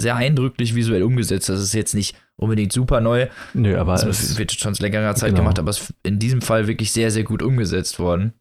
[0.00, 1.48] sehr eindrücklich visuell umgesetzt.
[1.48, 3.28] Das ist jetzt nicht unbedingt super neu.
[3.54, 5.42] Nö, aber Also es, wird schon seit längerer Zeit genau.
[5.42, 8.32] gemacht, aber es ist in diesem Fall wirklich sehr, sehr gut umgesetzt worden.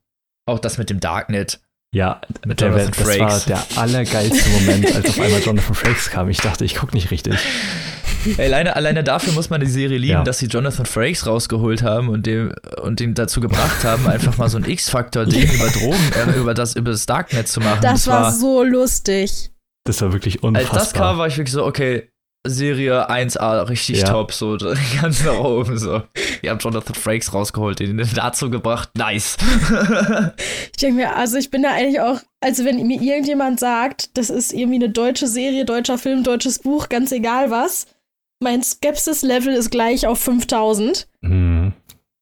[0.47, 1.59] Auch das mit dem Darknet.
[1.93, 6.29] ja, Mit der, Jonathan das war der allergeilste Moment, als auf einmal Jonathan Frakes kam.
[6.29, 7.35] Ich dachte, ich gucke nicht richtig.
[8.37, 10.23] Ey, alleine, alleine dafür muss man die Serie lieben, Ja.
[10.23, 12.51] dass sie Jonathan Frakes rausgeholt haben und dem
[12.83, 16.75] und den dazu gebracht haben, einfach mal so ein X-Faktor-Ding über Drogen, äh, über das
[16.75, 17.79] über das Darknet zu machen.
[17.81, 19.51] Das war so lustig.
[19.85, 20.79] Das war wirklich als unfassbar.
[20.79, 22.09] das kam, war ich wirklich so, okay,
[22.47, 24.07] Serie 1A, richtig Ja.
[24.11, 24.57] top, so
[25.01, 26.03] ganz nach oben so.
[26.41, 29.37] Ihr habt Jonathan Frakes rausgeholt, den dazu gebracht, nice.
[30.71, 34.29] Ich denke mir, also ich bin da eigentlich auch, also wenn mir irgendjemand sagt, das
[34.29, 37.87] ist irgendwie eine deutsche Serie, deutscher Film, deutsches Buch, ganz egal was,
[38.41, 41.73] mein Skepsis-Level ist gleich auf 5000, Mhm.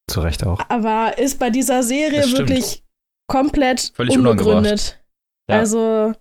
[0.10, 0.60] Zu Recht auch.
[0.70, 2.82] aber ist bei dieser Serie wirklich
[3.28, 5.00] komplett Völlig unbegründet.
[5.50, 5.60] Ja.
[5.60, 6.14] Also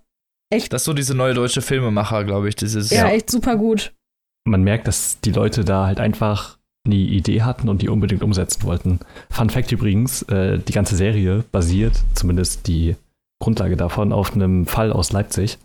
[0.49, 3.93] Das ist so diese neue deutsche Filmemacher, glaube ich, dieses ja, echt super gut.
[4.45, 8.63] Man merkt, dass die Leute da halt einfach eine Idee hatten und die unbedingt umsetzen
[8.63, 8.99] wollten.
[9.29, 12.95] Fun Fact übrigens, äh, die ganze Serie basiert, zumindest die
[13.41, 15.57] Grundlage davon, auf einem Fall aus Leipzig.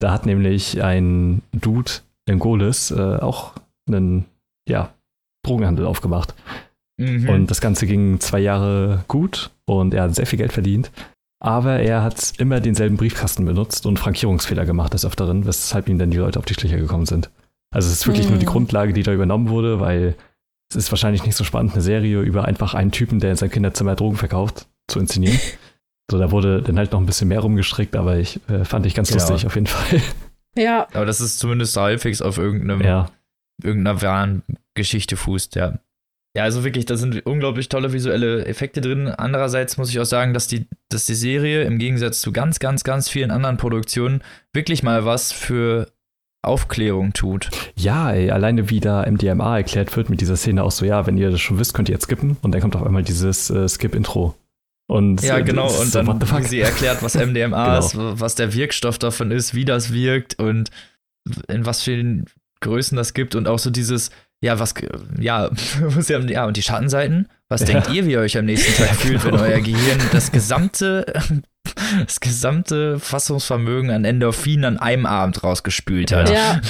[0.00, 1.90] Da hat nämlich ein Dude
[2.26, 3.54] in Golis äh, auch
[3.88, 4.26] einen,
[4.68, 4.92] ja,
[5.44, 6.34] Drogenhandel aufgemacht.
[6.98, 7.28] Mhm.
[7.28, 10.90] Und das Ganze ging zwei Jahre gut und er hat sehr viel Geld verdient.
[11.38, 16.10] Aber er hat immer denselben Briefkasten benutzt und Frankierungsfehler gemacht des Öfteren, weshalb ihm dann
[16.10, 17.30] die Leute auf die Schliche gekommen sind.
[17.74, 18.50] Also es ist wirklich nur die Mhm.
[18.50, 20.14] Grundlage, die da übernommen wurde, weil
[20.70, 23.50] es ist wahrscheinlich nicht so spannend, eine Serie über einfach einen Typen, der in seinem
[23.50, 25.38] Kinderzimmer Drogen verkauft, zu inszenieren.
[26.08, 28.94] So, da wurde dann halt noch ein bisschen mehr rumgestrickt, aber ich äh, fand ich
[28.94, 29.16] ganz Ja.
[29.16, 30.00] lustig auf jeden Fall.
[30.56, 33.10] Ja, Aber das ist zumindest halbwegs auf irgendeinem ja,
[33.60, 34.42] irgendeiner wahren
[34.74, 35.80] Geschichte fußt, ja.
[36.36, 39.08] Ja, also wirklich, da sind unglaublich tolle visuelle Effekte drin.
[39.08, 42.84] Andererseits muss ich auch sagen, dass die, dass die Serie im Gegensatz zu ganz, ganz,
[42.84, 44.20] ganz vielen anderen Produktionen
[44.52, 45.90] wirklich mal was für
[46.42, 47.48] Aufklärung tut.
[47.74, 51.16] ja, ey, alleine wie da MDMA erklärt wird mit dieser Szene auch so, ja, wenn
[51.16, 53.66] ihr das schon wisst, könnt ihr jetzt skippen und dann kommt auf einmal dieses äh,
[53.66, 54.34] Skip-Intro.
[54.88, 55.66] Und Ja, genau.
[55.68, 57.78] Und so, dann, wie sie erklärt, was MDMA Genau.
[57.78, 60.70] ist, was der Wirkstoff davon ist, wie das wirkt und
[61.48, 62.24] in was für
[62.60, 64.10] Größen das gibt und auch so dieses,
[64.42, 64.74] ja, was,
[65.18, 65.50] ja,
[66.08, 67.28] ja, ja, und die Schattenseiten.
[67.48, 67.66] Was Ja.
[67.66, 69.44] denkt ihr, wie ihr euch am nächsten Tag Ja, fühlt, wenn genau.
[69.44, 71.06] euer Gehirn das gesamte,
[72.06, 76.28] das gesamte Fassungsvermögen an Endorphin an einem Abend rausgespült hat?
[76.30, 76.60] ja.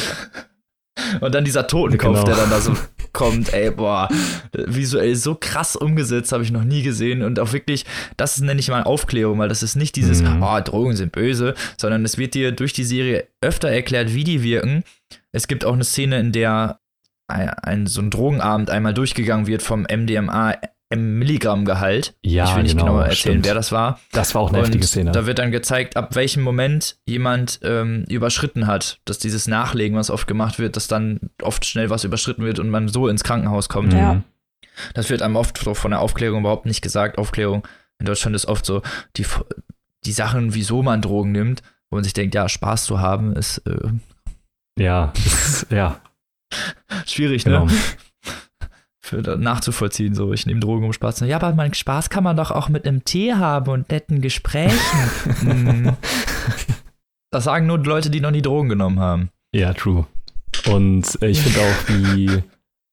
[1.20, 2.24] Und dann dieser Totenkopf, Genau.
[2.24, 2.74] der dann da so
[3.12, 4.08] kommt, ey, boah,
[4.52, 7.22] visuell so krass umgesetzt, habe ich noch nie gesehen.
[7.22, 7.84] Und auch wirklich,
[8.16, 10.42] das nenne ich mal Aufklärung, weil das ist nicht dieses, Mhm.
[10.42, 14.42] oh, Drogen sind böse, sondern es wird dir durch die Serie öfter erklärt, wie die
[14.42, 14.84] wirken.
[15.32, 16.80] Es gibt auch eine Szene, in der
[17.28, 20.54] ein, ein so ein Drogenabend einmal durchgegangen wird vom MDMA
[20.88, 22.14] im Milligrammgehalt.
[22.22, 23.46] Ja, ich will nicht genau, genau erzählen, stimmt.
[23.46, 23.98] wer das war.
[24.12, 25.10] Das war auch eine Und heftige Szene.
[25.10, 29.00] Da wird dann gezeigt, ab welchem Moment jemand ähm, überschritten hat.
[29.04, 32.70] Dass dieses Nachlegen, was oft gemacht wird, dass dann oft schnell was überschritten wird und
[32.70, 33.92] man so ins Krankenhaus kommt.
[33.92, 34.22] Ja.
[34.94, 37.18] Das wird einem oft von der Aufklärung überhaupt nicht gesagt.
[37.18, 37.66] Aufklärung
[37.98, 38.82] in Deutschland ist oft so,
[39.16, 39.24] die,
[40.04, 43.58] die Sachen, wieso man Drogen nimmt, wo man sich denkt, ja, Spaß zu haben, ist
[43.66, 43.88] äh,
[44.78, 46.00] Ja, ist, ja,
[47.06, 47.66] schwierig, genau.
[47.66, 47.72] ne?
[49.00, 50.14] Für nachzuvollziehen.
[50.14, 51.30] So, ich nehme Drogen, um Spaß zu haben.
[51.30, 54.76] Ja, aber mein Spaß kann man doch auch mit einem Tee haben und netten Gesprächen.
[55.42, 55.96] Mhm.
[57.32, 59.30] Das sagen nur die Leute, die noch nie Drogen genommen haben.
[59.52, 60.06] Ja, true.
[60.70, 62.42] Und äh, ich finde auch, wie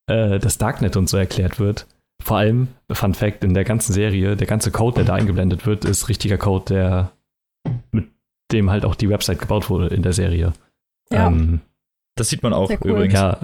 [0.07, 1.88] äh, das Darknet und so erklärt wird.
[2.22, 5.86] Vor allem, Fun Fact, in der ganzen Serie, der ganze Code, der da eingeblendet wird,
[5.86, 7.11] ist richtiger Code, der
[7.91, 8.09] mit
[8.51, 10.53] dem halt auch die Website gebaut wurde in der Serie.
[11.11, 11.28] Ja.
[11.28, 11.61] Ähm,
[12.16, 12.91] Das sieht man auch cool.
[12.91, 13.14] übrigens.
[13.14, 13.39] ja,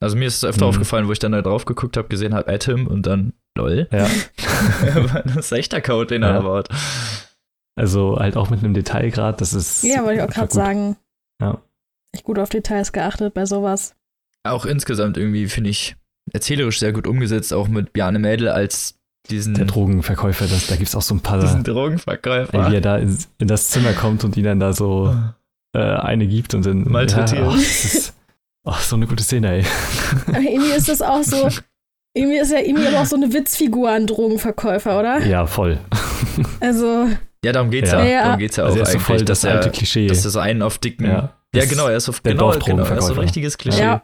[0.00, 0.68] Also mir ist es öfter Mhm.
[0.70, 3.88] aufgefallen, wo ich dann da drauf geguckt habe, gesehen habe, Atom und dann lol.
[3.90, 4.06] ja.
[5.24, 6.34] das ist echter Code, den er Ja.
[6.36, 6.68] da baut.
[7.76, 9.82] Also halt auch mit einem Detailgrad, das ist.
[9.82, 10.96] Ja, wollte ich auch gerade sagen.
[11.40, 11.58] Ja.
[12.12, 13.94] Echt gut auf Details geachtet bei sowas.
[14.44, 15.96] Auch insgesamt irgendwie, finde ich,
[16.32, 18.98] erzählerisch sehr gut umgesetzt, auch mit Bjarne Mädel als
[19.30, 21.40] diesen, Der Drogenverkäufer, das, da gibt es auch so ein paar.
[21.40, 22.70] diesen Ey, Drogenverkäufer.
[22.70, 25.16] wie er da in, in das Zimmer kommt und ihnen dann da so
[25.74, 26.88] äh, eine gibt und dann.
[26.90, 27.40] Malträtiert.
[27.42, 28.14] Ja, ach, das ist,
[28.64, 29.64] Ach, so eine gute Szene, ey.
[30.28, 31.48] irgendwie ist das auch so,
[32.14, 35.18] irgendwie ist ja irgendwie aber auch so eine Witzfigur an Drogenverkäufer, oder?
[35.26, 35.78] Ja, voll.
[36.60, 37.08] Also.
[37.44, 38.04] Ja, darum geht's Ja.
[38.04, 38.10] ja.
[38.10, 38.22] Ja.
[38.24, 40.06] Darum geht's ja Also auch er ist so eigentlich, voll das dass er, alte Klischee.
[40.06, 41.06] dass so einen auf dicken.
[41.06, 43.80] Ja, Das- genau, er ist auf der genau, genau, er ist so ein richtiges Klischee.
[43.82, 44.02] Ja.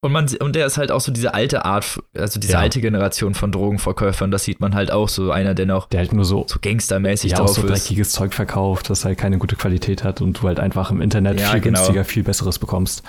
[0.00, 2.60] Und, man, und der ist halt auch so diese alte Art, also diese Ja.
[2.60, 6.12] alte Generation von Drogenverkäufern, das sieht man halt auch so, einer, der noch Der halt
[6.12, 7.70] nur so, so gangstermäßig ja, auch drauf so ist.
[7.88, 11.40] dreckiges Zeug verkauft, das halt keine gute Qualität hat und du halt einfach im Internet
[11.40, 11.78] Ja, viel genau.
[11.80, 13.02] günstiger, viel Besseres bekommst.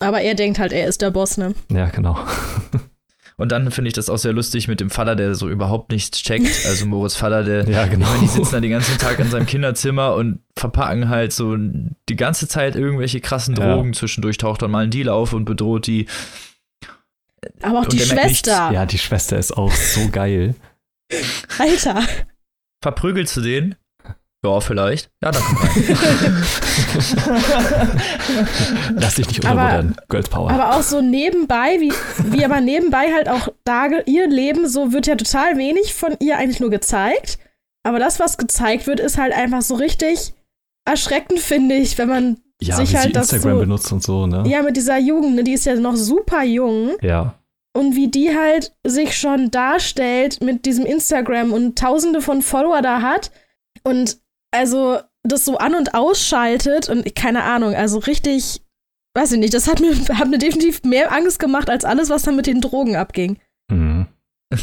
[0.00, 1.54] Aber er denkt halt, er ist der Boss, ne?
[1.72, 2.18] Ja, genau.
[3.36, 6.22] Und dann finde ich das auch sehr lustig mit dem Vater, der so überhaupt nichts
[6.22, 6.66] checkt.
[6.66, 8.06] Also Moritz Vater, der Ja, genau.
[8.20, 12.46] Die sitzen da den ganzen Tag in seinem Kinderzimmer und verpacken halt so die ganze
[12.46, 13.74] Zeit irgendwelche krassen Ja.
[13.74, 13.92] Drogen.
[13.92, 16.06] Zwischendurch taucht dann mal ein Deal auf und bedroht die.
[17.60, 18.38] Aber auch Und die merkt nichts.
[18.48, 18.70] Schwester.
[18.72, 20.54] Ja, die Schwester ist auch so geil.
[21.58, 22.02] Alter.
[22.82, 23.74] Verprügelst du den?
[24.44, 25.10] Ja, vielleicht.
[25.22, 26.44] Ja, dann komm rein.
[28.96, 29.96] Lass dich nicht unterbuttern.
[30.08, 30.50] Girls Power.
[30.50, 31.92] Aber auch so nebenbei, wie,
[32.30, 36.36] wie aber nebenbei halt auch da, ihr Leben, so wird ja total wenig von ihr
[36.38, 37.38] eigentlich nur gezeigt.
[37.82, 40.32] Aber das, was gezeigt wird, ist halt einfach so richtig
[40.86, 44.02] erschreckend, finde ich, wenn man ja, sich wie halt sie das Instagram so- benutzt und
[44.02, 44.44] so, ne?
[44.46, 46.92] Ja, mit dieser Jugend, ne, die ist ja noch super jung.
[47.02, 47.34] Ja.
[47.76, 53.02] Und wie die halt sich schon darstellt mit diesem Instagram und tausende von Follower da
[53.02, 53.32] hat.
[53.82, 54.18] Und
[54.54, 58.62] also das so an- und ausschaltet und keine Ahnung, also richtig,
[59.14, 62.22] weiß ich nicht, das hat mir, hat mir definitiv mehr Angst gemacht als alles, was
[62.22, 63.38] dann mit den Drogen abging.
[63.70, 64.06] Mhm.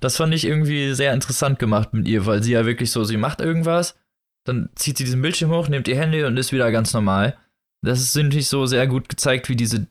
[0.00, 3.16] Das fand ich irgendwie sehr interessant gemacht mit ihr, weil sie ja wirklich so, sie
[3.16, 3.96] macht irgendwas,
[4.44, 7.36] dann zieht sie diesen Bildschirm hoch, nimmt ihr Handy und ist wieder ganz normal.
[7.82, 9.88] Das ist natürlich so sehr gut gezeigt, wie diese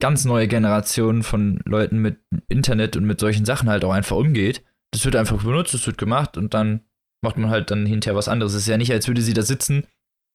[0.00, 2.18] ganz neue Generation von Leuten mit
[2.48, 4.64] Internet und mit solchen Sachen halt auch einfach umgeht.
[4.90, 6.80] Das wird einfach benutzt, das wird gemacht und dann
[7.22, 8.52] macht man halt dann hinterher was anderes.
[8.54, 9.86] Es ist ja nicht, als würde sie da sitzen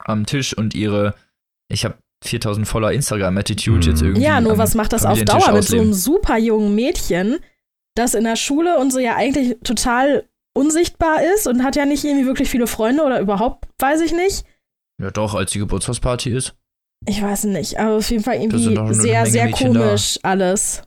[0.04, 1.16] am Tisch und ihre,
[1.72, 3.92] ich habe 4000 voller Instagram-Attitude Mhm.
[3.92, 4.22] jetzt irgendwie.
[4.24, 5.86] Ja, nur am was macht das auf Dauer mit so ausleben.
[5.86, 7.38] einem super jungen Mädchen,
[7.96, 10.24] das in der Schule und so ja eigentlich total
[10.56, 14.46] unsichtbar ist und hat ja nicht irgendwie wirklich viele Freunde oder überhaupt, weiß ich nicht.
[15.02, 16.56] Ja, doch, als die Geburtstagsparty ist.
[17.06, 18.64] Ich weiß nicht, aber auf jeden Fall irgendwie
[18.96, 19.80] sehr, sehr Mädchen da.
[19.82, 20.82] komisch alles.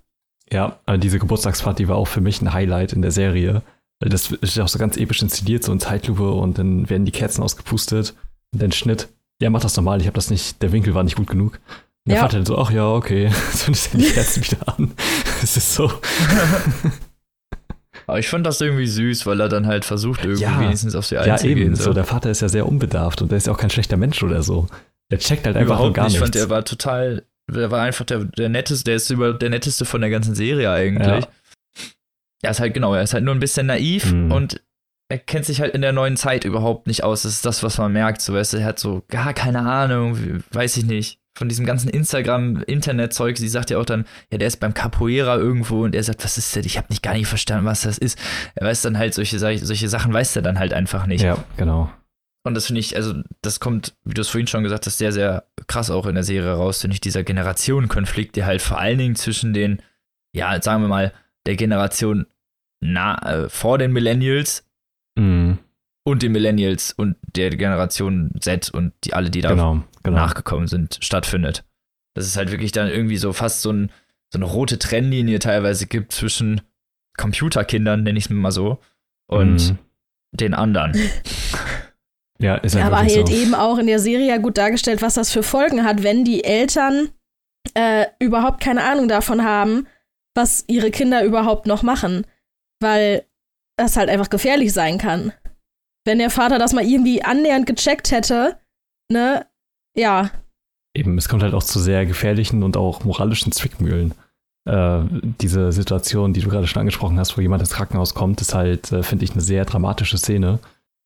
[0.52, 3.62] Ja, diese Geburtstagsparty war auch für mich ein Highlight in der Serie.
[4.08, 7.12] Das ist ja auch so ganz episch inszeniert, so in Zeitlupe und dann werden die
[7.12, 8.14] Kerzen ausgepustet
[8.52, 9.08] und dann Schnitt.
[9.42, 11.54] Ja, mach das normal, ich habe das nicht, der Winkel war nicht gut genug.
[12.06, 12.22] Und der Ja.
[12.22, 13.30] Vater dann so, ach ja, okay,
[13.66, 14.92] dann die Kerzen wieder an.
[15.42, 15.90] Es ist so,
[18.06, 20.60] Aber ich fand das irgendwie süß, weil er dann halt versucht, irgendwie Ja.
[20.60, 21.58] wenigstens auf sie ja einzugehen.
[21.58, 23.96] eben, so, der Vater ist ja sehr unbedarft und der ist ja auch kein schlechter
[23.96, 24.66] Mensch oder so.
[25.10, 26.14] Der checkt halt einfach Überhaupt gar nicht.
[26.14, 29.50] Ich fand, der war total, der war einfach der, der netteste, der ist über der
[29.50, 31.24] netteste von der ganzen Serie eigentlich.
[31.24, 31.28] Ja.
[32.42, 34.32] Er ist halt, genau, er ist halt nur ein bisschen naiv Mhm.
[34.32, 34.62] und
[35.08, 37.22] er kennt sich halt in der neuen Zeit überhaupt nicht aus.
[37.22, 38.22] Das ist das, was man merkt.
[38.22, 40.16] So, weißt du, er hat so gar keine Ahnung,
[40.52, 41.18] weiß ich nicht.
[41.36, 43.36] Von diesem ganzen Instagram-Internet-Zeug.
[43.38, 46.38] Sie sagt ja auch dann, ja, der ist beim Capoeira irgendwo und er sagt, was
[46.38, 46.66] ist das?
[46.66, 48.18] Ich habe nicht gar nicht verstanden, was das ist.
[48.54, 51.22] Er weiß dann halt, solche, solche Sachen weiß er dann halt einfach nicht.
[51.22, 51.90] ja, genau.
[52.42, 55.12] Und das finde ich, also das kommt, wie du es vorhin schon gesagt hast, sehr,
[55.12, 58.96] sehr krass auch in der Serie raus, finde ich, dieser Generationenkonflikt, der halt vor allen
[58.98, 59.82] Dingen zwischen den,
[60.32, 61.12] ja, sagen wir mal,
[61.46, 62.26] der Generation
[62.80, 64.64] na, äh, vor den Millennials
[65.18, 65.58] Mhm,
[66.04, 70.16] und den Millennials und der Generation Z und die alle, die da genau, genau.
[70.16, 71.64] nachgekommen sind, stattfindet.
[72.14, 73.90] Dass es halt wirklich dann irgendwie so fast so, ein,
[74.32, 76.60] so eine rote Trennlinie teilweise gibt zwischen
[77.16, 78.78] Computerkindern, nenne ich es mal so,
[79.28, 79.78] und Mhm.
[80.32, 80.92] den anderen.
[82.42, 83.34] Ja, ist Ja, aber halt so.
[83.34, 86.42] eben auch in der Serie ja gut dargestellt, was das für Folgen hat, wenn die
[86.42, 87.10] Eltern
[87.74, 89.86] äh, überhaupt keine Ahnung davon haben,
[90.34, 92.26] was ihre Kinder überhaupt noch machen.
[92.80, 93.24] Weil
[93.76, 95.32] das halt einfach gefährlich sein kann.
[96.04, 98.58] Wenn der Vater das mal irgendwie annähernd gecheckt hätte,
[99.10, 99.46] ne,
[99.94, 100.30] ja,
[100.94, 104.12] Eben, es kommt halt auch zu sehr gefährlichen und auch moralischen Zwickmühlen.
[104.64, 105.02] Äh,
[105.40, 108.90] diese Situation, die du gerade schon angesprochen hast, wo jemand ins Krankenhaus kommt, ist halt,
[108.90, 110.58] äh, finde ich, eine sehr dramatische Szene.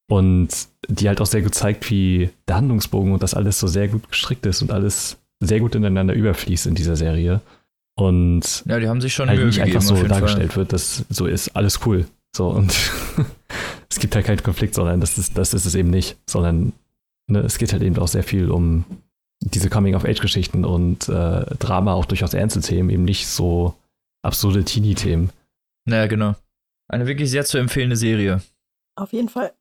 [0.09, 0.48] Und
[0.88, 4.09] die halt auch sehr gut zeigt, wie der Handlungsbogen und das alles so sehr gut
[4.09, 7.40] gestrickt ist und alles sehr gut ineinander überfließt in dieser Serie.
[7.97, 10.21] Und Ja, die haben sich schon halt Mühe nicht gegeben, einfach so jeden Fall.
[10.21, 12.07] dargestellt wird, dass so ist, alles cool.
[12.37, 12.75] So, und
[13.91, 16.73] es gibt halt keinen Konflikt, sondern das ist, das ist es eben nicht, sondern
[17.29, 18.85] ne, es geht halt eben auch sehr viel um
[19.41, 23.75] diese Coming-of-Age-Geschichten und äh, Drama, auch durchaus ernste Themen, eben nicht so
[24.23, 25.31] absurde Teenie-Themen.
[25.87, 26.35] Naja, genau.
[26.89, 28.43] Eine wirklich sehr zu empfehlende Serie.
[28.97, 29.53] auf jeden Fall.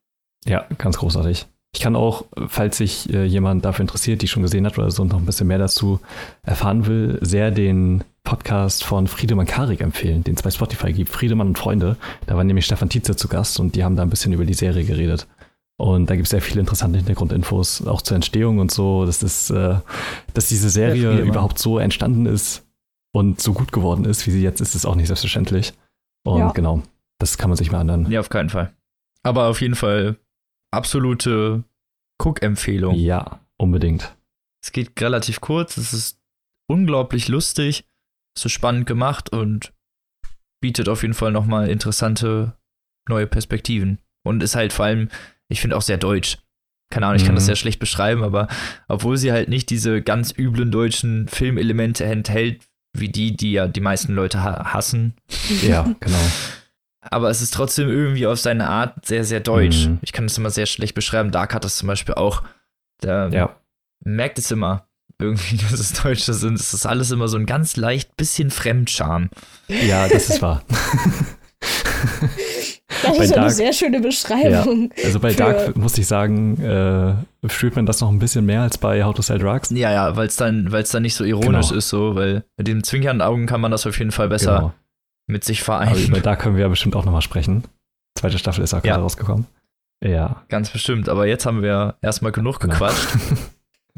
[0.46, 1.46] Ja, ganz großartig.
[1.74, 5.02] Ich kann auch, falls sich äh, jemand dafür interessiert, die schon gesehen hat oder so
[5.02, 6.00] und noch ein bisschen mehr dazu
[6.42, 11.10] erfahren will, sehr den Podcast von Friedemann Karik empfehlen, den es bei Spotify gibt.
[11.10, 11.96] Friedemann und Freunde.
[12.26, 14.54] Da war nämlich Stefan Tietze zu Gast und die haben da ein bisschen über die
[14.54, 15.26] Serie geredet.
[15.76, 19.04] Und da gibt es sehr viele interessante Hintergrundinfos, auch zur Entstehung und so.
[19.04, 19.74] Das ist, äh,
[20.32, 22.62] dass diese Serie überhaupt so entstanden ist,
[23.12, 25.72] Und so gut geworden ist, wie sie jetzt ist, ist auch nicht selbstverständlich.
[26.24, 26.50] Und Ja.
[26.52, 26.82] genau,
[27.18, 28.10] das kann man sich mal anhören.
[28.10, 28.72] Ja, auf keinen Fall.
[29.22, 30.16] Aber auf jeden Fall
[30.74, 31.64] absolute
[32.22, 32.94] Cook-Empfehlung.
[32.96, 34.16] Ja, unbedingt.
[34.62, 36.18] Es geht relativ kurz, es ist
[36.70, 37.84] unglaublich lustig,
[38.36, 39.72] es ist spannend gemacht und
[40.62, 42.56] bietet auf jeden Fall nochmal interessante
[43.08, 43.98] neue Perspektiven.
[44.26, 45.10] Und ist halt vor allem,
[45.48, 46.38] ich finde auch sehr deutsch.
[46.90, 47.38] Keine Ahnung, ich kann Mhm.
[47.38, 48.48] das sehr schlecht beschreiben, aber
[48.88, 52.64] obwohl sie halt nicht diese ganz üblen deutschen Filmelemente enthält,
[52.96, 55.14] wie die, die ja die meisten Leute ha hassen,
[55.62, 56.18] Ja, genau.
[57.10, 59.86] aber es ist trotzdem irgendwie auf seine Art sehr, sehr deutsch.
[59.86, 59.98] Mhm.
[60.02, 61.30] Ich kann das immer sehr schlecht beschreiben.
[61.30, 62.42] Dark hat das zum Beispiel auch.
[63.00, 63.56] Da Ja,
[64.04, 64.86] merkt es immer
[65.20, 66.58] irgendwie, dass es Deutsche sind.
[66.58, 69.30] Es ist alles immer so ein ganz leicht bisschen Fremdscham.
[69.68, 70.62] ja, das ist wahr.
[73.02, 74.90] Das Bei ist ja eine Dark- sehr schöne Beschreibung.
[75.02, 77.14] Also bei Dark muss ich sagen, äh,
[77.48, 79.70] fühlt man das noch ein bisschen mehr als bei How to Sell Drugs.
[79.70, 81.78] Ja, ja, weil es dann, weil es dann nicht so ironisch Genau.
[81.78, 84.72] ist, so, weil mit den zwinkernden Augen kann man das auf jeden Fall besser Genau.
[85.26, 86.06] Mit sich Aber vereinen.
[86.08, 87.64] über Dark können wir ja bestimmt auch nochmal sprechen.
[88.18, 89.02] Zweite Staffel ist auch gerade Ja.
[89.02, 89.46] rausgekommen.
[90.02, 91.08] Ja, Ganz bestimmt.
[91.08, 92.72] Aber jetzt haben wir erstmal genug Genau.
[92.74, 93.08] gequatscht.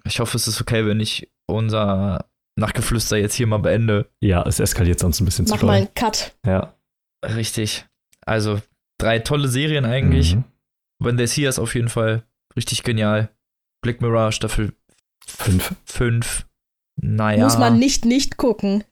[0.04, 2.26] Ich hoffe, es ist okay, wenn ich unser
[2.56, 4.08] Nachtgeflüster jetzt hier mal beende.
[4.20, 5.78] ja, es eskaliert sonst ein bisschen Mach zu mal doll.
[5.80, 6.36] einen Cut.
[6.46, 6.74] Ja.
[7.24, 7.86] Richtig.
[8.24, 8.60] Also,
[8.98, 10.36] drei tolle Serien eigentlich.
[10.36, 10.44] Mhm.
[11.00, 12.22] When They See Us auf jeden Fall
[12.54, 13.30] richtig genial.
[13.82, 14.74] Black Mirror Staffel
[15.26, 15.74] Fünf.
[15.86, 16.46] 5.
[17.02, 17.42] Naja.
[17.42, 18.84] Muss man nicht nicht gucken.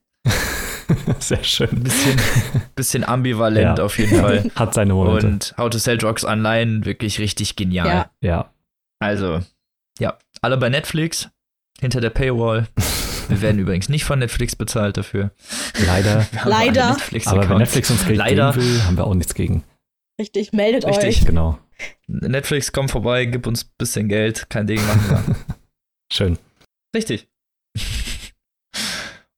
[1.19, 1.83] Sehr ein schön.
[1.83, 2.21] bisschen,
[2.75, 3.85] bisschen ambivalent Ja.
[3.85, 4.51] auf jeden Fall.
[4.57, 5.27] Hat seine Momente.
[5.27, 7.87] Und How to Sell Drugs Online wirklich richtig genial.
[7.87, 8.11] Ja.
[8.21, 8.51] ja.
[9.01, 9.41] Also,
[9.99, 11.29] ja, alle bei Netflix,
[11.81, 12.69] hinter der Paywall.
[13.29, 15.31] Wir werden übrigens nicht von Netflix bezahlt dafür.
[15.87, 16.27] Leider.
[16.45, 16.91] Leider.
[16.91, 17.59] Netflix Aber wenn.
[17.59, 18.53] Netflix uns Geld Leider.
[18.53, 19.65] geben will, haben wir auch nichts gegen.
[20.21, 21.21] Richtig, meldet Richtig.
[21.21, 21.27] euch.
[21.27, 21.59] Genau.
[22.07, 25.37] Netflix, komm vorbei, gib uns ein bisschen Geld, kein Ding machen wir.
[26.13, 26.39] Schön.
[26.95, 27.29] Richtig.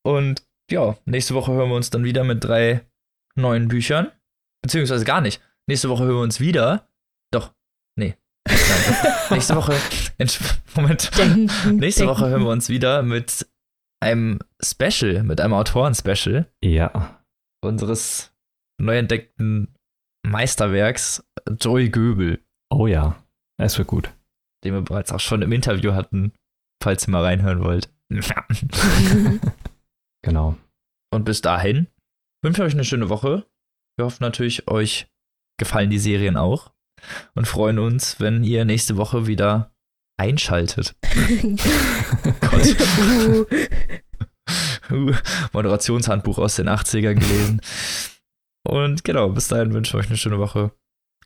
[0.02, 2.86] Und ja, nächste Woche hören wir uns dann wieder mit drei
[3.36, 4.10] neuen Büchern.
[4.62, 5.40] Beziehungsweise gar nicht.
[5.68, 6.88] Nächste Woche hören wir uns wieder.
[7.32, 7.52] Doch.
[7.98, 8.16] Nee.
[9.30, 9.76] Nächste Woche.
[10.74, 11.16] Moment.
[11.18, 12.16] Denken, Nächste denken.
[12.16, 13.46] Woche hören wir uns wieder mit
[14.02, 17.20] einem Special, mit einem Autoren-Special Ja.
[17.64, 18.32] unseres
[18.80, 19.74] neu entdeckten
[20.26, 21.24] Meisterwerks
[21.60, 23.22] Joy Göbel, Oh ja.
[23.58, 24.12] Es wird gut.
[24.64, 26.32] den wir bereits auch schon im Interview hatten,
[26.82, 27.88] falls ihr mal reinhören wollt.
[30.26, 30.56] Genau.
[31.14, 31.86] Und bis dahin
[32.42, 33.46] wünsche ich euch eine schöne Woche.
[33.96, 35.06] Wir hoffen natürlich, euch
[35.56, 36.72] gefallen die Serien auch
[37.36, 39.72] und freuen uns, wenn ihr nächste Woche wieder
[40.20, 40.96] einschaltet.
[42.40, 42.76] Gott.
[43.00, 43.44] Uh,
[44.88, 45.12] Uh,
[45.52, 47.60] Moderationshandbuch aus den 80ern gelesen.
[48.64, 50.70] Und genau, bis dahin wünsche ich euch eine schöne Woche.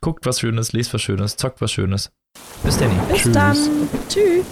[0.01, 2.11] Guckt was Schönes, lest was Schönes, zockt was Schönes.
[2.63, 3.07] Bis dann.
[3.09, 3.31] Bis Tschüss.
[3.33, 3.89] dann.
[4.09, 4.45] Tschüss.